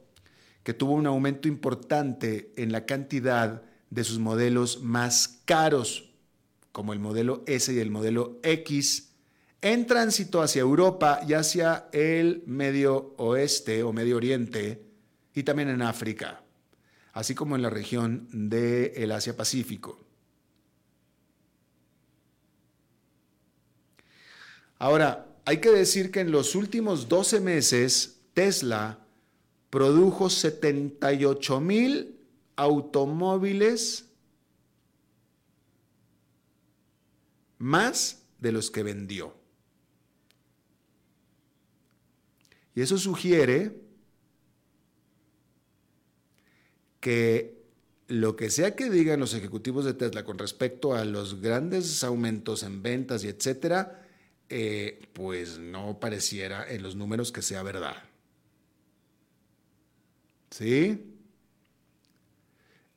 que 0.63 0.73
tuvo 0.73 0.93
un 0.93 1.09
aumento 1.09 1.49
importante 1.49 2.53
en 2.55 2.71
la 2.71 2.87
cantidad 2.87 3.65
de 3.91 4.05
sus 4.05 4.21
modelos 4.21 4.83
más 4.83 5.41
caros, 5.47 6.13
como 6.71 6.93
el 6.93 7.01
modelo 7.01 7.43
S 7.49 7.75
y 7.75 7.81
el 7.81 7.91
modelo 7.91 8.39
X, 8.45 9.11
en 9.63 9.89
tránsito 9.89 10.41
hacia 10.41 10.61
Europa 10.61 11.19
y 11.27 11.33
hacia 11.33 11.89
el 11.91 12.45
Medio 12.47 13.15
Oeste 13.17 13.83
o 13.83 13.93
Medio 13.93 14.17
Oriente 14.17 14.87
y 15.35 15.43
también 15.43 15.71
en 15.71 15.83
África, 15.83 16.41
así 17.15 17.35
como 17.35 17.57
en 17.57 17.63
la 17.63 17.71
región 17.71 18.29
del 18.31 19.11
Asia 19.11 19.37
Pacífico. 19.37 20.06
Ahora, 24.79 25.27
hay 25.45 25.61
que 25.61 25.71
decir 25.71 26.11
que 26.11 26.21
en 26.21 26.33
los 26.33 26.55
últimos 26.55 27.09
12 27.09 27.41
meses 27.41 28.21
Tesla 28.35 28.99
produjo 29.71 30.29
78 30.29 31.61
mil 31.61 32.19
automóviles 32.57 34.07
más 37.59 38.23
de 38.39 38.53
los 38.53 38.71
que 38.71 38.83
vendió. 38.83 39.35
Y 42.75 42.83
eso 42.83 42.99
sugiere 42.99 43.75
que 47.01 47.57
lo 48.09 48.37
que 48.37 48.51
sea 48.51 48.77
que 48.77 48.91
digan 48.91 49.21
los 49.21 49.33
ejecutivos 49.33 49.85
de 49.85 49.95
Tesla 49.95 50.25
con 50.25 50.39
respecto 50.39 50.95
a 50.95 51.05
los 51.05 51.41
grandes 51.41 52.05
aumentos 52.05 52.63
en 52.63 52.83
ventas 52.83 53.25
y 53.25 53.29
etcétera, 53.29 54.06
eh, 54.49 55.09
pues 55.13 55.59
no 55.59 55.99
pareciera 55.99 56.71
en 56.71 56.83
los 56.83 56.97
números 56.97 57.33
que 57.33 57.43
sea 57.43 57.63
verdad. 57.63 57.97
¿Sí? 60.51 61.15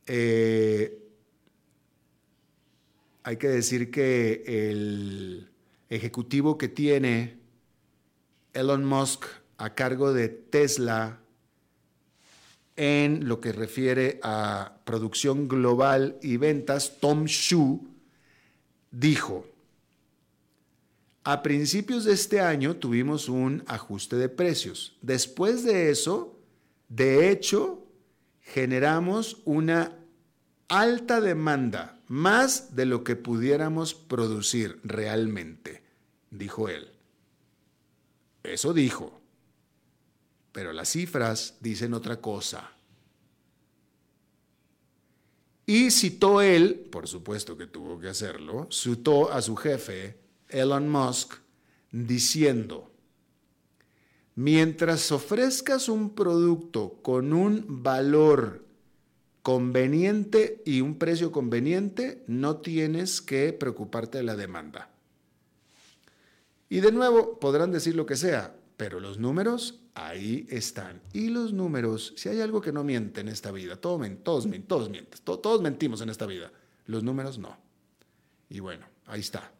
Eh, 0.06 0.98
hay 3.24 3.38
que 3.38 3.48
decir 3.48 3.92
que 3.92 4.44
el 4.46 5.50
ejecutivo 5.90 6.58
que 6.58 6.68
tiene 6.68 7.40
Elon 8.54 8.86
Musk 8.86 9.26
a 9.58 9.76
cargo 9.76 10.14
de 10.14 10.30
Tesla 10.30 11.20
en 12.76 13.28
lo 13.28 13.42
que 13.42 13.52
refiere 13.52 14.20
a 14.24 14.80
producción 14.86 15.48
global 15.48 16.18
y 16.22 16.38
ventas, 16.38 16.98
Tom 17.02 17.26
Shu, 17.26 17.88
dijo, 18.90 19.46
A 21.30 21.44
principios 21.44 22.06
de 22.06 22.14
este 22.14 22.42
año 22.42 22.78
tuvimos 22.78 23.30
un 23.30 23.64
ajuste 23.68 24.16
de 24.16 24.30
precios. 24.30 24.98
Después 25.04 25.64
de 25.64 25.92
eso, 25.92 26.40
de 26.88 27.30
hecho, 27.30 27.86
generamos 28.42 29.38
una 29.46 29.96
alta 30.70 31.22
demanda, 31.22 32.02
más 32.08 32.76
de 32.76 32.88
lo 32.88 33.04
que 33.04 33.16
pudiéramos 33.16 33.94
producir 33.94 34.80
realmente, 34.84 35.84
dijo 36.32 36.68
él. 36.68 36.90
Eso 38.42 38.74
dijo. 38.74 39.22
Pero 40.52 40.74
las 40.74 40.90
cifras 40.90 41.58
dicen 41.60 41.94
otra 41.94 42.20
cosa. 42.20 42.72
Y 45.68 45.92
citó 45.92 46.42
él, 46.42 46.88
por 46.92 47.08
supuesto 47.08 47.56
que 47.56 47.68
tuvo 47.68 48.00
que 48.00 48.10
hacerlo, 48.10 48.68
citó 48.72 49.32
a 49.32 49.44
su 49.44 49.56
jefe, 49.56 50.19
Elon 50.50 50.90
Musk, 50.90 51.36
diciendo, 51.92 52.92
mientras 54.36 55.12
ofrezcas 55.12 55.90
un 55.90 56.16
producto 56.16 57.00
con 57.02 57.34
un 57.34 57.84
valor 57.84 58.66
conveniente 59.42 60.62
y 60.66 60.82
un 60.82 60.98
precio 60.98 61.32
conveniente, 61.32 62.24
no 62.28 62.58
tienes 62.58 63.22
que 63.22 63.54
preocuparte 63.54 64.18
de 64.20 64.24
la 64.24 64.36
demanda. 64.36 64.90
Y 66.70 66.82
de 66.82 66.92
nuevo, 66.92 67.40
podrán 67.40 67.72
decir 67.72 67.96
lo 67.96 68.06
que 68.06 68.16
sea, 68.16 68.56
pero 68.78 69.00
los 69.00 69.18
números 69.18 69.82
ahí 69.96 70.48
están. 70.50 71.02
Y 71.14 71.30
los 71.30 71.52
números, 71.52 72.14
si 72.16 72.30
hay 72.30 72.42
algo 72.42 72.62
que 72.62 72.72
no 72.72 72.84
miente 72.84 73.22
en 73.22 73.28
esta 73.28 73.52
vida, 73.52 73.76
todos, 73.76 74.08
todos, 74.24 74.50
todos 75.24 75.62
mentimos 75.62 76.02
en 76.02 76.10
esta 76.10 76.26
vida, 76.26 76.52
los 76.86 77.04
números 77.04 77.40
no. 77.40 77.58
Y 78.50 78.60
bueno, 78.60 78.86
ahí 79.06 79.20
está. 79.20 79.52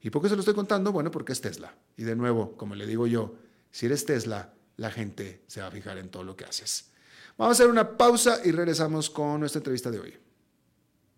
¿Y 0.00 0.10
por 0.10 0.22
qué 0.22 0.28
se 0.28 0.34
lo 0.36 0.40
estoy 0.40 0.54
contando? 0.54 0.92
Bueno, 0.92 1.10
porque 1.10 1.32
es 1.32 1.40
Tesla. 1.40 1.74
Y 1.96 2.04
de 2.04 2.14
nuevo, 2.14 2.56
como 2.56 2.74
le 2.74 2.86
digo 2.86 3.06
yo, 3.06 3.34
si 3.70 3.86
eres 3.86 4.04
Tesla, 4.04 4.54
la 4.76 4.90
gente 4.90 5.42
se 5.46 5.60
va 5.60 5.66
a 5.66 5.70
fijar 5.70 5.98
en 5.98 6.08
todo 6.08 6.22
lo 6.22 6.36
que 6.36 6.44
haces. 6.44 6.90
Vamos 7.36 7.58
a 7.58 7.62
hacer 7.62 7.70
una 7.70 7.96
pausa 7.96 8.40
y 8.44 8.52
regresamos 8.52 9.10
con 9.10 9.40
nuestra 9.40 9.58
entrevista 9.58 9.90
de 9.90 10.00
hoy. 10.00 10.14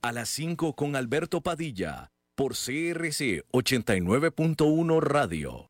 A 0.03 0.13
las 0.13 0.29
5 0.31 0.75
con 0.75 0.97
Alberto 0.97 1.43
Padilla 1.43 2.11
por 2.35 2.53
CRC 2.53 3.45
89.1 3.53 5.01
Radio. 5.01 5.70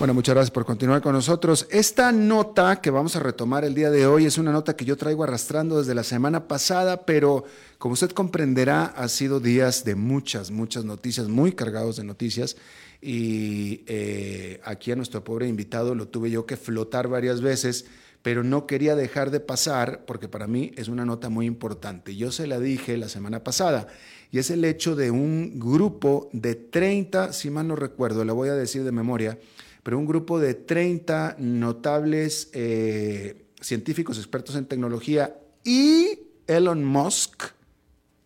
Bueno, 0.00 0.14
muchas 0.14 0.34
gracias 0.34 0.50
por 0.50 0.64
continuar 0.64 1.02
con 1.02 1.12
nosotros. 1.12 1.66
Esta 1.70 2.10
nota 2.10 2.80
que 2.80 2.88
vamos 2.88 3.16
a 3.16 3.20
retomar 3.20 3.66
el 3.66 3.74
día 3.74 3.90
de 3.90 4.06
hoy 4.06 4.24
es 4.24 4.38
una 4.38 4.50
nota 4.50 4.74
que 4.74 4.86
yo 4.86 4.96
traigo 4.96 5.24
arrastrando 5.24 5.76
desde 5.76 5.94
la 5.94 6.04
semana 6.04 6.48
pasada, 6.48 7.04
pero 7.04 7.44
como 7.76 7.92
usted 7.92 8.10
comprenderá, 8.12 8.86
ha 8.86 9.08
sido 9.08 9.40
días 9.40 9.84
de 9.84 9.96
muchas, 9.96 10.50
muchas 10.50 10.86
noticias, 10.86 11.28
muy 11.28 11.52
cargados 11.52 11.96
de 11.96 12.04
noticias. 12.04 12.56
Y 13.02 13.82
eh, 13.88 14.62
aquí 14.64 14.90
a 14.90 14.96
nuestro 14.96 15.22
pobre 15.22 15.48
invitado 15.48 15.94
lo 15.94 16.08
tuve 16.08 16.30
yo 16.30 16.46
que 16.46 16.56
flotar 16.56 17.08
varias 17.08 17.42
veces, 17.42 17.84
pero 18.22 18.42
no 18.42 18.66
quería 18.66 18.96
dejar 18.96 19.30
de 19.30 19.40
pasar 19.40 20.06
porque 20.06 20.28
para 20.28 20.46
mí 20.46 20.72
es 20.76 20.88
una 20.88 21.04
nota 21.04 21.28
muy 21.28 21.44
importante. 21.44 22.16
Yo 22.16 22.32
se 22.32 22.46
la 22.46 22.58
dije 22.58 22.96
la 22.96 23.10
semana 23.10 23.44
pasada 23.44 23.86
y 24.32 24.38
es 24.38 24.48
el 24.48 24.64
hecho 24.64 24.96
de 24.96 25.10
un 25.10 25.60
grupo 25.60 26.30
de 26.32 26.54
30, 26.54 27.34
si 27.34 27.50
mal 27.50 27.68
no 27.68 27.76
recuerdo, 27.76 28.24
le 28.24 28.32
voy 28.32 28.48
a 28.48 28.54
decir 28.54 28.82
de 28.82 28.92
memoria, 28.92 29.38
pero 29.82 29.98
un 29.98 30.06
grupo 30.06 30.38
de 30.38 30.54
30 30.54 31.36
notables 31.38 32.50
eh, 32.52 33.44
científicos 33.60 34.18
expertos 34.18 34.56
en 34.56 34.66
tecnología 34.66 35.36
y 35.64 36.20
Elon 36.46 36.84
Musk, 36.84 37.44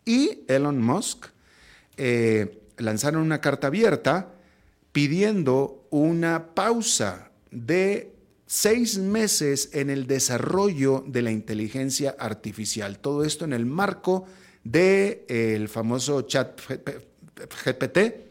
y 0.05 0.41
Elon 0.49 0.83
Musk 0.83 1.27
eh, 1.97 2.61
lanzaron 2.79 3.23
una 3.23 3.41
carta 3.41 3.69
abierta 3.69 4.35
pidiendo 4.93 5.87
una 5.91 6.55
pausa 6.55 7.31
de 7.51 8.13
seis 8.47 8.99
meses 8.99 9.71
en 9.73 9.91
el 9.91 10.07
desarrollo 10.07 11.05
de 11.07 11.23
la 11.23 11.31
inteligencia 11.31 12.15
artificial. 12.19 12.99
Todo 12.99 13.25
esto 13.25 13.45
en 13.45 13.53
el 13.53 13.67
marco 13.67 14.27
del 14.63 15.25
de, 15.27 15.69
famoso 15.69 16.23
chat 16.23 16.61
GPT, 17.65 18.24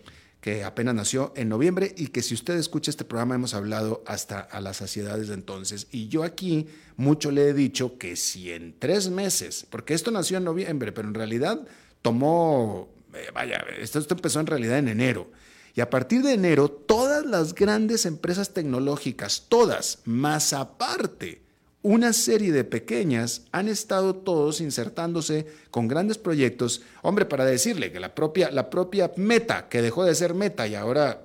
que 0.44 0.66
apenas 0.66 0.94
nació 0.94 1.32
en 1.38 1.48
noviembre 1.48 1.96
y 1.96 2.08
que 2.08 2.22
si 2.22 2.34
usted 2.34 2.56
escucha 2.56 2.92
este 2.92 3.06
programa 3.06 3.36
hemos 3.36 3.54
hablado 3.54 4.04
hasta 4.06 4.42
a 4.42 4.60
las 4.60 4.76
saciedades 4.76 5.30
de 5.30 5.36
entonces. 5.36 5.88
Y 5.90 6.10
yo 6.10 6.24
aquí 6.24 6.68
mucho 6.98 7.32
le 7.32 7.48
he 7.48 7.54
dicho 7.54 7.98
que 7.98 8.18
si 8.18 8.52
en 8.52 8.78
tres 8.78 9.10
meses, 9.10 9.66
porque 9.70 9.94
esto 9.94 10.12
nació 10.12 10.40
en 10.40 10.44
noviembre, 10.44 10.92
pero 10.92 11.08
en 11.08 11.14
realidad 11.14 11.66
tomó, 12.02 12.90
eh, 13.14 13.28
vaya, 13.34 13.64
esto, 13.80 14.00
esto 14.00 14.16
empezó 14.16 14.42
en 14.42 14.48
realidad 14.48 14.80
en 14.80 14.90
enero. 14.90 15.32
Y 15.76 15.80
a 15.80 15.90
partir 15.90 16.24
de 16.24 16.34
enero, 16.34 16.70
todas 16.70 17.26
las 17.26 17.56
grandes 17.56 18.06
empresas 18.06 18.54
tecnológicas, 18.54 19.46
todas, 19.48 20.00
más 20.04 20.52
aparte, 20.52 21.43
una 21.84 22.14
serie 22.14 22.52
de 22.52 22.64
pequeñas 22.64 23.44
han 23.52 23.68
estado 23.68 24.16
todos 24.16 24.62
insertándose 24.62 25.46
con 25.70 25.88
grandes 25.88 26.18
proyectos. 26.18 26.82
Hombre, 27.02 27.26
para 27.26 27.46
decirle 27.46 27.92
que 27.92 28.00
la 28.00 28.16
propia, 28.16 28.50
la 28.50 28.70
propia 28.70 29.12
Meta, 29.18 29.68
que 29.70 29.82
dejó 29.82 30.06
de 30.06 30.16
ser 30.16 30.34
Meta 30.34 30.66
y 30.66 30.76
ahora 30.76 31.22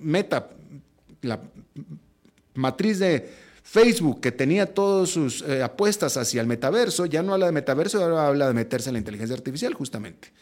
Meta, 0.00 0.48
la 1.20 1.38
matriz 2.54 2.98
de 2.98 3.30
Facebook, 3.62 4.20
que 4.20 4.32
tenía 4.32 4.74
todas 4.74 5.10
sus 5.10 5.42
eh, 5.42 5.62
apuestas 5.62 6.16
hacia 6.16 6.40
el 6.40 6.46
metaverso, 6.46 7.06
ya 7.06 7.22
no 7.22 7.34
habla 7.34 7.46
de 7.46 7.52
metaverso, 7.52 8.02
ahora 8.02 8.26
habla 8.26 8.48
de 8.48 8.54
meterse 8.54 8.88
en 8.88 8.94
la 8.94 8.98
inteligencia 8.98 9.36
artificial, 9.36 9.74
justamente. 9.74 10.32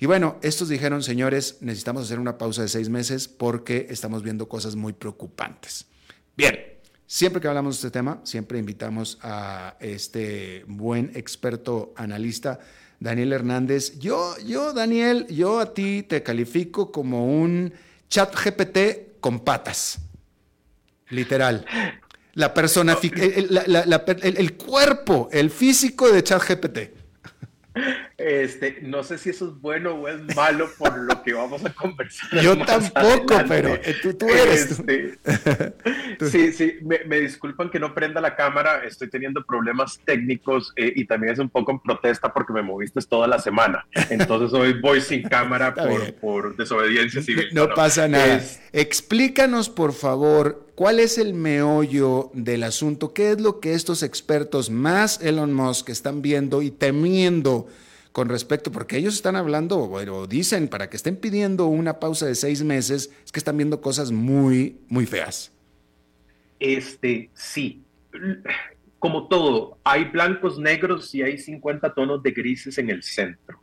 Y 0.00 0.06
bueno, 0.06 0.38
estos 0.42 0.68
dijeron, 0.68 1.02
señores, 1.02 1.58
necesitamos 1.60 2.02
hacer 2.02 2.18
una 2.18 2.36
pausa 2.36 2.62
de 2.62 2.68
seis 2.68 2.88
meses 2.88 3.28
porque 3.28 3.86
estamos 3.90 4.24
viendo 4.24 4.48
cosas 4.48 4.74
muy 4.74 4.92
preocupantes. 4.92 5.86
Bien, 6.36 6.73
Siempre 7.06 7.40
que 7.40 7.48
hablamos 7.48 7.76
de 7.76 7.86
este 7.86 7.98
tema, 7.98 8.20
siempre 8.24 8.58
invitamos 8.58 9.18
a 9.22 9.76
este 9.78 10.64
buen 10.66 11.12
experto 11.14 11.92
analista, 11.96 12.60
Daniel 12.98 13.32
Hernández. 13.34 13.98
Yo, 13.98 14.34
yo, 14.38 14.72
Daniel, 14.72 15.26
yo 15.28 15.60
a 15.60 15.74
ti 15.74 16.02
te 16.02 16.22
califico 16.22 16.90
como 16.90 17.26
un 17.26 17.72
chat 18.08 18.34
GPT 18.34 19.20
con 19.20 19.40
patas. 19.40 19.98
Literal. 21.10 21.66
La 22.32 22.54
persona, 22.54 22.96
el, 23.02 23.60
el, 24.22 24.56
cuerpo, 24.56 25.28
el 25.30 25.50
físico 25.50 26.10
de 26.10 26.24
chat 26.24 26.42
GPT. 26.42 26.78
Este, 28.16 28.78
no 28.82 29.02
sé 29.02 29.18
si 29.18 29.30
eso 29.30 29.48
es 29.48 29.60
bueno 29.60 29.94
o 29.94 30.08
es 30.08 30.36
malo 30.36 30.70
por 30.78 30.96
lo 30.96 31.20
que 31.24 31.32
vamos 31.32 31.64
a 31.64 31.72
conversar. 31.72 32.40
Yo 32.40 32.56
tampoco, 32.64 33.34
pero 33.48 33.74
eh, 33.74 33.96
tú, 34.00 34.28
eres. 34.28 34.70
Este, 34.70 35.18
sí, 36.30 36.52
sí, 36.52 36.78
me, 36.82 37.20
disculpan 37.20 37.70
que 37.70 37.80
no 37.80 37.92
prenda 37.92 38.20
la 38.20 38.36
cámara, 38.36 38.84
estoy 38.84 39.10
teniendo 39.10 39.44
problemas 39.44 39.98
técnicos 40.04 40.72
eh, 40.76 40.92
y 40.94 41.06
también 41.06 41.32
es 41.32 41.40
un 41.40 41.48
poco 41.48 41.72
en 41.72 41.80
protesta 41.80 42.32
porque 42.32 42.52
me 42.52 42.62
moviste 42.62 43.00
toda 43.02 43.26
la 43.26 43.40
semana. 43.40 43.84
Entonces 44.10 44.52
hoy 44.52 44.74
voy 44.80 45.00
sin 45.00 45.22
cámara 45.28 45.74
por, 46.20 46.56
desobediencia 46.56 47.20
civil. 47.20 47.48
No, 47.52 47.68
pasa 47.74 48.06
nada. 48.06 48.40
Explícanos, 48.72 49.70
por 49.70 49.92
favor, 49.92 50.68
cuál 50.76 51.00
es 51.00 51.18
el 51.18 51.34
meollo 51.34 52.30
del 52.32 52.62
asunto, 52.62 53.12
qué 53.12 53.32
es 53.32 53.40
lo 53.40 53.58
que 53.58 53.74
estos 53.74 54.04
expertos 54.04 54.70
más 54.70 55.20
Elon 55.20 55.52
Musk 55.52 55.88
están 55.88 56.22
viendo 56.22 56.62
y 56.62 56.70
temiendo 56.70 57.66
con 58.14 58.28
respecto, 58.28 58.70
porque 58.70 58.96
ellos 58.96 59.14
están 59.14 59.34
hablando, 59.34 59.76
o 59.76 60.26
dicen, 60.28 60.68
para 60.68 60.88
que 60.88 60.96
estén 60.96 61.16
pidiendo 61.16 61.66
una 61.66 61.98
pausa 61.98 62.26
de 62.26 62.36
seis 62.36 62.62
meses, 62.62 63.10
es 63.24 63.32
que 63.32 63.40
están 63.40 63.56
viendo 63.56 63.80
cosas 63.80 64.12
muy, 64.12 64.78
muy 64.86 65.04
feas. 65.04 65.50
Este, 66.60 67.28
sí. 67.34 67.82
como 69.00 69.26
todo, 69.26 69.78
hay 69.82 70.04
blancos, 70.04 70.60
negros 70.60 71.12
y 71.12 71.22
hay 71.22 71.38
50 71.38 71.92
tonos 71.92 72.22
de 72.22 72.30
grises 72.30 72.78
en 72.78 72.90
el 72.90 73.02
centro. 73.02 73.58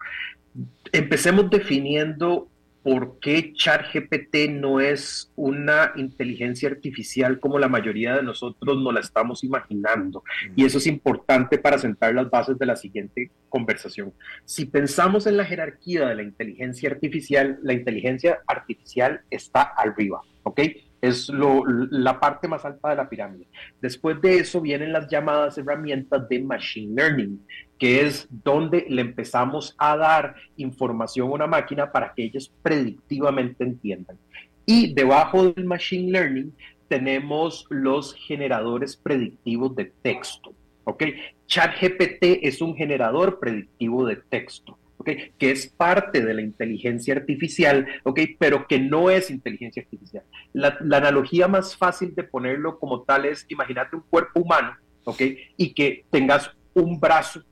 Empecemos 0.91 1.49
definiendo 1.49 2.49
por 2.84 3.19
qué 3.19 3.53
ChatGPT 3.53 4.49
no 4.49 4.79
es 4.79 5.32
una 5.36 5.91
inteligencia 5.95 6.69
artificial 6.69 7.39
como 7.39 7.59
la 7.59 7.67
mayoría 7.67 8.15
de 8.15 8.23
nosotros 8.23 8.82
nos 8.82 8.93
la 8.93 8.99
estamos 8.99 9.43
imaginando. 9.43 10.23
Y 10.55 10.65
eso 10.65 10.79
es 10.79 10.88
importante 10.88 11.57
para 11.57 11.77
sentar 11.77 12.13
las 12.15 12.29
bases 12.29 12.57
de 12.57 12.65
la 12.65 12.75
siguiente 12.75 13.32
conversación. 13.49 14.13
Si 14.45 14.65
pensamos 14.65 15.27
en 15.27 15.38
la 15.38 15.45
jerarquía 15.45 16.07
de 16.07 16.15
la 16.15 16.23
inteligencia 16.23 16.89
artificial, 16.89 17.59
la 17.61 17.73
inteligencia 17.73 18.39
artificial 18.47 19.21
está 19.29 19.61
arriba, 19.61 20.21
¿ok? 20.43 20.61
Es 21.02 21.30
la 21.30 22.20
parte 22.20 22.47
más 22.47 22.64
alta 22.64 22.89
de 22.89 22.95
la 22.95 23.10
pirámide. 23.10 23.47
Después 23.82 24.22
de 24.22 24.38
eso 24.38 24.62
vienen 24.62 24.93
las 24.93 25.10
llamadas 25.10 25.58
herramientas 25.58 26.30
de 26.30 26.39
Machine 26.43 26.93
Learning, 26.95 27.45
que 27.80 28.02
es 28.02 28.28
donde 28.30 28.86
le 28.88 29.02
empezamos 29.02 29.76
a 29.80 29.97
dar 29.97 30.36
información 30.58 31.30
a 31.30 31.34
una 31.34 31.47
máquina 31.47 31.91
para 31.91 32.14
que 32.14 32.24
ellos 32.26 32.54
predictivamente 32.62 33.64
entiendan. 33.64 34.18
Y 34.66 34.93
debajo 34.93 35.52
del 35.52 35.66
Machine 35.66 36.12
Learning 36.12 36.56
tenemos 36.88 37.66
los 37.70 38.14
generadores 38.14 38.95
predictivos 38.95 39.76
de 39.76 39.91
texto. 40.04 40.54
¿ok? 40.84 41.04
ChatGPT 41.47 42.43
es 42.43 42.62
un 42.62 42.76
generador 42.76 43.39
predictivo 43.39 44.06
de 44.06 44.18
texto 44.18 44.78
que 45.04 45.34
es 45.39 45.68
parte 45.68 46.26
de 46.26 46.34
la 46.34 46.41
inteligencia 46.41 47.16
artificial, 47.16 47.88
pero 48.39 48.68
que 48.68 48.80
no 48.80 49.10
es 49.10 49.30
inteligencia 49.30 49.84
artificial. 49.84 50.24
La, 50.54 50.78
analogía 50.91 51.47
más 51.47 51.76
fácil 51.76 52.14
de 52.16 52.24
ponerlo 52.24 52.80
como 52.80 53.04
tal 53.04 53.26
es, 53.26 53.45
imagínate 53.49 53.95
un 53.95 54.04
cuerpo 54.04 54.41
humano 54.41 54.78
y 55.58 55.74
que 55.74 56.06
tengas 56.12 56.52
un 56.74 56.99
brazo 56.99 57.43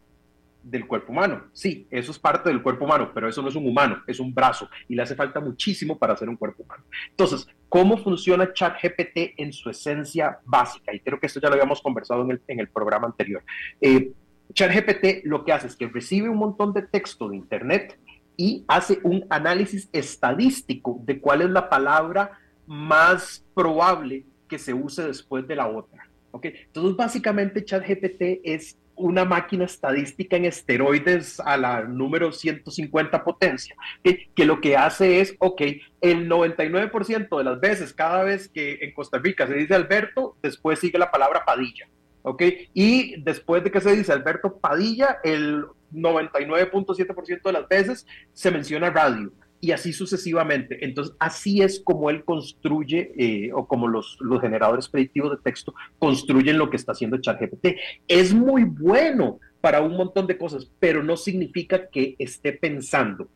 del 0.61 0.85
cuerpo 0.85 1.11
humano. 1.11 1.45
Sí, 1.53 1.87
eso 1.89 2.11
es 2.11 2.19
parte 2.19 2.49
del 2.49 2.61
cuerpo 2.61 2.85
humano, 2.85 3.11
pero 3.13 3.27
eso 3.27 3.41
no 3.41 3.49
es 3.49 3.55
un 3.55 3.67
humano, 3.67 4.03
es 4.05 4.19
un 4.19 4.33
brazo 4.33 4.69
y 4.87 4.95
le 4.95 5.01
hace 5.01 5.15
falta 5.15 5.39
muchísimo 5.39 5.97
para 5.97 6.15
ser 6.15 6.29
un 6.29 6.35
cuerpo 6.35 6.63
humano. 6.63 6.83
Entonces, 7.09 7.47
¿cómo 7.69 7.97
funciona 7.97 8.53
ChatGPT 8.53 9.33
en 9.37 9.53
su 9.53 9.69
esencia 9.69 10.39
básica? 10.45 10.93
Y 10.93 10.99
creo 10.99 11.19
que 11.19 11.27
esto 11.27 11.39
ya 11.39 11.47
lo 11.47 11.55
habíamos 11.55 11.81
conversado 11.81 12.23
en 12.23 12.31
el, 12.31 12.41
en 12.47 12.59
el 12.59 12.69
programa 12.69 13.07
anterior. 13.07 13.43
Eh, 13.81 14.11
ChatGPT 14.53 15.25
lo 15.25 15.45
que 15.45 15.53
hace 15.53 15.67
es 15.67 15.75
que 15.75 15.87
recibe 15.87 16.29
un 16.29 16.37
montón 16.37 16.73
de 16.73 16.81
texto 16.81 17.29
de 17.29 17.37
Internet 17.37 17.99
y 18.35 18.63
hace 18.67 18.99
un 19.03 19.25
análisis 19.29 19.89
estadístico 19.91 20.99
de 21.03 21.19
cuál 21.19 21.41
es 21.41 21.49
la 21.49 21.69
palabra 21.69 22.39
más 22.65 23.45
probable 23.53 24.25
que 24.47 24.57
se 24.57 24.73
use 24.73 25.03
después 25.03 25.47
de 25.47 25.55
la 25.55 25.67
otra. 25.67 26.09
Entonces, 26.41 26.95
básicamente, 26.95 27.65
ChatGPT 27.65 28.41
es 28.43 28.77
una 28.95 29.23
máquina 29.23 29.65
estadística 29.65 30.35
en 30.35 30.45
esteroides 30.45 31.39
a 31.39 31.57
la 31.57 31.83
número 31.83 32.31
150 32.31 33.23
potencia, 33.23 33.75
que 34.03 34.45
lo 34.45 34.59
que 34.59 34.75
hace 34.75 35.21
es, 35.21 35.35
ok, 35.39 35.61
el 36.01 36.29
99% 36.29 37.37
de 37.37 37.43
las 37.43 37.59
veces, 37.59 37.93
cada 37.93 38.23
vez 38.23 38.49
que 38.49 38.79
en 38.81 38.93
Costa 38.93 39.17
Rica 39.17 39.47
se 39.47 39.55
dice 39.55 39.73
Alberto, 39.73 40.37
después 40.41 40.79
sigue 40.79 40.99
la 40.99 41.11
palabra 41.11 41.45
Padilla. 41.45 41.87
¿Ok? 42.23 42.43
Y 42.73 43.21
después 43.21 43.63
de 43.63 43.71
que 43.71 43.81
se 43.81 43.95
dice 43.95 44.11
Alberto 44.11 44.57
Padilla, 44.57 45.19
el 45.23 45.65
99.7% 45.93 47.41
de 47.43 47.51
las 47.51 47.67
veces 47.67 48.05
se 48.33 48.51
menciona 48.51 48.89
radio 48.89 49.31
y 49.61 49.71
así 49.71 49.91
sucesivamente. 49.93 50.83
Entonces, 50.85 51.15
así 51.19 51.61
es 51.61 51.81
como 51.83 52.09
él 52.09 52.23
construye, 52.23 53.11
eh, 53.17 53.51
o 53.53 53.67
como 53.67 53.87
los, 53.87 54.17
los 54.21 54.41
generadores 54.41 54.87
predictivos 54.87 55.31
de 55.31 55.43
texto 55.43 55.73
construyen 55.97 56.57
lo 56.57 56.69
que 56.69 56.77
está 56.77 56.93
haciendo 56.93 57.17
ChatGPT. 57.17 57.67
Es 58.07 58.33
muy 58.33 58.63
bueno 58.63 59.39
para 59.61 59.81
un 59.81 59.97
montón 59.97 60.27
de 60.27 60.37
cosas, 60.37 60.69
pero 60.79 61.03
no 61.03 61.17
significa 61.17 61.89
que 61.89 62.15
esté 62.19 62.53
pensando. 62.53 63.27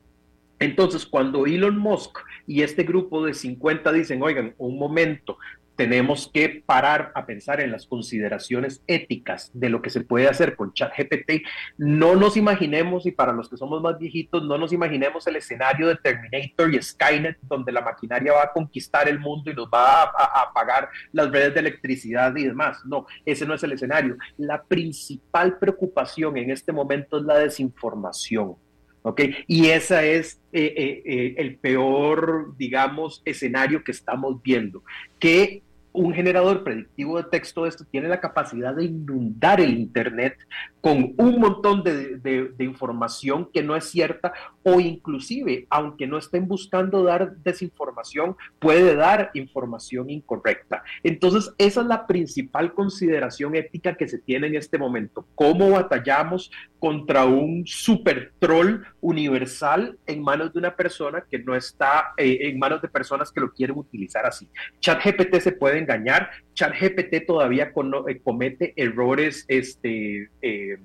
Entonces, 0.59 1.05
cuando 1.05 1.45
Elon 1.45 1.77
Musk 1.77 2.19
y 2.47 2.61
este 2.61 2.83
grupo 2.83 3.25
de 3.25 3.33
50 3.33 3.91
dicen, 3.91 4.23
oigan, 4.23 4.55
un 4.57 4.79
momento, 4.79 5.37
tenemos 5.75 6.29
que 6.33 6.63
parar 6.65 7.11
a 7.15 7.25
pensar 7.25 7.59
en 7.61 7.71
las 7.71 7.87
consideraciones 7.87 8.83
éticas 8.87 9.51
de 9.53 9.69
lo 9.69 9.81
que 9.81 9.89
se 9.89 10.01
puede 10.01 10.27
hacer 10.27 10.55
con 10.55 10.73
ChatGPT. 10.73 11.43
No 11.77 12.15
nos 12.15 12.37
imaginemos, 12.37 13.05
y 13.05 13.11
para 13.11 13.33
los 13.33 13.49
que 13.49 13.57
somos 13.57 13.81
más 13.81 13.97
viejitos, 13.97 14.43
no 14.43 14.57
nos 14.57 14.73
imaginemos 14.73 15.25
el 15.27 15.37
escenario 15.37 15.87
de 15.87 15.95
Terminator 15.95 16.73
y 16.73 16.81
Skynet, 16.81 17.37
donde 17.41 17.71
la 17.71 17.81
maquinaria 17.81 18.33
va 18.33 18.43
a 18.43 18.51
conquistar 18.51 19.07
el 19.07 19.19
mundo 19.19 19.51
y 19.51 19.55
nos 19.55 19.67
va 19.67 20.03
a, 20.03 20.43
apagar 20.43 20.89
las 21.11 21.31
redes 21.31 21.53
de 21.53 21.59
electricidad 21.59 22.35
y 22.35 22.45
demás. 22.45 22.85
No, 22.85 23.05
ese 23.25 23.45
no 23.45 23.53
es 23.53 23.63
el 23.63 23.73
escenario. 23.73 24.17
La 24.37 24.63
principal 24.63 25.57
preocupación 25.57 26.37
en 26.37 26.51
este 26.51 26.71
momento 26.71 27.17
es 27.17 27.23
la 27.23 27.39
desinformación. 27.39 28.55
¿Ok? 29.03 29.21
Y 29.47 29.67
ese 29.67 30.17
es 30.17 30.41
eh, 30.51 30.73
eh, 30.75 31.03
eh, 31.05 31.35
el 31.37 31.55
peor, 31.57 32.55
digamos, 32.57 33.21
escenario 33.25 33.83
que 33.83 33.91
estamos 33.91 34.41
viendo, 34.41 34.83
que 35.19 35.61
un 35.93 36.13
generador 36.13 36.63
predictivo 36.63 37.17
de 37.17 37.29
texto 37.29 37.63
de 37.63 37.69
esto 37.69 37.85
tiene 37.85 38.07
la 38.07 38.19
capacidad 38.19 38.75
de 38.75 38.85
inundar 38.85 39.61
el 39.61 39.77
Internet 39.77 40.37
con 40.81 41.13
un 41.17 41.39
montón 41.39 41.83
de, 41.83 42.53
información 42.59 43.49
que 43.53 43.63
no 43.63 43.75
es 43.75 43.85
cierta 43.85 44.33
o 44.63 44.79
inclusive, 44.79 45.67
aunque 45.69 46.07
no 46.07 46.17
estén 46.17 46.47
buscando 46.47 47.03
dar 47.03 47.35
desinformación, 47.37 48.35
puede 48.59 48.95
dar 48.95 49.31
información 49.33 50.09
incorrecta. 50.09 50.83
Entonces, 51.03 51.53
esa 51.57 51.81
es 51.81 51.87
la 51.87 52.07
principal 52.07 52.73
consideración 52.73 53.55
ética 53.55 53.95
que 53.95 54.07
se 54.07 54.17
tiene 54.17 54.47
en 54.47 54.55
este 54.55 54.77
momento. 54.77 55.25
¿Cómo 55.35 55.69
batallamos 55.71 56.51
contra 56.79 57.25
un 57.25 57.65
super 57.65 58.33
troll 58.39 58.81
universal 58.99 59.97
en 60.05 60.21
manos 60.21 60.51
de 60.53 60.59
una 60.59 60.75
persona 60.75 61.23
que 61.29 61.39
no 61.39 61.55
está 61.55 62.13
eh, 62.17 62.39
en 62.41 62.59
manos 62.59 62.81
de 62.81 62.89
personas 62.89 63.31
que 63.31 63.41
lo 63.41 63.53
quieren 63.53 63.77
utilizar 63.77 64.25
así? 64.25 64.49
ChatGPT 64.79 65.35
se 65.39 65.51
puede 65.53 65.82
engañar, 65.83 66.29
ChatGPT 66.53 67.25
todavía 67.25 67.71
eh, 68.07 68.21
comete 68.23 68.73
errores 68.75 69.45
este, 69.47 70.29
eh, 70.41 70.77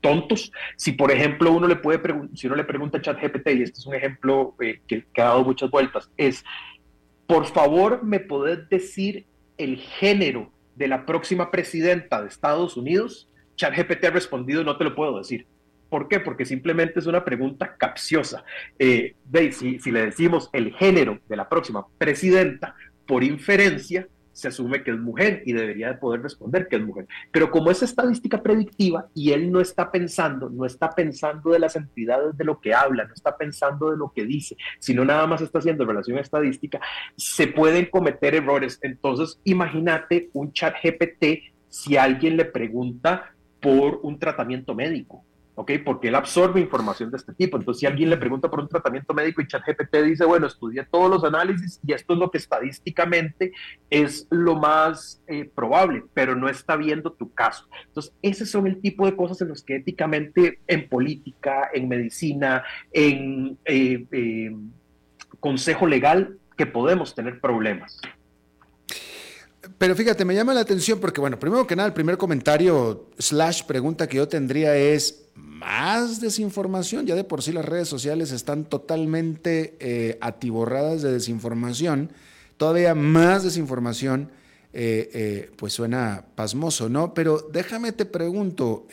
tontos. 0.00 0.52
Si, 0.76 0.92
por 0.92 1.10
ejemplo, 1.10 1.52
uno 1.52 1.66
le 1.66 1.76
puede 1.76 2.00
si 2.34 2.46
uno 2.46 2.56
le 2.56 2.64
pregunta 2.64 2.98
a 2.98 3.02
ChatGPT, 3.02 3.48
y 3.50 3.62
este 3.62 3.80
es 3.80 3.86
un 3.86 3.94
ejemplo 3.94 4.54
que, 4.58 4.80
que 4.86 5.20
ha 5.20 5.26
dado 5.26 5.44
muchas 5.44 5.70
vueltas, 5.70 6.10
es, 6.16 6.44
por 7.26 7.46
favor, 7.46 8.02
¿me 8.02 8.20
podés 8.20 8.68
decir 8.68 9.26
el 9.56 9.78
género 9.78 10.50
de 10.76 10.88
la 10.88 11.04
próxima 11.04 11.50
presidenta 11.50 12.22
de 12.22 12.28
Estados 12.28 12.76
Unidos? 12.76 13.28
ChatGPT 13.56 14.04
ha 14.06 14.10
respondido, 14.10 14.64
no 14.64 14.78
te 14.78 14.84
lo 14.84 14.94
puedo 14.94 15.18
decir. 15.18 15.46
¿Por 15.88 16.08
qué? 16.08 16.20
Porque 16.20 16.44
simplemente 16.44 17.00
es 17.00 17.06
una 17.06 17.24
pregunta 17.24 17.76
capciosa. 17.76 18.44
Eh, 18.78 19.14
si, 19.52 19.78
si 19.78 19.90
le 19.90 20.04
decimos 20.04 20.50
el 20.52 20.74
género 20.74 21.18
de 21.28 21.36
la 21.36 21.48
próxima 21.48 21.86
presidenta, 21.96 22.74
por 23.06 23.24
inferencia, 23.24 24.06
se 24.38 24.46
asume 24.46 24.84
que 24.84 24.92
es 24.92 24.98
mujer 25.00 25.42
y 25.46 25.52
debería 25.52 25.88
de 25.88 25.94
poder 25.94 26.22
responder 26.22 26.68
que 26.68 26.76
es 26.76 26.82
mujer. 26.82 27.08
Pero 27.32 27.50
como 27.50 27.72
es 27.72 27.82
estadística 27.82 28.40
predictiva 28.40 29.08
y 29.12 29.32
él 29.32 29.50
no 29.50 29.60
está 29.60 29.90
pensando, 29.90 30.48
no 30.48 30.64
está 30.64 30.90
pensando 30.90 31.50
de 31.50 31.58
las 31.58 31.74
entidades 31.74 32.36
de 32.36 32.44
lo 32.44 32.60
que 32.60 32.72
habla, 32.72 33.04
no 33.04 33.14
está 33.14 33.36
pensando 33.36 33.90
de 33.90 33.96
lo 33.96 34.12
que 34.14 34.24
dice, 34.24 34.56
sino 34.78 35.04
nada 35.04 35.26
más 35.26 35.40
está 35.40 35.58
haciendo 35.58 35.84
relación 35.84 36.18
estadística, 36.18 36.80
se 37.16 37.48
pueden 37.48 37.86
cometer 37.86 38.36
errores. 38.36 38.78
Entonces, 38.82 39.40
imagínate 39.42 40.30
un 40.34 40.52
chat 40.52 40.76
GPT 40.84 41.42
si 41.68 41.96
alguien 41.96 42.36
le 42.36 42.44
pregunta 42.44 43.34
por 43.60 43.98
un 44.04 44.20
tratamiento 44.20 44.72
médico, 44.72 45.24
¿ok? 45.58 45.72
Porque 45.84 46.06
él 46.06 46.14
absorbe 46.14 46.60
información 46.60 47.10
de 47.10 47.16
este 47.16 47.34
tipo. 47.34 47.56
Entonces, 47.56 47.80
si 47.80 47.86
alguien 47.86 48.10
le 48.10 48.16
pregunta 48.16 48.48
por 48.48 48.60
un 48.60 48.68
tratamiento 48.68 49.12
médico 49.12 49.42
y 49.42 49.48
ChatGPT 49.48 49.96
dice, 50.04 50.24
bueno, 50.24 50.46
estudié 50.46 50.84
todos 50.84 51.10
los 51.10 51.24
análisis 51.24 51.80
y 51.84 51.92
esto 51.92 52.12
es 52.12 52.18
lo 52.20 52.30
que 52.30 52.38
estadísticamente 52.38 53.50
es 53.90 54.28
lo 54.30 54.54
más 54.54 55.20
eh, 55.26 55.50
probable, 55.52 56.04
pero 56.14 56.36
no 56.36 56.48
está 56.48 56.76
viendo 56.76 57.12
tu 57.12 57.34
caso. 57.34 57.66
Entonces, 57.88 58.14
ese 58.22 58.46
son 58.46 58.68
el 58.68 58.80
tipo 58.80 59.04
de 59.04 59.16
cosas 59.16 59.40
en 59.40 59.48
los 59.48 59.64
que 59.64 59.74
éticamente 59.74 60.60
en 60.68 60.88
política, 60.88 61.70
en 61.74 61.88
medicina, 61.88 62.62
en 62.92 63.58
eh, 63.64 64.06
eh, 64.12 64.56
consejo 65.40 65.88
legal, 65.88 66.38
que 66.56 66.66
podemos 66.66 67.16
tener 67.16 67.40
problemas. 67.40 68.00
Pero 69.76 69.94
fíjate, 69.96 70.24
me 70.24 70.34
llama 70.34 70.54
la 70.54 70.60
atención 70.60 71.00
porque, 71.00 71.20
bueno, 71.20 71.38
primero 71.38 71.66
que 71.66 71.76
nada, 71.76 71.88
el 71.88 71.94
primer 71.94 72.16
comentario 72.16 73.10
slash 73.18 73.64
pregunta 73.64 74.08
que 74.08 74.16
yo 74.16 74.28
tendría 74.28 74.76
es, 74.76 75.27
¿más 75.58 76.20
desinformación? 76.20 77.06
Ya 77.06 77.14
de 77.14 77.24
por 77.24 77.42
sí 77.42 77.52
las 77.52 77.64
redes 77.64 77.88
sociales 77.88 78.30
están 78.30 78.64
totalmente 78.64 79.76
eh, 79.80 80.16
atiborradas 80.20 81.02
de 81.02 81.12
desinformación. 81.12 82.12
Todavía 82.56 82.94
más 82.94 83.42
desinformación, 83.42 84.30
eh, 84.72 85.10
eh, 85.12 85.50
pues 85.56 85.72
suena 85.72 86.24
pasmoso, 86.34 86.88
¿no? 86.88 87.12
Pero 87.12 87.48
déjame 87.52 87.92
te 87.92 88.04
pregunto, 88.04 88.86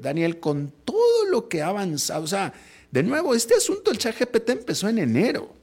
Daniel, 0.00 0.40
con 0.40 0.72
todo 0.84 1.24
lo 1.30 1.48
que 1.48 1.62
ha 1.62 1.68
avanzado, 1.68 2.24
o 2.24 2.28
sea, 2.28 2.52
de 2.90 3.02
nuevo, 3.02 3.34
este 3.34 3.54
asunto 3.54 3.90
del 3.90 3.98
chat 3.98 4.18
GPT 4.18 4.50
empezó 4.50 4.88
en 4.88 4.98
enero. 4.98 5.54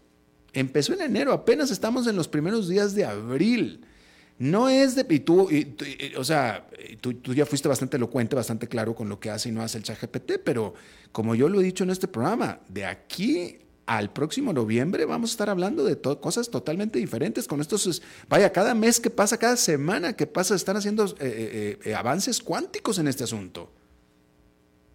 Empezó 0.53 0.93
en 0.93 1.01
enero, 1.01 1.33
apenas 1.33 1.71
estamos 1.71 2.07
en 2.07 2.15
los 2.15 2.27
primeros 2.27 2.67
días 2.67 2.95
de 2.95 3.05
abril. 3.05 3.81
No 4.39 4.69
es 4.69 4.95
de. 4.95 5.05
Y 5.09 6.15
o 6.15 6.23
sea, 6.23 6.67
eh, 6.77 6.97
tú, 6.99 7.13
tú, 7.15 7.33
ya 7.33 7.45
fuiste 7.45 7.67
bastante 7.67 7.97
elocuente, 7.97 8.35
bastante 8.35 8.67
claro 8.67 8.93
con 8.93 9.09
lo 9.09 9.19
que 9.19 9.29
hace 9.29 9.49
y 9.49 9.51
no 9.51 9.61
hace 9.61 9.77
el 9.77 9.83
ChatGPT, 9.83 10.33
pero 10.43 10.73
como 11.11 11.35
yo 11.35 11.49
lo 11.49 11.59
he 11.59 11.63
dicho 11.63 11.83
en 11.83 11.89
este 11.89 12.07
programa, 12.07 12.59
de 12.67 12.85
aquí 12.85 13.59
al 13.87 14.11
próximo 14.11 14.53
noviembre 14.53 15.05
vamos 15.05 15.31
a 15.31 15.33
estar 15.33 15.49
hablando 15.49 15.83
de 15.85 15.99
cosas 16.19 16.49
totalmente 16.49 16.99
diferentes 16.99 17.47
con 17.47 17.61
estos, 17.61 18.01
vaya, 18.27 18.51
cada 18.51 18.75
mes 18.75 18.99
que 18.99 19.09
pasa, 19.09 19.37
cada 19.37 19.55
semana 19.55 20.13
que 20.13 20.27
pasa, 20.27 20.55
están 20.55 20.75
haciendo 20.75 21.05
eh, 21.05 21.15
eh, 21.21 21.79
eh, 21.85 21.95
avances 21.95 22.41
cuánticos 22.41 22.99
en 22.99 23.07
este 23.07 23.23
asunto. 23.23 23.71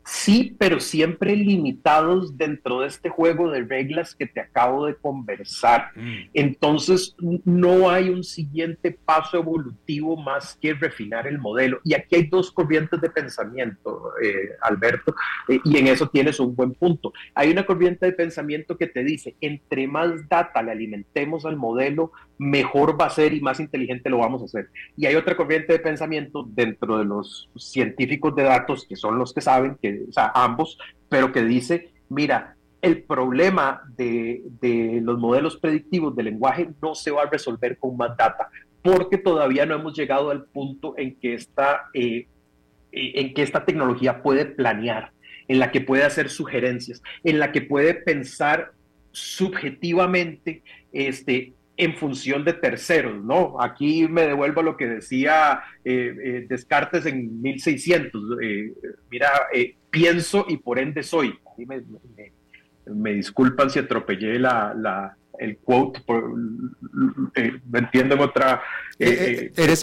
Sí, 0.05 0.57
pero 0.59 0.80
siempre 0.80 1.36
limitados 1.36 2.36
dentro 2.36 2.80
de 2.80 2.88
este 2.88 3.09
juego 3.09 3.50
de 3.50 3.62
reglas 3.62 4.14
que 4.14 4.26
te 4.26 4.40
acabo 4.40 4.86
de 4.86 4.96
conversar. 4.96 5.90
Mm. 5.94 6.30
Entonces, 6.34 7.16
no 7.44 7.90
hay 7.90 8.09
un 8.09 8.24
siguiente 8.24 8.96
paso 9.05 9.38
evolutivo 9.38 10.16
más 10.16 10.57
que 10.61 10.74
refinar 10.74 11.26
el 11.26 11.38
modelo. 11.38 11.80
Y 11.84 11.94
aquí 11.94 12.16
hay 12.16 12.24
dos 12.24 12.50
corrientes 12.50 13.00
de 13.00 13.11
pensamiento, 13.11 14.12
eh, 14.22 14.50
Alberto, 14.62 15.14
eh, 15.48 15.61
y 15.64 15.76
en 15.76 15.86
eso 15.86 16.09
tienes 16.09 16.40
un 16.40 16.55
buen 16.57 16.74
punto. 16.74 17.12
Hay 17.34 17.50
una 17.50 17.64
corriente 17.64 18.07
de 18.07 18.12
pensamiento 18.12 18.76
que 18.76 18.86
te 18.86 19.05
dice, 19.05 19.36
entre 19.40 19.86
más 19.86 20.28
data 20.28 20.62
le 20.62 20.72
alimentemos 20.72 21.46
al 21.46 21.57
modelo, 21.57 22.12
mejor 22.38 23.00
va 23.00 23.07
a 23.07 23.11
ser 23.11 23.32
y 23.34 23.40
más 23.40 23.61
inteligente 23.61 24.11
lo 24.11 24.18
vamos 24.18 24.42
a 24.42 24.46
hacer. 24.46 24.68
Y 24.96 25.07
hay 25.07 25.14
otra 25.14 25.36
corriente 25.36 25.72
de 25.72 25.78
pensamiento 25.78 26.44
dentro 26.48 26.98
de 26.98 27.05
los 27.05 27.48
científicos 27.57 28.34
de 28.34 28.42
datos, 28.42 28.84
que 28.86 28.96
son 28.96 29.18
los 29.18 29.32
que 29.32 29.40
saben, 29.40 29.76
que, 29.80 29.91
o 30.09 30.12
sea, 30.12 30.32
ambos, 30.34 30.78
pero 31.09 31.32
que 31.32 31.43
dice, 31.43 31.93
mira, 32.09 32.57
el 32.80 33.05
problema 33.05 33.82
de, 33.97 34.43
los 35.03 35.18
modelos 35.18 35.57
predictivos 35.57 36.16
de 36.16 36.24
lenguaje 36.24 36.70
no 36.82 36.95
se 36.95 37.12
va 37.12 37.22
a 37.22 37.30
resolver 37.30 37.78
con 37.78 37.97
más 37.97 38.16
data, 38.16 38.49
porque 38.82 39.18
todavía 39.18 39.64
no 39.66 39.76
hemos 39.76 39.97
llegado 39.97 40.30
al 40.30 40.45
punto 40.45 40.95
en 40.99 41.14
que 41.14 41.34
esta, 41.34 41.82
eh, 41.95 42.26
en 42.90 43.34
que 43.34 43.43
esta 43.43 43.64
tecnología 43.64 44.22
puede 44.22 44.47
planear, 44.47 45.12
en 45.47 45.61
la 45.61 45.70
que 45.70 45.80
puede 45.80 46.05
hacer 46.05 46.28
sugerencias, 46.28 47.03
en 47.22 47.38
la 47.38 47.53
que 47.53 47.62
puede 47.62 47.95
pensar 47.95 48.72
subjetivamente 49.12 50.62
este, 50.93 51.53
en 51.85 51.97
función 51.97 52.45
de 52.45 52.53
terceros, 52.55 53.22
¿no? 53.24 53.61
Aquí 53.61 54.07
me 54.09 54.26
devuelvo 54.26 54.62
lo 54.62 54.76
que 54.76 54.87
decía 54.87 55.62
eh, 55.85 56.14
eh, 56.22 56.47
Descartes 56.49 57.07
en 57.07 57.41
1600, 57.43 58.22
eh, 58.43 58.72
mira, 59.11 59.30
pienso 59.91 60.47
y 60.49 60.57
por 60.59 60.78
ende 60.78 61.03
soy. 61.03 61.39
Me, 61.59 61.83
me, 62.87 63.14
disculpan 63.14 63.70
si 63.70 63.78
atropellé 63.78 64.39
la, 64.39 65.16
el 65.39 65.59
quote, 65.59 66.01
por, 66.01 66.35
me 66.37 67.78
entienden 67.78 68.20
otra... 68.20 68.62
eres, 68.99 69.83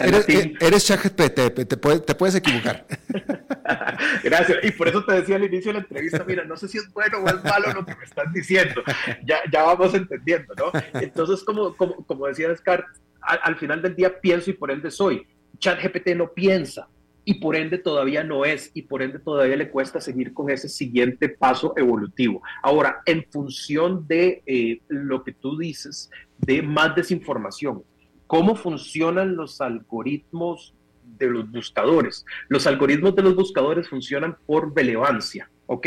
eres 0.60 1.16
te, 1.16 1.30
te 1.30 2.14
puedes 2.14 2.34
equivocar. 2.34 2.86
Gracias. 4.24 4.58
Y 4.62 4.70
por 4.72 4.88
eso 4.88 5.04
te 5.04 5.14
decía 5.14 5.36
al 5.36 5.44
inicio 5.44 5.72
de 5.72 5.78
la 5.78 5.84
entrevista, 5.84 6.24
mira, 6.26 6.44
no 6.44 6.56
sé 6.56 6.68
si 6.68 6.78
es 6.78 6.92
bueno 6.92 7.18
o 7.18 7.28
es 7.28 7.42
malo 7.44 7.72
lo 7.72 7.84
que 7.84 7.94
me 7.94 8.04
están 8.04 8.32
diciendo. 8.32 8.82
Ya, 9.24 9.38
ya 9.52 9.62
vamos 9.62 9.94
entendiendo, 9.94 10.54
¿no? 10.54 10.72
Entonces, 11.00 11.44
como, 11.44 11.76
como, 11.76 12.04
como 12.06 12.26
decía 12.26 12.48
Descartes, 12.48 13.00
al, 13.20 13.56
final 13.56 13.82
del 13.82 13.94
día 13.94 14.20
pienso 14.20 14.50
y 14.50 14.54
por 14.54 14.70
ende 14.70 14.90
soy. 14.90 15.26
ChatGPT 15.58 16.10
no 16.16 16.32
piensa 16.32 16.88
y 17.24 17.34
por 17.34 17.54
ende 17.54 17.78
todavía 17.78 18.24
no 18.24 18.44
es 18.44 18.70
y 18.72 18.82
por 18.82 19.02
ende 19.02 19.18
todavía 19.18 19.56
le 19.56 19.70
cuesta 19.70 20.00
seguir 20.00 20.32
con 20.32 20.50
ese 20.50 20.68
siguiente 20.68 21.28
paso 21.28 21.74
evolutivo. 21.76 22.42
Ahora, 22.62 23.02
en 23.04 23.24
función 23.30 24.06
de 24.06 24.42
eh, 24.46 24.80
lo 24.88 25.22
que 25.22 25.32
tú 25.32 25.58
dices, 25.58 26.10
de 26.38 26.62
más 26.62 26.94
desinformación, 26.94 27.82
¿cómo 28.26 28.56
funcionan 28.56 29.36
los 29.36 29.60
algoritmos 29.60 30.74
de 31.18 31.26
los 31.28 31.50
buscadores. 31.50 32.24
Los 32.48 32.66
algoritmos 32.66 33.14
de 33.16 33.22
los 33.22 33.36
buscadores 33.36 33.88
funcionan 33.88 34.36
por 34.46 34.74
relevancia, 34.74 35.50
¿ok? 35.66 35.86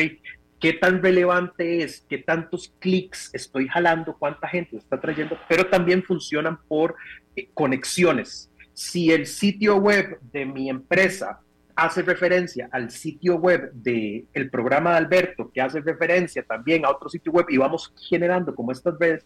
¿Qué 0.60 0.74
tan 0.74 1.04
relevante 1.04 1.84
es? 1.84 2.06
¿Qué 2.08 2.20
tantos 2.20 2.74
clics 2.80 3.30
estoy 3.34 3.68
jalando? 3.68 4.16
¿Cuánta 4.18 4.48
gente 4.48 4.78
está 4.78 5.00
trayendo? 5.00 5.38
Pero 5.50 5.68
también 5.68 6.04
funcionan 6.04 6.58
por 6.68 6.96
eh, 7.36 7.50
conexiones. 7.54 8.50
Si 8.74 9.12
el 9.12 9.28
sitio 9.28 9.76
web 9.76 10.20
de 10.32 10.46
mi 10.46 10.70
empresa 10.70 11.42
hace 11.76 12.02
referencia 12.02 12.70
al 12.72 12.92
sitio 12.92 13.36
web 13.36 13.72
del 13.74 14.28
el 14.34 14.50
programa 14.50 14.92
de 14.92 14.98
Alberto, 14.98 15.52
que 15.52 15.62
hace 15.62 15.82
referencia 15.82 16.44
también 16.44 16.86
a 16.86 16.92
otro 16.92 17.10
sitio 17.10 17.32
web 17.32 17.48
y 17.50 17.58
vamos 17.58 17.94
generando 18.10 18.56
como 18.56 18.72
estas 18.72 18.98
redes, 19.00 19.26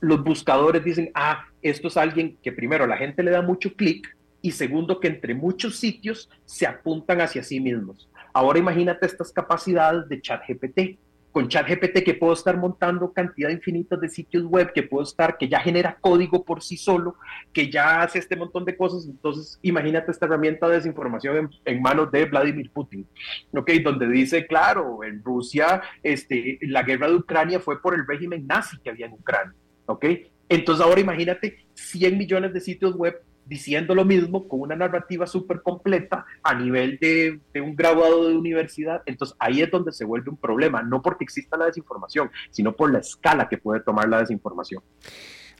los 0.00 0.22
buscadores 0.22 0.84
dicen, 0.84 1.10
ah, 1.14 1.46
esto 1.62 1.88
es 1.88 1.96
alguien 1.96 2.36
que 2.42 2.52
primero 2.52 2.86
la 2.86 2.96
gente 2.96 3.22
le 3.22 3.30
da 3.30 3.42
mucho 3.42 3.72
clic 3.74 4.15
y 4.46 4.52
segundo, 4.52 5.00
que 5.00 5.08
entre 5.08 5.34
muchos 5.34 5.74
sitios 5.74 6.30
se 6.44 6.68
apuntan 6.68 7.20
hacia 7.20 7.42
sí 7.42 7.58
mismos. 7.58 8.08
Ahora 8.32 8.60
imagínate 8.60 9.04
estas 9.04 9.32
capacidades 9.32 10.08
de 10.08 10.20
ChatGPT. 10.20 11.00
Con 11.32 11.48
ChatGPT 11.48 12.04
que 12.04 12.14
puedo 12.14 12.32
estar 12.32 12.56
montando 12.56 13.12
cantidad 13.12 13.50
infinita 13.50 13.96
de 13.96 14.08
sitios 14.08 14.44
web, 14.44 14.72
que 14.72 14.84
puedo 14.84 15.02
estar, 15.02 15.36
que 15.36 15.48
ya 15.48 15.58
genera 15.58 15.98
código 16.00 16.44
por 16.44 16.62
sí 16.62 16.76
solo, 16.76 17.16
que 17.52 17.68
ya 17.68 18.02
hace 18.02 18.20
este 18.20 18.36
montón 18.36 18.64
de 18.64 18.76
cosas. 18.76 19.04
Entonces, 19.06 19.58
imagínate 19.62 20.12
esta 20.12 20.26
herramienta 20.26 20.68
de 20.68 20.76
desinformación 20.76 21.50
en, 21.64 21.82
manos 21.82 22.12
de 22.12 22.26
Vladimir 22.26 22.70
Putin, 22.70 23.04
¿ok? 23.52 23.68
Donde 23.82 24.06
dice, 24.06 24.46
claro, 24.46 25.02
en 25.02 25.24
Rusia, 25.24 25.82
este, 26.04 26.60
la 26.62 26.84
guerra 26.84 27.08
de 27.08 27.16
Ucrania 27.16 27.58
fue 27.58 27.82
por 27.82 27.94
el 27.94 28.06
régimen 28.06 28.46
nazi 28.46 28.78
que 28.78 28.90
había 28.90 29.06
en 29.06 29.14
Ucrania, 29.14 29.56
¿ok? 29.86 30.06
Entonces 30.48 30.86
ahora 30.86 31.00
imagínate 31.00 31.66
100 31.74 32.16
millones 32.16 32.52
de 32.52 32.60
sitios 32.60 32.94
web 32.94 33.20
diciendo 33.46 33.94
lo 33.94 34.04
mismo 34.04 34.48
con 34.48 34.60
una 34.60 34.76
narrativa 34.76 35.26
súper 35.26 35.62
completa 35.62 36.26
a 36.42 36.54
nivel 36.54 36.98
de, 36.98 37.40
un 37.60 37.74
graduado 37.74 38.28
de 38.28 38.36
universidad. 38.36 39.02
Entonces 39.06 39.36
ahí 39.38 39.62
es 39.62 39.70
donde 39.70 39.92
se 39.92 40.04
vuelve 40.04 40.30
un 40.30 40.36
problema, 40.36 40.82
no 40.82 41.00
porque 41.00 41.24
exista 41.24 41.56
la 41.56 41.66
desinformación, 41.66 42.30
sino 42.50 42.74
por 42.74 42.92
la 42.92 42.98
escala 42.98 43.48
que 43.48 43.58
puede 43.58 43.80
tomar 43.80 44.08
la 44.08 44.20
desinformación. 44.20 44.82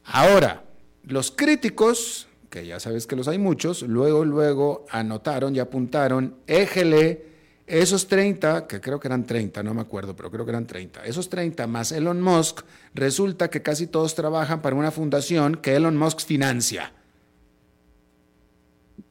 Ahora, 0.05 0.65
los 1.05 1.31
críticos, 1.31 2.29
que 2.51 2.67
ya 2.67 2.81
sabes 2.81 3.07
que 3.07 3.17
los 3.17 3.29
hay 3.29 3.39
muchos, 3.39 3.83
luego, 3.83 4.25
luego 4.25 4.85
anotaron 4.91 5.55
y 5.55 5.61
apuntaron, 5.61 6.37
éjele. 6.47 7.37
Esos 7.67 8.07
30, 8.07 8.69
que 8.69 8.81
creo 8.81 9.01
que 9.01 9.09
eran 9.09 9.27
30, 9.27 9.65
no 9.65 9.75
me 9.75 9.81
acuerdo, 9.81 10.15
pero 10.15 10.31
creo 10.31 10.45
que 10.45 10.53
eran 10.53 10.69
30, 10.69 11.05
esos 11.05 11.29
30 11.29 11.67
más 11.67 11.91
Elon 11.91 12.23
Musk, 12.23 12.61
resulta 12.95 13.51
que 13.51 13.61
casi 13.61 13.89
todos 13.89 14.15
trabajan 14.15 14.63
para 14.63 14.77
una 14.77 14.93
fundación 14.93 15.57
que 15.57 15.75
Elon 15.75 15.97
Musk 15.97 16.21
financia. 16.21 16.93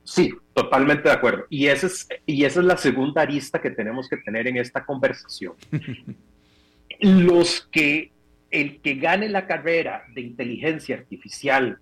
Sí, 0.06 0.32
totalmente 0.54 1.10
de 1.10 1.16
acuerdo. 1.16 1.46
Y, 1.50 1.66
ese 1.66 1.88
es, 1.88 2.08
y 2.26 2.46
esa 2.46 2.60
es 2.60 2.66
la 2.66 2.78
segunda 2.78 3.24
arista 3.24 3.60
que 3.60 3.72
tenemos 3.72 4.08
que 4.08 4.18
tener 4.18 4.48
en 4.48 4.58
esta 4.58 4.86
conversación. 4.86 5.54
Los 7.02 7.68
que, 7.72 8.12
el 8.52 8.80
que 8.82 8.96
gane 8.96 9.28
la 9.28 9.48
carrera 9.48 10.06
de 10.14 10.22
inteligencia 10.22 10.96
artificial 10.96 11.80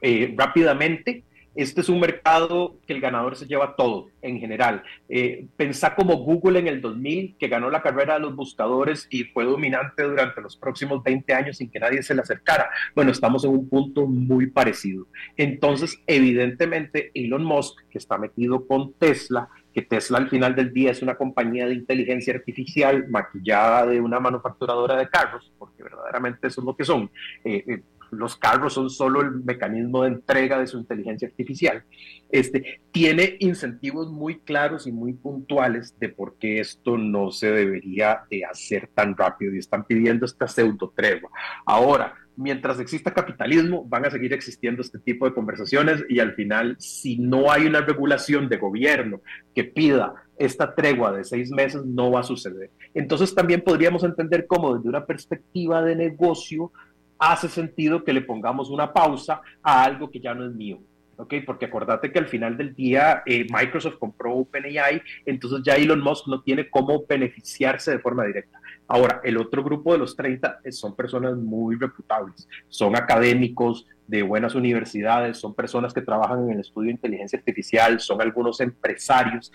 eh, 0.00 0.32
rápidamente 0.36 1.24
este 1.54 1.82
es 1.82 1.88
un 1.88 2.00
mercado 2.00 2.76
que 2.86 2.92
el 2.92 3.00
ganador 3.00 3.36
se 3.36 3.46
lleva 3.46 3.76
todo 3.76 4.08
en 4.22 4.38
general. 4.40 4.82
Eh, 5.08 5.46
pensá 5.56 5.94
como 5.94 6.16
Google 6.16 6.58
en 6.58 6.68
el 6.68 6.80
2000, 6.80 7.36
que 7.38 7.48
ganó 7.48 7.70
la 7.70 7.82
carrera 7.82 8.14
de 8.14 8.20
los 8.20 8.34
buscadores 8.34 9.06
y 9.10 9.24
fue 9.24 9.44
dominante 9.44 10.02
durante 10.02 10.40
los 10.40 10.56
próximos 10.56 11.02
20 11.02 11.32
años 11.34 11.58
sin 11.58 11.70
que 11.70 11.80
nadie 11.80 12.02
se 12.02 12.14
le 12.14 12.22
acercara. 12.22 12.70
Bueno, 12.94 13.10
estamos 13.10 13.44
en 13.44 13.50
un 13.50 13.68
punto 13.68 14.06
muy 14.06 14.46
parecido. 14.46 15.06
Entonces, 15.36 16.00
evidentemente, 16.06 17.10
Elon 17.14 17.44
Musk, 17.44 17.80
que 17.90 17.98
está 17.98 18.16
metido 18.18 18.66
con 18.66 18.94
Tesla, 18.94 19.48
que 19.72 19.82
Tesla 19.82 20.18
al 20.18 20.28
final 20.28 20.54
del 20.54 20.72
día 20.72 20.90
es 20.90 21.02
una 21.02 21.16
compañía 21.16 21.66
de 21.66 21.74
inteligencia 21.74 22.34
artificial 22.34 23.08
maquillada 23.08 23.86
de 23.86 24.00
una 24.00 24.20
manufacturadora 24.20 24.96
de 24.96 25.08
carros, 25.08 25.50
porque 25.58 25.82
verdaderamente 25.82 26.48
eso 26.48 26.60
es 26.60 26.64
lo 26.64 26.76
que 26.76 26.84
son. 26.84 27.10
Eh, 27.44 27.64
eh, 27.66 27.82
los 28.12 28.36
carros 28.36 28.74
son 28.74 28.90
solo 28.90 29.22
el 29.22 29.42
mecanismo 29.42 30.02
de 30.02 30.10
entrega 30.10 30.58
de 30.58 30.66
su 30.66 30.78
inteligencia 30.78 31.28
artificial, 31.28 31.82
este, 32.30 32.80
tiene 32.92 33.36
incentivos 33.40 34.10
muy 34.10 34.38
claros 34.40 34.86
y 34.86 34.92
muy 34.92 35.14
puntuales 35.14 35.98
de 35.98 36.10
por 36.10 36.36
qué 36.36 36.60
esto 36.60 36.98
no 36.98 37.30
se 37.30 37.50
debería 37.50 38.20
de 38.30 38.44
hacer 38.44 38.88
tan 38.94 39.16
rápido 39.16 39.54
y 39.54 39.58
están 39.58 39.84
pidiendo 39.84 40.26
esta 40.26 40.46
pseudo 40.46 40.92
tregua. 40.94 41.30
Ahora, 41.64 42.14
mientras 42.36 42.80
exista 42.80 43.12
capitalismo, 43.12 43.84
van 43.84 44.06
a 44.06 44.10
seguir 44.10 44.32
existiendo 44.32 44.82
este 44.82 44.98
tipo 44.98 45.26
de 45.26 45.34
conversaciones 45.34 46.04
y 46.08 46.20
al 46.20 46.34
final, 46.34 46.76
si 46.78 47.18
no 47.18 47.50
hay 47.50 47.66
una 47.66 47.80
regulación 47.80 48.48
de 48.48 48.56
gobierno 48.56 49.20
que 49.54 49.64
pida 49.64 50.14
esta 50.38 50.74
tregua 50.74 51.12
de 51.12 51.24
seis 51.24 51.50
meses, 51.50 51.84
no 51.84 52.10
va 52.10 52.20
a 52.20 52.24
suceder. 52.24 52.70
Entonces 52.94 53.34
también 53.34 53.60
podríamos 53.60 54.02
entender 54.04 54.46
cómo 54.46 54.74
desde 54.74 54.88
una 54.88 55.06
perspectiva 55.06 55.82
de 55.82 55.94
negocio, 55.96 56.72
hace 57.30 57.48
sentido 57.48 58.02
que 58.02 58.12
le 58.12 58.22
pongamos 58.22 58.68
una 58.68 58.92
pausa 58.92 59.40
a 59.62 59.84
algo 59.84 60.10
que 60.10 60.20
ya 60.20 60.34
no 60.34 60.44
es 60.44 60.52
mío. 60.52 60.80
¿ok? 61.16 61.34
Porque 61.46 61.66
acordate 61.66 62.10
que 62.10 62.18
al 62.18 62.26
final 62.26 62.56
del 62.56 62.74
día 62.74 63.22
eh, 63.26 63.46
Microsoft 63.48 63.98
compró 63.98 64.34
OpenAI, 64.34 65.00
entonces 65.24 65.60
ya 65.64 65.76
Elon 65.76 66.00
Musk 66.00 66.26
no 66.26 66.42
tiene 66.42 66.68
cómo 66.68 67.04
beneficiarse 67.08 67.92
de 67.92 68.00
forma 68.00 68.24
directa. 68.24 68.60
Ahora, 68.88 69.20
el 69.22 69.38
otro 69.38 69.62
grupo 69.62 69.92
de 69.92 69.98
los 69.98 70.16
30 70.16 70.60
son 70.70 70.96
personas 70.96 71.36
muy 71.36 71.76
reputables, 71.76 72.48
son 72.68 72.96
académicos, 72.96 73.86
de 74.06 74.22
buenas 74.22 74.54
universidades, 74.54 75.38
son 75.38 75.54
personas 75.54 75.94
que 75.94 76.02
trabajan 76.02 76.44
en 76.44 76.54
el 76.54 76.60
estudio 76.60 76.88
de 76.88 76.92
inteligencia 76.92 77.38
artificial, 77.38 78.00
son 78.00 78.20
algunos 78.20 78.60
empresarios, 78.60 79.52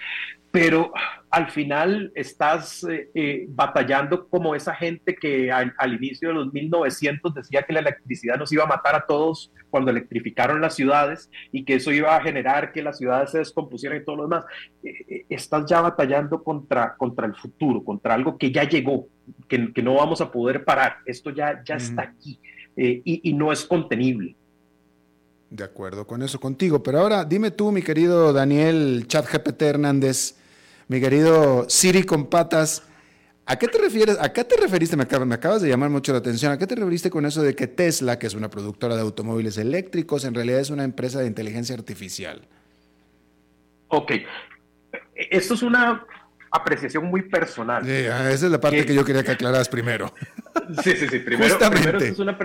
pero 0.51 0.91
al 1.29 1.51
final 1.51 2.11
estás 2.15 2.83
eh, 2.85 3.09
eh, 3.13 3.45
batallando 3.49 4.27
como 4.27 4.55
esa 4.55 4.73
gente 4.73 5.15
que 5.15 5.51
al, 5.51 5.73
inicio 5.93 6.29
de 6.29 6.35
los 6.35 6.53
1900 6.53 7.33
decía 7.35 7.63
que 7.63 7.73
la 7.73 7.81
electricidad 7.81 8.37
nos 8.37 8.51
iba 8.51 8.63
a 8.63 8.67
matar 8.67 8.95
a 8.95 9.05
todos 9.05 9.51
cuando 9.69 9.91
electrificaron 9.91 10.61
las 10.61 10.75
ciudades 10.75 11.29
y 11.51 11.63
que 11.63 11.75
eso 11.75 11.91
iba 11.91 12.15
a 12.15 12.21
generar 12.21 12.71
que 12.71 12.81
las 12.81 12.97
ciudades 12.97 13.31
se 13.31 13.39
descompusieran 13.39 14.01
y 14.01 14.05
todo 14.05 14.15
lo 14.15 14.23
demás. 14.23 14.45
Eh, 14.83 15.25
estás 15.29 15.65
ya 15.69 15.81
batallando 15.81 16.41
contra, 16.41 16.95
contra 16.95 17.27
el 17.27 17.35
futuro, 17.35 17.83
contra 17.83 18.13
algo 18.13 18.37
que 18.37 18.51
ya 18.51 18.63
llegó, 18.63 19.07
que, 19.47 19.73
que 19.73 19.83
no 19.83 19.95
vamos 19.95 20.21
a 20.21 20.31
poder 20.31 20.63
parar. 20.63 20.97
Esto 21.05 21.29
ya, 21.31 21.61
ya 21.63 21.75
está 21.75 22.03
aquí. 22.03 22.39
Y, 22.77 23.29
y, 23.29 23.33
no 23.33 23.51
es 23.51 23.65
contenible. 23.65 24.35
De 25.49 25.63
acuerdo 25.63 26.05
con 26.05 26.21
eso 26.21 26.39
contigo. 26.39 26.83
Pero 26.83 26.99
ahora 26.99 27.25
dime 27.25 27.51
tú, 27.51 27.71
mi 27.71 27.81
querido 27.81 28.33
Daniel 28.33 29.05
ChatGPT 29.07 29.61
Hernández, 29.63 30.35
mi 30.87 31.01
querido 31.01 31.67
Siri 31.69 32.03
con 32.03 32.27
patas, 32.27 32.83
¿a 33.45 33.57
qué 33.57 33.67
te 33.67 33.79
refieres? 33.79 34.17
¿A 34.21 34.31
qué 34.31 34.43
te 34.43 34.57
referiste? 34.57 34.95
Me, 34.95 35.05
me 35.25 35.35
acabas 35.35 35.61
de 35.61 35.69
llamar 35.69 35.89
mucho 35.89 36.11
la 36.11 36.19
atención. 36.19 36.51
¿A 36.51 36.57
qué 36.57 36.67
te 36.67 36.75
referiste 36.75 37.09
con 37.09 37.25
eso 37.25 37.41
de 37.41 37.55
que 37.55 37.67
Tesla, 37.67 38.19
que 38.19 38.27
es 38.27 38.35
una 38.35 38.49
productora 38.49 38.95
de 38.95 39.01
automóviles 39.01 39.57
eléctricos, 39.57 40.23
en 40.25 40.35
realidad 40.35 40.59
es 40.59 40.69
una 40.69 40.83
empresa 40.83 41.19
de 41.19 41.27
inteligencia 41.27 41.75
artificial? 41.75 42.41
Ok. 43.87 44.11
Esto 45.15 45.55
es 45.55 45.63
una 45.63 46.05
apreciación 46.51 47.05
muy 47.05 47.23
personal. 47.23 47.83
Ah, 47.83 48.29
esa 48.31 48.45
es 48.45 48.51
la 48.51 48.59
parte 48.59 48.85
que, 48.85 48.93
yo 48.93 49.03
quería 49.03 49.23
que 49.23 49.31
aclararas 49.31 49.69
primero. 49.69 50.13
Sí, 50.83 50.91
sí, 50.97 51.07
sí. 51.07 51.19
Primero, 51.19 51.57
primero 51.57 51.97
esto 51.97 52.11
es 52.11 52.19
una 52.19 52.37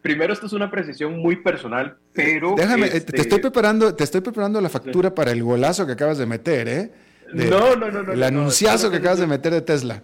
primero 0.00 0.32
esto 0.32 0.46
es 0.46 0.52
una 0.54 0.70
precisión 0.70 1.18
muy 1.18 1.36
personal, 1.36 1.98
pero... 2.14 2.54
Déjame, 2.56 2.86
eh, 2.86 2.90
te, 2.90 2.96
este 2.96 3.20
estoy 3.20 3.40
preparando, 3.40 3.94
te 3.94 4.04
estoy 4.04 4.22
preparando 4.22 4.58
la 4.60 4.70
factura 4.70 5.14
para 5.14 5.32
el 5.32 5.42
golazo 5.42 5.84
que 5.84 5.92
acabas 5.92 6.16
de 6.16 6.24
meter, 6.24 6.68
¿eh? 6.68 6.92
no, 7.34 7.76
no, 7.76 7.90
no, 7.90 8.02
no. 8.04 8.12
El 8.12 8.22
anunciazo 8.22 8.90
que 8.90 8.98
acabas 8.98 9.18
de 9.18 9.26
meter 9.26 9.52
de 9.52 9.60
Tesla. 9.60 10.02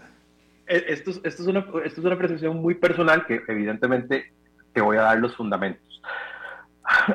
Eh, 0.66 0.84
esto, 0.88 1.11
esto, 1.11 1.42
es 1.42 1.49
una, 1.49 1.61
esto 1.84 2.01
es 2.01 2.07
una 2.07 2.18
precisión 2.18 2.57
muy 2.57 2.74
personal 2.74 3.24
que 3.26 3.40
evidentemente 3.49 4.32
te 4.72 4.80
voy 4.80 4.97
a 4.97 5.03
dar 5.03 5.18
los 5.18 5.34
fundamentos. 5.36 6.03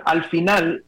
Al 0.06 0.24
final, 0.26 0.84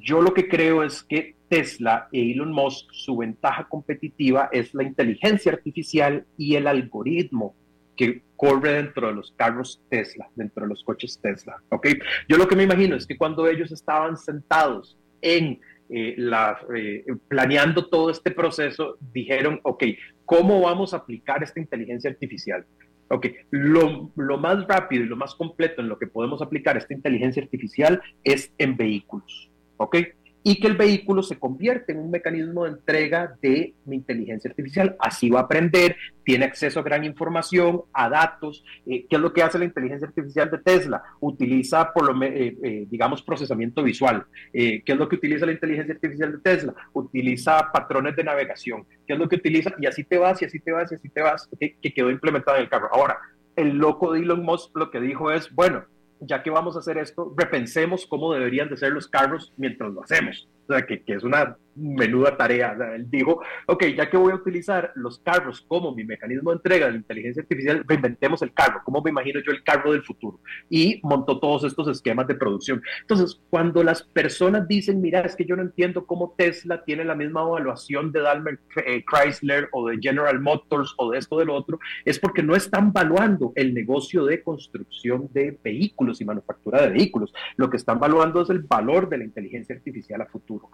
yo 0.00 0.20
lo 0.20 0.34
que 0.34 0.48
creo 0.48 0.82
es 0.82 1.02
que 1.02 1.36
Tesla 1.54 2.08
e 2.10 2.32
Elon 2.32 2.50
Musk, 2.50 2.88
su 2.90 3.16
ventaja 3.16 3.68
competitiva 3.68 4.48
es 4.50 4.74
la 4.74 4.82
inteligencia 4.82 5.52
artificial 5.52 6.26
y 6.36 6.56
el 6.56 6.66
algoritmo 6.66 7.54
que 7.94 8.22
corre 8.34 8.72
dentro 8.72 9.06
de 9.06 9.14
los 9.14 9.30
carros 9.36 9.80
Tesla, 9.88 10.28
dentro 10.34 10.64
de 10.64 10.70
los 10.70 10.82
coches 10.82 11.20
Tesla. 11.22 11.62
¿ok? 11.68 11.86
Yo 12.28 12.38
lo 12.38 12.48
que 12.48 12.56
me 12.56 12.64
imagino 12.64 12.96
es 12.96 13.06
que 13.06 13.16
cuando 13.16 13.46
ellos 13.46 13.70
estaban 13.70 14.16
sentados 14.16 14.98
en 15.22 15.60
eh, 15.90 16.16
la, 16.18 16.58
eh, 16.74 17.04
planeando 17.28 17.86
todo 17.86 18.10
este 18.10 18.32
proceso, 18.32 18.98
dijeron, 19.12 19.60
ok, 19.62 19.84
¿cómo 20.24 20.60
vamos 20.60 20.92
a 20.92 20.96
aplicar 20.96 21.44
esta 21.44 21.60
inteligencia 21.60 22.10
artificial? 22.10 22.66
Ok, 23.10 23.28
lo, 23.50 24.10
lo, 24.16 24.38
más 24.38 24.66
rápido 24.66 25.04
y 25.04 25.06
lo 25.06 25.16
más 25.16 25.36
completo 25.36 25.82
en 25.82 25.88
lo 25.88 26.00
que 26.00 26.08
podemos 26.08 26.42
aplicar 26.42 26.76
esta 26.76 26.94
inteligencia 26.94 27.44
artificial 27.44 28.02
es 28.24 28.52
en 28.58 28.76
vehículos. 28.76 29.52
¿Ok? 29.76 29.98
Y 30.46 30.60
que 30.60 30.66
el 30.66 30.76
vehículo 30.76 31.22
se 31.22 31.38
convierte 31.38 31.92
en 31.92 32.00
un 32.00 32.10
mecanismo 32.10 32.64
de 32.64 32.72
entrega 32.72 33.34
de 33.40 33.74
inteligencia 33.90 34.50
artificial. 34.50 34.94
Así 35.00 35.30
va 35.30 35.40
a 35.40 35.42
aprender, 35.44 35.96
tiene 36.22 36.44
acceso 36.44 36.80
a 36.80 36.82
gran 36.82 37.02
información, 37.02 37.80
a 37.94 38.10
datos. 38.10 38.62
Eh, 38.86 39.06
¿Qué 39.08 39.16
es 39.16 39.22
lo 39.22 39.32
que 39.32 39.42
hace 39.42 39.58
la 39.58 39.64
inteligencia 39.64 40.06
artificial 40.06 40.50
de 40.50 40.58
Tesla? 40.58 41.02
Utiliza, 41.20 41.90
por 41.94 42.12
lo 42.12 42.22
eh, 42.22 42.56
eh, 42.62 42.86
digamos, 42.90 43.22
procesamiento 43.22 43.82
visual. 43.82 44.26
¿Qué 44.52 44.82
es 44.84 44.96
lo 44.96 45.08
que 45.08 45.16
utiliza 45.16 45.46
la 45.46 45.52
inteligencia 45.52 45.94
artificial 45.94 46.32
de 46.32 46.38
Tesla? 46.38 46.74
Utiliza 46.92 47.72
patrones 47.72 48.14
de 48.14 48.24
navegación. 48.24 48.86
¿Qué 49.06 49.14
es 49.14 49.18
lo 49.18 49.26
que 49.26 49.36
utiliza? 49.36 49.72
Y 49.80 49.86
así 49.86 50.04
te 50.04 50.18
vas, 50.18 50.42
y 50.42 50.44
así 50.44 50.60
te 50.60 50.72
vas, 50.72 50.92
y 50.92 50.96
así 50.96 51.08
te 51.08 51.22
vas, 51.22 51.48
que 51.58 51.94
quedó 51.94 52.10
implementado 52.10 52.58
en 52.58 52.64
el 52.64 52.68
carro. 52.68 52.90
Ahora, 52.92 53.16
el 53.56 53.78
loco 53.78 54.12
de 54.12 54.20
Elon 54.20 54.44
Musk 54.44 54.76
lo 54.76 54.90
que 54.90 55.00
dijo 55.00 55.32
es, 55.32 55.50
bueno, 55.54 55.86
ya 56.20 56.42
que 56.42 56.50
vamos 56.50 56.76
a 56.76 56.80
hacer 56.80 56.98
esto, 56.98 57.32
repensemos 57.36 58.06
cómo 58.06 58.32
deberían 58.32 58.68
de 58.68 58.76
ser 58.76 58.92
los 58.92 59.08
carros 59.08 59.52
mientras 59.56 59.92
lo 59.92 60.02
hacemos. 60.02 60.48
O 60.68 60.72
sea, 60.72 60.86
que, 60.86 61.02
que 61.02 61.14
es 61.14 61.24
una 61.24 61.56
menuda 61.76 62.36
tarea. 62.36 62.76
él 62.94 63.10
dijo, 63.10 63.40
ok, 63.66 63.84
ya 63.96 64.08
que 64.08 64.16
voy 64.16 64.32
a 64.32 64.36
utilizar 64.36 64.92
los 64.94 65.18
carros 65.18 65.64
como 65.66 65.94
mi 65.94 66.04
mecanismo 66.04 66.50
de 66.50 66.56
entrega 66.56 66.86
de 66.86 66.92
la 66.92 66.98
inteligencia 66.98 67.42
artificial, 67.42 67.84
reinventemos 67.86 68.42
el 68.42 68.52
carro. 68.52 68.82
¿Cómo 68.84 69.02
me 69.02 69.10
imagino 69.10 69.40
yo 69.40 69.52
el 69.52 69.62
carro 69.62 69.92
del 69.92 70.02
futuro? 70.02 70.40
Y 70.68 71.00
montó 71.02 71.38
todos 71.38 71.64
estos 71.64 71.88
esquemas 71.88 72.26
de 72.26 72.34
producción. 72.34 72.82
Entonces, 73.00 73.40
cuando 73.50 73.82
las 73.82 74.02
personas 74.02 74.66
dicen, 74.68 75.00
mira, 75.00 75.20
es 75.20 75.36
que 75.36 75.44
yo 75.44 75.56
no 75.56 75.62
entiendo 75.62 76.06
cómo 76.06 76.34
Tesla 76.36 76.84
tiene 76.84 77.04
la 77.04 77.14
misma 77.14 77.42
evaluación 77.42 78.12
de 78.12 78.20
Daimler 78.20 78.58
eh, 78.86 79.04
Chrysler 79.04 79.68
o 79.72 79.88
de 79.88 79.98
General 80.00 80.38
Motors 80.40 80.94
o 80.98 81.10
de 81.10 81.18
esto 81.18 81.38
del 81.38 81.50
otro, 81.50 81.78
es 82.04 82.18
porque 82.18 82.42
no 82.42 82.54
están 82.54 82.92
valuando 82.92 83.52
el 83.54 83.74
negocio 83.74 84.24
de 84.24 84.42
construcción 84.42 85.28
de 85.32 85.58
vehículos 85.62 86.20
y 86.20 86.24
manufactura 86.24 86.82
de 86.82 86.90
vehículos. 86.90 87.32
Lo 87.56 87.70
que 87.70 87.76
están 87.76 87.98
valuando 87.98 88.42
es 88.42 88.50
el 88.50 88.60
valor 88.60 89.08
de 89.08 89.18
la 89.18 89.24
inteligencia 89.24 89.74
artificial 89.74 90.20
a 90.20 90.26
futuro. 90.26 90.70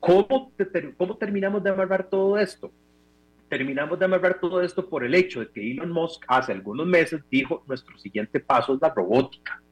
¿Cómo, 0.00 0.52
¿Cómo 0.96 1.16
terminamos 1.16 1.62
de 1.62 1.70
amarrar 1.70 2.08
todo 2.08 2.38
esto? 2.38 2.70
Terminamos 3.48 3.98
de 3.98 4.04
amarrar 4.04 4.40
todo 4.40 4.60
esto 4.60 4.88
por 4.88 5.04
el 5.04 5.14
hecho 5.14 5.40
de 5.40 5.50
que 5.50 5.70
Elon 5.70 5.92
Musk 5.92 6.24
hace 6.28 6.52
algunos 6.52 6.86
meses 6.86 7.22
dijo, 7.30 7.62
nuestro 7.66 7.96
siguiente 7.98 8.40
paso 8.40 8.74
es 8.74 8.80
la 8.80 8.92
robótica. 8.92 9.62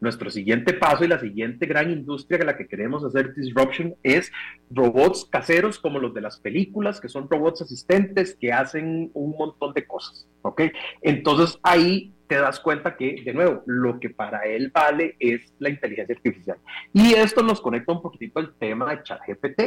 Nuestro 0.00 0.30
siguiente 0.30 0.74
paso 0.74 1.04
y 1.04 1.08
la 1.08 1.20
siguiente 1.20 1.64
gran 1.64 1.90
industria 1.90 2.38
que 2.40 2.44
la 2.44 2.56
que 2.56 2.66
queremos 2.66 3.04
hacer 3.04 3.32
disruption 3.34 3.94
es 4.02 4.32
robots 4.68 5.24
caseros 5.24 5.78
como 5.78 6.00
los 6.00 6.12
de 6.12 6.20
las 6.20 6.40
películas, 6.40 7.00
que 7.00 7.08
son 7.08 7.30
robots 7.30 7.62
asistentes 7.62 8.36
que 8.38 8.52
hacen 8.52 9.10
un 9.14 9.36
montón 9.38 9.72
de 9.72 9.86
cosas. 9.86 10.26
¿ok? 10.42 10.62
Entonces 11.02 11.58
ahí 11.62 12.12
te 12.32 12.38
das 12.38 12.60
cuenta 12.60 12.96
que, 12.96 13.20
de 13.22 13.34
nuevo, 13.34 13.62
lo 13.66 14.00
que 14.00 14.08
para 14.08 14.46
él 14.46 14.70
vale 14.72 15.16
es 15.18 15.52
la 15.58 15.68
inteligencia 15.68 16.14
artificial. 16.14 16.56
Y 16.90 17.12
esto 17.12 17.42
nos 17.42 17.60
conecta 17.60 17.92
un 17.92 18.00
poquitito 18.00 18.40
al 18.40 18.54
tema 18.54 18.90
de 18.90 19.02
ChatGPT. 19.02 19.60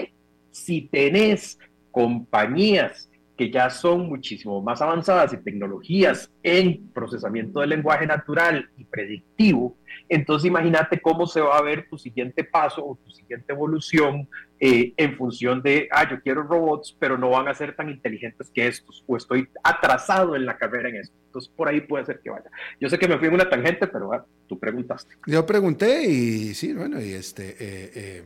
Si 0.50 0.82
tenés 0.88 1.60
compañías 1.92 3.08
que 3.38 3.52
ya 3.52 3.70
son 3.70 4.08
muchísimo 4.08 4.62
más 4.62 4.82
avanzadas 4.82 5.34
y 5.34 5.38
tecnologías 5.38 6.32
en 6.42 6.90
procesamiento 6.94 7.60
del 7.60 7.70
lenguaje 7.70 8.08
natural 8.08 8.70
y 8.78 8.86
predictivo, 8.86 9.76
entonces 10.08 10.48
imagínate 10.48 11.02
cómo 11.02 11.26
se 11.26 11.42
va 11.42 11.58
a 11.58 11.62
ver 11.62 11.88
tu 11.90 11.98
siguiente 11.98 12.44
paso 12.44 12.86
o 12.86 12.96
tu 12.96 13.12
siguiente 13.12 13.52
evolución 13.52 14.28
eh, 14.60 14.94
en 14.98 15.18
función 15.18 15.62
de, 15.62 15.88
ah, 15.92 16.10
yo 16.10 16.22
quiero 16.22 16.44
robots, 16.44 16.96
pero 17.00 17.18
no 17.18 17.32
van 17.32 17.48
a 17.48 17.54
ser 17.54 17.76
tan 17.76 17.90
inteligentes 17.90 18.50
que 18.54 18.68
estos, 18.68 19.04
o 19.08 19.18
estoy 19.18 19.50
atrasado 19.64 20.36
en 20.36 20.46
la 20.46 20.58
carrera 20.58 20.90
en 20.90 20.98
esto. 20.98 21.16
Entonces 21.26 21.52
por 21.56 21.68
ahí 21.68 21.82
puede 21.82 22.06
ser 22.06 22.20
que 22.20 22.30
vaya. 22.30 22.50
Yo 22.80 22.90
sé 22.90 22.98
que 22.98 23.08
me 23.08 23.18
fui 23.18 23.28
en 23.28 23.34
una 23.34 23.50
tangente, 23.50 23.88
pero 23.88 24.14
ah, 24.14 24.26
tú 24.48 24.60
preguntaste. 24.60 25.16
Yo 25.28 25.46
pregunté 25.46 26.04
y 26.06 26.54
sí, 26.54 26.74
bueno, 26.74 27.02
y 27.02 27.14
este, 27.14 27.56
eh, 27.60 28.24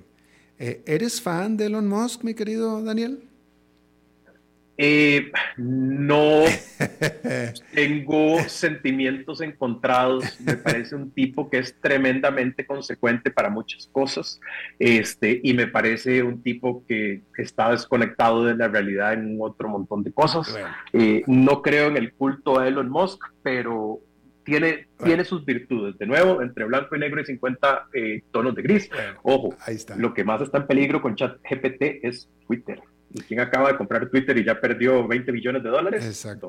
eh, 0.60 0.84
¿eres 0.86 1.22
fan 1.22 1.56
de 1.56 1.68
Elon 1.68 1.88
Musk, 1.88 2.24
mi 2.24 2.34
querido 2.34 2.84
Daniel? 2.84 3.29
Eh, 4.82 5.30
no 5.58 6.46
tengo 7.74 8.40
sentimientos 8.48 9.42
encontrados. 9.42 10.40
Me 10.40 10.56
parece 10.56 10.96
un 10.96 11.12
tipo 11.12 11.50
que 11.50 11.58
es 11.58 11.76
tremendamente 11.82 12.66
consecuente 12.66 13.30
para 13.30 13.50
muchas 13.50 13.88
cosas. 13.92 14.40
Este, 14.80 15.42
y 15.44 15.54
me 15.54 15.68
parece 15.68 16.24
un 16.24 16.42
tipo 16.42 16.86
que 16.88 17.24
está 17.38 17.72
desconectado 17.72 18.46
de 18.46 18.56
la 18.56 18.70
realidad 18.70 19.14
en 19.14 19.38
otro 19.42 19.68
montón 19.68 20.02
de 20.02 20.14
cosas. 20.14 20.58
Eh, 20.94 21.24
no 21.28 21.62
creo 21.62 21.90
en 21.90 21.98
el 21.98 22.14
culto 22.14 22.58
a 22.58 22.66
Elon 22.66 22.90
Musk, 22.90 23.22
pero 23.44 24.00
tiene, 24.46 24.88
tiene 25.04 25.26
sus 25.26 25.44
virtudes. 25.44 25.98
De 25.98 26.06
nuevo, 26.06 26.42
entre 26.42 26.64
blanco 26.64 26.96
y 26.96 27.00
negro 27.00 27.20
y 27.20 27.26
50 27.26 27.88
eh, 27.94 28.24
tonos 28.32 28.56
de 28.56 28.62
gris. 28.62 28.90
Ojo, 29.24 29.54
lo 29.98 30.14
que 30.14 30.24
más 30.24 30.42
está 30.42 30.60
en 30.60 30.68
peligro 30.68 31.02
con 31.02 31.16
ChatGPT 31.16 31.82
es 32.04 32.30
Twitter. 32.48 32.80
¿Y 33.14 33.22
quién 33.22 33.40
acaba 33.40 33.72
de 33.72 33.78
comprar 33.78 34.10
Twitter 34.10 34.38
y 34.38 34.44
ya 34.44 34.60
perdió 34.60 35.08
20 35.08 35.32
billones 35.32 35.64
de 35.64 35.70
dólares? 35.70 36.06
Exacto. 36.06 36.48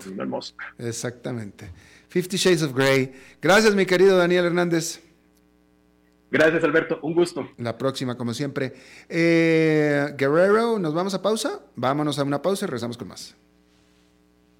Exactamente. 0.78 1.70
Fifty 2.08 2.36
Shades 2.36 2.62
of 2.62 2.74
Grey. 2.74 3.12
Gracias, 3.40 3.74
mi 3.74 3.86
querido 3.86 4.16
Daniel 4.18 4.46
Hernández. 4.46 5.00
Gracias, 6.30 6.62
Alberto. 6.62 7.00
Un 7.02 7.14
gusto. 7.14 7.48
La 7.56 7.76
próxima, 7.76 8.16
como 8.16 8.34
siempre. 8.34 8.74
Eh, 9.08 10.14
Guerrero, 10.16 10.78
¿nos 10.78 10.94
vamos 10.94 11.14
a 11.14 11.22
pausa? 11.22 11.61
Vámonos 11.76 12.18
a 12.18 12.24
una 12.24 12.40
pausa 12.40 12.66
y 12.66 12.68
regresamos 12.68 12.96
con 12.96 13.08
más. 13.08 13.36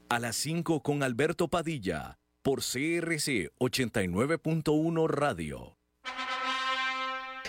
A 0.09 0.18
las 0.18 0.36
5 0.36 0.82
con 0.82 1.03
Alberto 1.03 1.48
Padilla, 1.48 2.18
por 2.42 2.61
CRC 2.61 3.51
89.1 3.61 5.09
Radio. 5.09 5.76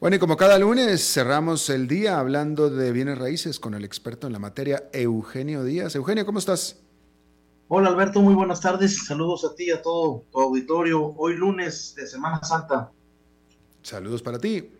Bueno, 0.00 0.14
y 0.14 0.20
como 0.20 0.36
cada 0.36 0.60
lunes 0.60 1.12
cerramos 1.12 1.68
el 1.70 1.88
día 1.88 2.20
hablando 2.20 2.70
de 2.70 2.92
bienes 2.92 3.18
raíces 3.18 3.58
con 3.58 3.74
el 3.74 3.84
experto 3.84 4.28
en 4.28 4.32
la 4.32 4.38
materia, 4.38 4.88
Eugenio 4.92 5.64
Díaz. 5.64 5.96
Eugenio, 5.96 6.24
¿cómo 6.24 6.38
estás? 6.38 6.80
Hola 7.66 7.88
Alberto, 7.88 8.20
muy 8.20 8.34
buenas 8.34 8.60
tardes. 8.60 9.04
Saludos 9.04 9.44
a 9.44 9.56
ti 9.56 9.64
y 9.64 9.70
a 9.72 9.82
todo 9.82 10.24
tu 10.30 10.40
auditorio. 10.40 11.14
Hoy 11.16 11.34
lunes 11.34 11.96
de 11.96 12.06
Semana 12.06 12.40
Santa. 12.44 12.92
Saludos 13.82 14.22
para 14.22 14.38
ti. 14.38 14.70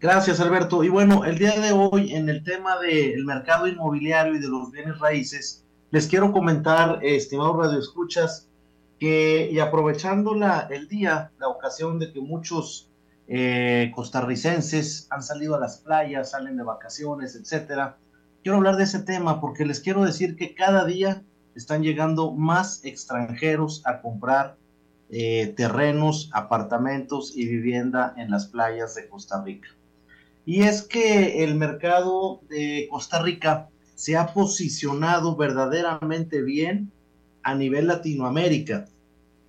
Gracias 0.00 0.40
Alberto. 0.40 0.82
Y 0.82 0.88
bueno, 0.88 1.26
el 1.26 1.36
día 1.36 1.60
de 1.60 1.72
hoy 1.72 2.14
en 2.14 2.30
el 2.30 2.42
tema 2.42 2.78
del 2.78 3.22
mercado 3.26 3.66
inmobiliario 3.66 4.34
y 4.34 4.38
de 4.38 4.48
los 4.48 4.72
bienes 4.72 4.98
raíces, 4.98 5.62
les 5.90 6.06
quiero 6.06 6.32
comentar, 6.32 7.00
estimados 7.02 7.58
radioescuchas, 7.58 8.48
que 8.98 9.46
y 9.52 9.58
aprovechando 9.58 10.34
la, 10.34 10.68
el 10.70 10.88
día, 10.88 11.32
la 11.38 11.48
ocasión 11.48 11.98
de 11.98 12.10
que 12.14 12.20
muchos 12.22 12.88
eh, 13.26 13.90
costarricenses 13.94 15.06
han 15.10 15.22
salido 15.22 15.54
a 15.54 15.60
las 15.60 15.78
playas, 15.78 16.32
salen 16.32 16.56
de 16.56 16.62
vacaciones, 16.62 17.34
etcétera, 17.34 17.96
quiero 18.42 18.58
hablar 18.58 18.76
de 18.76 18.84
ese 18.84 19.00
tema 19.00 19.40
porque 19.40 19.64
les 19.64 19.80
quiero 19.80 20.04
decir 20.04 20.36
que 20.36 20.54
cada 20.54 20.84
día 20.84 21.22
están 21.54 21.82
llegando 21.82 22.32
más 22.32 22.84
extranjeros 22.84 23.82
a 23.86 24.00
comprar 24.00 24.56
eh, 25.10 25.54
terrenos, 25.56 26.30
apartamentos 26.32 27.32
y 27.36 27.46
vivienda 27.46 28.14
en 28.16 28.30
las 28.30 28.46
playas 28.46 28.94
de 28.94 29.08
Costa 29.08 29.42
Rica. 29.42 29.68
Y 30.44 30.62
es 30.62 30.82
que 30.82 31.44
el 31.44 31.54
mercado 31.54 32.42
de 32.48 32.88
Costa 32.90 33.22
Rica 33.22 33.68
se 33.94 34.16
ha 34.16 34.34
posicionado 34.34 35.36
verdaderamente 35.36 36.42
bien 36.42 36.90
a 37.42 37.54
nivel 37.54 37.86
Latinoamérica 37.86 38.86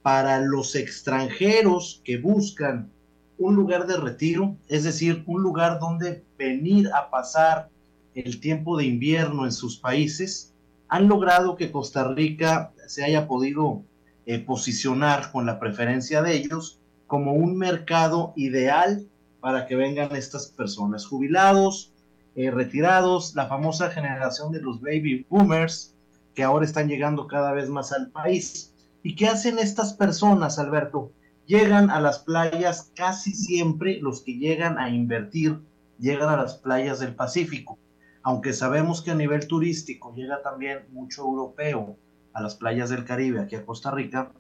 para 0.01 0.39
los 0.39 0.76
extranjeros 0.76 2.01
que 2.05 2.17
buscan 2.17 2.91
un 3.38 3.55
lugar 3.55 3.88
de 3.88 3.97
retiro, 3.97 4.55
es 4.67 4.83
decir, 4.83 5.23
un 5.27 5.41
lugar 5.41 5.79
donde 5.79 6.23
venir 6.38 6.89
a 6.93 7.09
pasar 7.09 7.69
el 8.13 8.39
tiempo 8.39 8.77
de 8.77 8.86
invierno 8.86 9.45
en 9.45 9.51
sus 9.51 9.77
países, 9.77 10.53
han 10.88 11.07
logrado 11.07 11.55
que 11.55 11.71
Costa 11.71 12.07
Rica 12.13 12.71
se 12.88 13.03
haya 13.03 13.27
podido 13.27 13.81
eh, 14.25 14.39
posicionar 14.39 15.31
con 15.31 15.45
la 15.45 15.59
preferencia 15.59 16.21
de 16.21 16.36
ellos 16.36 16.79
como 17.07 17.33
un 17.33 17.57
mercado 17.57 18.33
ideal 18.36 19.05
para 19.39 19.67
que 19.67 19.75
vengan 19.75 20.15
estas 20.15 20.47
personas 20.47 21.05
jubilados, 21.05 21.91
eh, 22.36 22.51
retirados, 22.51 23.36
la 23.36 23.47
famosa 23.47 23.91
generación 23.91 24.51
de 24.51 24.61
los 24.61 24.81
baby 24.81 25.25
boomers, 25.29 25.93
que 26.33 26.43
ahora 26.43 26.65
están 26.65 26.88
llegando 26.88 27.27
cada 27.27 27.51
vez 27.53 27.69
más 27.69 27.91
al 27.91 28.09
país. 28.09 28.73
¿Y 29.03 29.15
qué 29.15 29.27
hacen 29.27 29.59
estas 29.59 29.93
personas, 29.93 30.57
Alberto? 30.57 31.11
Llegan 31.45 31.89
a 31.91 31.99
las 31.99 32.19
playas 32.19 32.91
casi 32.95 33.33
siempre, 33.33 33.99
los 34.01 34.21
que 34.21 34.37
llegan 34.37 34.79
a 34.79 34.89
invertir, 34.89 35.59
llegan 35.99 36.29
a 36.29 36.37
las 36.37 36.55
playas 36.55 36.99
del 36.99 37.15
Pacífico. 37.15 37.77
Aunque 38.23 38.53
sabemos 38.53 39.01
que 39.01 39.11
a 39.11 39.15
nivel 39.15 39.47
turístico 39.47 40.13
llega 40.15 40.41
también 40.41 40.79
mucho 40.91 41.21
europeo 41.21 41.97
a 42.33 42.41
las 42.41 42.55
playas 42.55 42.89
del 42.89 43.05
Caribe, 43.05 43.39
aquí 43.39 43.55
a 43.55 43.65
Costa 43.65 43.91
Rica, 43.91 44.31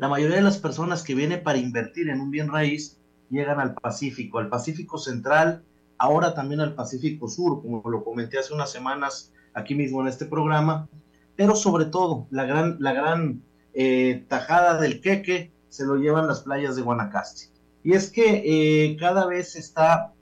la 0.00 0.08
mayoría 0.08 0.36
de 0.36 0.42
las 0.42 0.56
personas 0.56 1.02
que 1.02 1.14
vienen 1.14 1.42
para 1.42 1.58
invertir 1.58 2.08
en 2.08 2.22
un 2.22 2.30
bien 2.30 2.50
raíz 2.50 2.98
llegan 3.28 3.60
al 3.60 3.74
Pacífico, 3.74 4.38
al 4.38 4.48
Pacífico 4.48 4.96
Central, 4.96 5.62
ahora 5.98 6.32
también 6.32 6.60
al 6.60 6.74
Pacífico 6.74 7.28
Sur, 7.28 7.60
como 7.60 7.82
lo 7.88 8.02
comenté 8.02 8.38
hace 8.38 8.54
unas 8.54 8.72
semanas 8.72 9.30
aquí 9.52 9.74
mismo 9.74 10.00
en 10.00 10.08
este 10.08 10.24
programa, 10.24 10.88
pero 11.36 11.54
sobre 11.54 11.84
todo 11.84 12.26
la 12.30 12.44
gran, 12.44 12.78
la 12.80 12.94
gran 12.94 13.42
eh, 13.74 14.24
tajada 14.26 14.80
del 14.80 15.02
queque 15.02 15.52
se 15.70 15.86
lo 15.86 15.96
llevan 15.96 16.26
las 16.26 16.42
playas 16.42 16.76
de 16.76 16.82
Guanacaste. 16.82 17.48
Y 17.82 17.94
es 17.94 18.10
que 18.10 18.42
eh, 18.44 18.96
cada 18.98 19.24
vez 19.24 19.52
se 19.52 19.60
está 19.60 20.12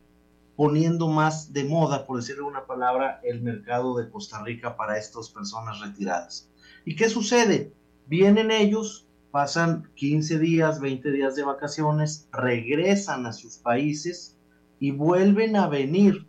poniendo 0.55 1.09
más 1.09 1.53
de 1.53 1.65
moda, 1.65 2.07
por 2.07 2.19
decirle 2.19 2.43
una 2.43 2.67
palabra, 2.67 3.21
el 3.25 3.43
mercado 3.43 3.97
de 3.97 4.09
Costa 4.09 4.43
Rica 4.45 4.77
para 4.77 4.97
estas 4.97 5.31
personas 5.31 5.81
retiradas. 5.81 6.49
¿Y 6.85 6.95
qué 6.95 7.09
sucede? 7.09 7.73
Vienen 8.07 8.53
ellos, 8.53 9.09
pasan 9.33 9.91
15 9.97 10.39
días, 10.39 10.81
20 10.81 11.11
días 11.11 11.35
de 11.35 11.43
vacaciones, 11.43 12.29
regresan 12.31 13.27
a 13.27 13.33
sus 13.33 13.57
países, 13.59 14.39
y 14.79 14.93
vuelven 14.93 15.57
a 15.57 15.69
venir 15.69 16.27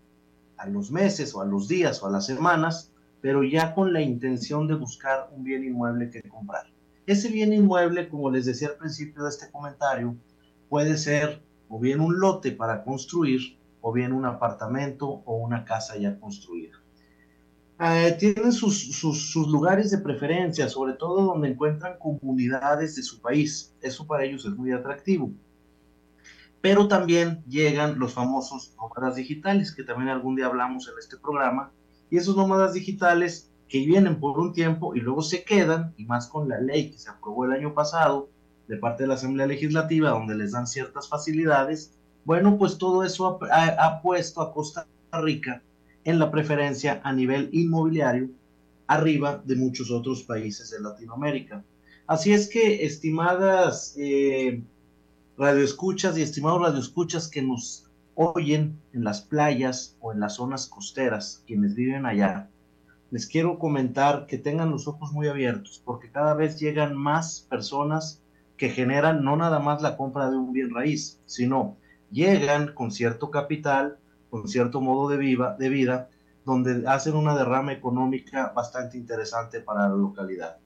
a 0.57 0.67
los 0.67 0.91
meses 0.91 1.33
o 1.35 1.41
a 1.41 1.45
los 1.45 1.67
días 1.67 2.01
o 2.03 2.07
a 2.07 2.11
las 2.11 2.25
semanas, 2.25 2.91
pero 3.21 3.43
ya 3.43 3.73
con 3.73 3.93
la 3.93 4.01
intención 4.01 4.67
de 4.67 4.75
buscar 4.75 5.29
un 5.31 5.43
bien 5.43 5.63
inmueble 5.63 6.09
que 6.09 6.21
comprar. 6.23 6.67
Ese 7.09 7.29
bien 7.29 7.53
inmueble, 7.53 8.07
como 8.07 8.29
les 8.29 8.45
decía 8.45 8.67
al 8.67 8.75
principio 8.75 9.23
de 9.23 9.29
este 9.29 9.49
comentario, 9.49 10.15
puede 10.69 10.95
ser 10.95 11.41
o 11.67 11.79
bien 11.79 12.01
un 12.01 12.19
lote 12.19 12.51
para 12.51 12.83
construir, 12.83 13.57
o 13.81 13.91
bien 13.91 14.13
un 14.13 14.25
apartamento 14.25 15.07
o 15.07 15.37
una 15.37 15.65
casa 15.65 15.97
ya 15.97 16.19
construida. 16.19 16.77
Eh, 17.79 18.15
tienen 18.19 18.51
sus, 18.51 18.95
sus, 18.95 19.31
sus, 19.31 19.47
lugares 19.47 19.89
de 19.89 19.97
preferencia, 19.97 20.69
sobre 20.69 20.93
todo 20.93 21.25
donde 21.25 21.47
encuentran 21.49 21.97
comunidades 21.97 22.95
de 22.95 23.01
su 23.01 23.19
país. 23.19 23.73
Eso 23.81 24.05
para 24.05 24.25
ellos 24.25 24.45
es 24.45 24.55
muy 24.55 24.71
atractivo 24.71 25.31
pero 26.61 26.87
también 26.87 27.43
llegan 27.47 27.99
los 27.99 28.13
famosos 28.13 28.73
nómadas 28.77 29.15
digitales, 29.15 29.73
que 29.73 29.83
también 29.83 30.09
algún 30.09 30.35
día 30.35 30.47
hablamos 30.47 30.87
en 30.87 30.93
este 30.99 31.17
programa, 31.17 31.71
y 32.09 32.17
esos 32.17 32.35
nómadas 32.35 32.73
digitales 32.73 33.48
que 33.69 33.85
vienen 33.85 34.19
por 34.19 34.39
un 34.39 34.51
tiempo 34.51 34.95
y 34.95 34.99
luego 34.99 35.21
se 35.21 35.43
quedan, 35.43 35.93
y 35.95 36.05
más 36.05 36.27
con 36.27 36.49
la 36.49 36.59
ley 36.59 36.91
que 36.91 36.97
se 36.97 37.09
aprobó 37.09 37.45
el 37.45 37.53
año 37.53 37.73
pasado 37.73 38.29
de 38.67 38.77
parte 38.77 39.03
de 39.03 39.07
la 39.07 39.13
Asamblea 39.13 39.45
Legislativa, 39.45 40.09
donde 40.09 40.35
les 40.35 40.51
dan 40.51 40.67
ciertas 40.67 41.07
facilidades, 41.07 41.93
bueno, 42.25 42.57
pues 42.57 42.77
todo 42.77 43.03
eso 43.03 43.39
ha, 43.51 44.01
puesto 44.01 44.41
a 44.41 44.51
Costa 44.51 44.87
Rica 45.11 45.61
en 46.03 46.19
la 46.19 46.31
preferencia 46.31 46.99
a 47.03 47.13
nivel 47.13 47.49
inmobiliario 47.53 48.29
arriba 48.87 49.41
de 49.45 49.55
muchos 49.55 49.91
otros 49.91 50.23
países 50.23 50.71
de 50.71 50.81
Latinoamérica. 50.81 51.63
Así 52.07 52.33
es 52.33 52.49
que, 52.49 52.85
estimadas 52.85 53.95
eh, 53.97 54.63
radioescuchas 55.37 56.17
y 56.17 56.23
estimados 56.23 56.61
radioescuchas 56.61 57.27
que 57.27 57.41
nos 57.43 57.85
oyen 58.15 58.79
en 58.93 59.03
las 59.03 59.21
playas 59.21 59.95
o 60.01 60.11
en 60.11 60.19
las 60.19 60.35
zonas 60.35 60.67
costeras, 60.67 61.43
quienes 61.45 61.75
viven 61.75 62.05
allá, 62.05 62.49
les 63.11 63.27
quiero 63.27 63.57
comentar 63.57 64.25
que 64.25 64.37
tengan 64.37 64.71
los 64.71 64.87
ojos 64.87 65.11
muy 65.11 65.27
abiertos, 65.27 65.81
porque 65.83 66.11
cada 66.11 66.33
vez 66.33 66.59
llegan 66.59 66.95
más 66.95 67.45
personas 67.49 68.21
que 68.57 68.69
generan 68.69 69.23
no 69.23 69.35
nada 69.35 69.59
más 69.59 69.81
la 69.81 69.97
compra 69.97 70.29
de 70.29 70.37
un 70.37 70.53
bien 70.53 70.73
raíz, 70.73 71.19
sino 71.25 71.77
llegan 72.11 72.73
con 72.73 72.91
cierto 72.91 73.31
capital, 73.31 73.97
con 74.29 74.47
cierto 74.47 74.81
modo 74.81 75.09
de, 75.09 75.17
viva, 75.17 75.55
de 75.57 75.69
vida, 75.69 76.09
donde 76.45 76.87
hacen 76.87 77.15
una 77.15 77.35
derrama 77.35 77.73
económica 77.73 78.51
bastante 78.55 78.97
interesante 78.97 79.61
para 79.61 79.87
la 79.87 79.95
localidad. 79.95 80.57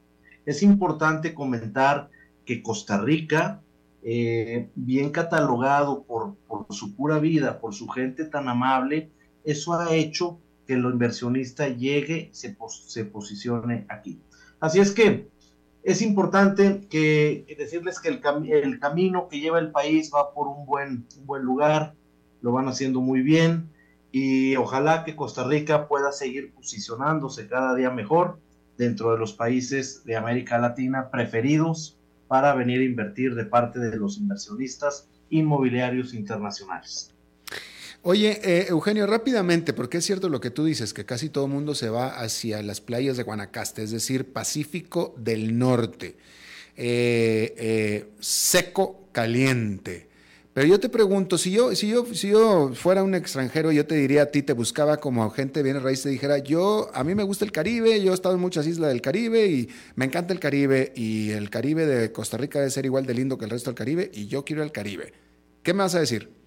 Es 0.45 0.63
importante 0.63 1.33
comentar 1.33 2.09
que 2.45 2.61
Costa 2.61 2.97
Rica 2.99 3.61
eh, 4.01 4.69
bien 4.75 5.11
catalogado 5.11 6.03
por, 6.03 6.35
su 6.71 6.95
pura 6.95 7.19
vida, 7.19 7.59
por 7.59 7.73
su 7.73 7.87
gente 7.87 8.25
tan 8.25 8.49
amable, 8.49 9.11
eso 9.45 9.73
ha 9.73 9.93
hecho 9.93 10.39
que 10.65 10.73
el 10.73 10.83
inversionista 10.85 11.67
llegue, 11.67 12.29
se, 12.31 12.55
se 12.87 13.05
posicione 13.05 13.85
aquí. 13.89 14.19
Así 14.59 14.79
es 14.79 14.91
que 14.91 15.27
es 15.83 16.01
importante 16.01 16.87
que, 16.89 17.45
decirles 17.57 17.99
que 17.99 18.09
el, 18.09 18.21
el, 18.49 18.79
camino 18.79 19.27
que 19.27 19.39
lleva 19.39 19.59
el 19.59 19.71
país 19.71 20.11
va 20.13 20.33
por 20.33 20.47
un 20.47 20.65
buen, 20.65 21.05
un 21.19 21.25
buen 21.25 21.43
lugar, 21.43 21.93
lo 22.41 22.51
van 22.51 22.67
haciendo 22.67 23.01
muy 23.01 23.21
bien 23.21 23.69
y 24.11 24.55
ojalá 24.55 25.03
que 25.03 25.15
Costa 25.15 25.43
Rica 25.43 25.87
pueda 25.87 26.11
seguir 26.11 26.53
posicionándose 26.53 27.47
cada 27.47 27.75
día 27.75 27.89
mejor 27.89 28.39
dentro 28.77 29.11
de 29.11 29.17
los 29.17 29.33
países 29.33 30.03
de 30.05 30.15
América 30.15 30.57
Latina 30.59 31.09
preferidos 31.09 31.97
para 32.27 32.53
venir 32.53 32.81
a 32.81 32.85
invertir 32.85 33.35
de 33.35 33.45
parte 33.45 33.79
de 33.79 33.97
los 33.97 34.17
inversionistas 34.17 35.09
inmobiliarios 35.29 36.13
internacionales. 36.13 37.12
Oye, 38.05 38.41
eh, 38.43 38.65
Eugenio, 38.67 39.07
rápidamente, 39.07 39.71
porque 39.71 39.99
es 39.99 40.05
cierto 40.05 40.27
lo 40.27 40.41
que 40.41 40.49
tú 40.51 40.65
dices, 40.65 40.93
que 40.93 41.05
casi 41.05 41.29
todo 41.29 41.45
el 41.45 41.51
mundo 41.51 41.73
se 41.73 41.87
va 41.87 42.09
hacia 42.09 42.61
las 42.61 42.81
playas 42.81 43.15
de 43.15 43.23
Guanacaste, 43.23 43.81
es 43.81 43.91
decir, 43.91 44.33
Pacífico 44.33 45.15
del 45.17 45.57
Norte, 45.57 46.17
eh, 46.75 47.55
eh, 47.57 48.09
seco, 48.19 49.07
caliente. 49.13 50.09
Pero 50.53 50.67
yo 50.67 50.81
te 50.81 50.89
pregunto, 50.89 51.37
si 51.37 51.51
yo, 51.51 51.73
si 51.75 51.87
yo, 51.87 52.05
si 52.13 52.27
yo 52.27 52.73
fuera 52.73 53.03
un 53.03 53.15
extranjero, 53.15 53.71
yo 53.71 53.85
te 53.85 53.95
diría 53.95 54.23
a 54.23 54.25
ti, 54.25 54.43
te 54.43 54.51
buscaba 54.51 54.97
como 54.97 55.29
gente 55.29 55.63
bien 55.63 55.81
raíz, 55.81 56.01
te 56.03 56.09
dijera, 56.09 56.39
yo, 56.39 56.91
a 56.93 57.05
mí 57.05 57.15
me 57.15 57.23
gusta 57.23 57.45
el 57.45 57.53
Caribe, 57.53 58.03
yo 58.03 58.11
he 58.11 58.15
estado 58.15 58.35
en 58.35 58.41
muchas 58.41 58.67
islas 58.67 58.89
del 58.89 59.01
Caribe 59.01 59.47
y 59.47 59.69
me 59.95 60.03
encanta 60.03 60.33
el 60.33 60.41
Caribe 60.41 60.91
y 60.93 61.31
el 61.31 61.49
Caribe 61.49 61.85
de 61.85 62.11
Costa 62.11 62.35
Rica 62.35 62.59
debe 62.59 62.69
ser 62.69 62.85
igual 62.85 63.05
de 63.05 63.13
lindo 63.13 63.37
que 63.37 63.45
el 63.45 63.51
resto 63.51 63.69
del 63.69 63.77
Caribe 63.77 64.11
y 64.13 64.27
yo 64.27 64.43
quiero 64.43 64.61
el 64.61 64.73
Caribe. 64.73 65.13
¿Qué 65.63 65.73
me 65.73 65.83
vas 65.83 65.95
a 65.95 66.01
decir? 66.01 66.42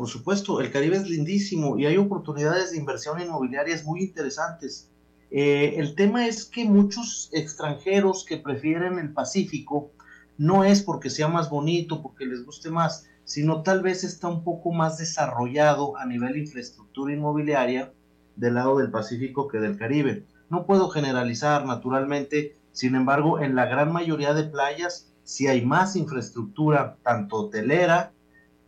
Por 0.00 0.08
supuesto, 0.08 0.62
el 0.62 0.72
Caribe 0.72 0.96
es 0.96 1.10
lindísimo 1.10 1.78
y 1.78 1.84
hay 1.84 1.98
oportunidades 1.98 2.70
de 2.70 2.78
inversión 2.78 3.20
inmobiliarias 3.20 3.84
muy 3.84 4.00
interesantes. 4.00 4.88
Eh, 5.30 5.74
el 5.76 5.94
tema 5.94 6.26
es 6.26 6.46
que 6.46 6.64
muchos 6.64 7.28
extranjeros 7.34 8.24
que 8.24 8.38
prefieren 8.38 8.98
el 8.98 9.12
Pacífico, 9.12 9.90
no 10.38 10.64
es 10.64 10.80
porque 10.80 11.10
sea 11.10 11.28
más 11.28 11.50
bonito, 11.50 12.00
porque 12.00 12.24
les 12.24 12.46
guste 12.46 12.70
más, 12.70 13.08
sino 13.24 13.62
tal 13.62 13.82
vez 13.82 14.02
está 14.02 14.28
un 14.28 14.42
poco 14.42 14.72
más 14.72 14.96
desarrollado 14.96 15.98
a 15.98 16.06
nivel 16.06 16.38
infraestructura 16.38 17.12
inmobiliaria 17.12 17.92
del 18.36 18.54
lado 18.54 18.78
del 18.78 18.90
Pacífico 18.90 19.48
que 19.48 19.58
del 19.58 19.76
Caribe. 19.76 20.24
No 20.48 20.64
puedo 20.64 20.88
generalizar 20.88 21.66
naturalmente, 21.66 22.56
sin 22.72 22.94
embargo, 22.94 23.38
en 23.38 23.54
la 23.54 23.66
gran 23.66 23.92
mayoría 23.92 24.32
de 24.32 24.44
playas 24.44 25.12
sí 25.24 25.46
hay 25.46 25.62
más 25.62 25.94
infraestructura, 25.94 26.96
tanto 27.02 27.36
hotelera 27.36 28.14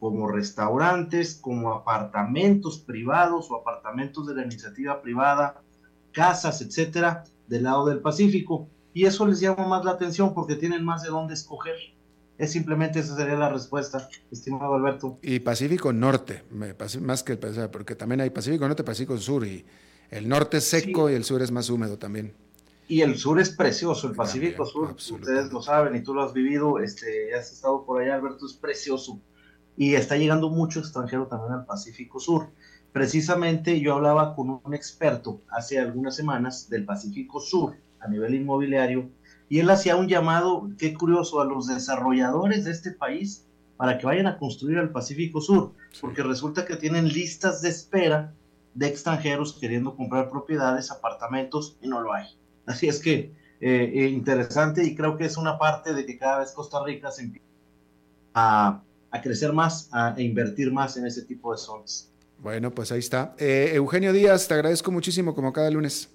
como 0.03 0.27
restaurantes, 0.27 1.39
como 1.41 1.73
apartamentos 1.73 2.81
privados 2.81 3.49
o 3.53 3.55
apartamentos 3.55 4.27
de 4.27 4.35
la 4.35 4.43
iniciativa 4.43 5.01
privada, 5.01 5.63
casas, 6.11 6.61
etcétera, 6.61 7.23
del 7.47 7.63
lado 7.63 7.87
del 7.87 8.01
Pacífico 8.01 8.67
y 8.93 9.05
eso 9.05 9.25
les 9.29 9.39
llama 9.39 9.65
más 9.69 9.85
la 9.85 9.93
atención 9.93 10.35
porque 10.35 10.57
tienen 10.57 10.85
más 10.85 11.05
de 11.05 11.11
dónde 11.11 11.35
escoger. 11.35 11.77
Es 12.37 12.51
simplemente 12.51 12.99
esa 12.99 13.15
sería 13.15 13.37
la 13.37 13.51
respuesta, 13.51 14.09
estimado 14.33 14.75
Alberto. 14.75 15.21
Y 15.23 15.39
Pacífico 15.39 15.93
Norte, 15.93 16.43
más 16.51 17.23
que 17.23 17.35
el 17.35 17.39
porque 17.71 17.95
también 17.95 18.23
hay 18.23 18.31
Pacífico 18.31 18.67
Norte, 18.67 18.83
Pacífico 18.83 19.17
Sur, 19.19 19.47
y 19.47 19.65
el 20.11 20.29
norte 20.29 20.57
es 20.57 20.65
seco 20.65 21.11
y 21.11 21.15
el 21.15 21.23
sur 21.23 21.43
es 21.43 21.53
más 21.53 21.71
húmedo 21.71 21.97
también. 21.97 22.35
Y 22.89 23.03
el 23.03 23.17
sur 23.17 23.39
es 23.39 23.51
precioso, 23.51 24.09
el 24.09 24.17
Pacífico 24.17 24.67
Sur, 24.67 24.97
ustedes 24.97 25.53
lo 25.53 25.63
saben 25.63 25.95
y 25.95 26.03
tú 26.03 26.13
lo 26.13 26.25
has 26.25 26.33
vivido, 26.33 26.81
este, 26.81 27.33
has 27.37 27.53
estado 27.53 27.85
por 27.87 28.03
allá, 28.03 28.17
Alberto, 28.17 28.47
es 28.47 28.55
precioso. 28.55 29.21
Y 29.83 29.97
está 29.97 30.17
llegando 30.17 30.49
mucho 30.49 30.79
extranjero 30.79 31.27
también 31.27 31.55
al 31.55 31.65
Pacífico 31.65 32.21
Sur. 32.21 32.51
Precisamente 32.93 33.81
yo 33.81 33.95
hablaba 33.95 34.37
con 34.37 34.61
un 34.65 34.75
experto 34.75 35.41
hace 35.51 35.81
algunas 35.81 36.15
semanas 36.15 36.71
del 36.71 36.85
Pacífico 36.85 37.41
Sur, 37.41 37.75
a 37.99 38.07
nivel 38.07 38.37
inmobiliario, 38.37 39.11
y 39.49 39.59
él 39.59 39.69
hacía 39.71 39.97
un 39.97 40.07
llamado, 40.07 40.71
qué 40.79 40.95
curioso, 40.95 41.41
a 41.41 41.47
los 41.47 41.67
desarrolladores 41.67 42.65
de 42.65 42.71
este 42.71 42.93
país 42.93 43.45
para 43.77 43.99
que 43.99 44.07
vayan 44.07 44.29
a 44.29 44.39
construir 44.39 44.79
al 44.79 44.93
Pacífico 44.93 45.41
Sur, 45.41 45.73
porque 46.01 46.23
resulta 46.23 46.65
que 46.65 46.77
tienen 46.77 47.09
listas 47.09 47.61
de 47.61 47.71
espera 47.71 48.33
de 48.75 48.87
extranjeros 48.87 49.59
queriendo 49.59 49.97
comprar 49.97 50.31
propiedades, 50.31 50.93
apartamentos, 50.93 51.77
y 51.83 51.89
no 51.89 52.01
lo 52.03 52.13
hay. 52.13 52.27
Así 52.67 52.87
es 52.87 53.01
que 53.01 53.33
eh, 53.61 53.93
eh, 53.93 54.09
interesante 54.11 54.85
y 54.85 54.95
creo 54.95 55.17
que 55.17 55.25
es 55.25 55.37
una 55.37 55.59
parte 55.59 55.93
de 55.93 56.07
que 56.07 56.19
cada 56.19 56.39
vez 56.39 56.53
Costa 56.53 56.85
Rica 56.85 57.11
se 57.11 57.23
empieza 57.23 57.47
a, 58.35 58.81
crecer 59.21 59.53
más, 59.53 59.89
a, 59.93 60.15
invertir 60.19 60.73
más 60.73 60.97
en 60.97 61.07
ese 61.07 61.23
tipo 61.23 61.53
de 61.53 61.59
zonas. 61.59 62.09
Bueno, 62.39 62.71
pues 62.73 62.91
ahí 62.91 63.01
está. 63.01 63.35
Eh, 63.39 63.73
Eugenio 63.75 64.13
Díaz, 64.13 64.49
te 64.49 64.55
agradezco 64.55 64.91
muchísimo 64.91 65.35
como 65.35 65.53
cada 65.53 65.71
lunes. 65.71 66.09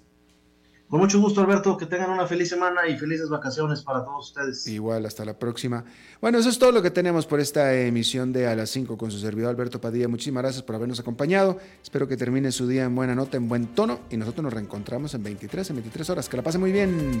Con 0.88 1.00
mucho 1.00 1.20
gusto, 1.20 1.42
Alberto. 1.42 1.76
Que 1.76 1.84
tengan 1.84 2.10
una 2.10 2.26
feliz 2.26 2.48
semana 2.48 2.88
y 2.88 2.96
felices 2.96 3.28
vacaciones 3.28 3.82
para 3.82 4.04
todos 4.04 4.28
ustedes. 4.28 4.66
Igual, 4.66 5.04
hasta 5.04 5.24
la 5.24 5.38
próxima. 5.38 5.84
Bueno, 6.20 6.38
eso 6.38 6.48
es 6.48 6.58
todo 6.58 6.72
lo 6.72 6.80
que 6.80 6.90
tenemos 6.90 7.26
por 7.26 7.40
esta 7.40 7.74
emisión 7.74 8.32
de 8.32 8.46
A 8.46 8.56
las 8.56 8.70
5 8.70 8.96
con 8.96 9.10
su 9.10 9.18
servidor 9.18 9.50
Alberto 9.50 9.80
Padilla. 9.80 10.08
Muchísimas 10.08 10.42
gracias 10.42 10.62
por 10.62 10.76
habernos 10.76 10.98
acompañado. 10.98 11.58
Espero 11.82 12.08
que 12.08 12.16
termine 12.16 12.52
su 12.52 12.66
día 12.66 12.84
en 12.84 12.94
buena 12.94 13.14
nota, 13.14 13.36
en 13.36 13.48
buen 13.48 13.66
tono. 13.66 14.00
Y 14.08 14.16
nosotros 14.16 14.42
nos 14.42 14.52
reencontramos 14.52 15.12
en 15.12 15.22
23, 15.22 15.68
en 15.70 15.76
23 15.76 16.10
horas. 16.10 16.28
Que 16.28 16.38
la 16.38 16.42
pase 16.42 16.56
muy 16.56 16.72
bien. 16.72 17.20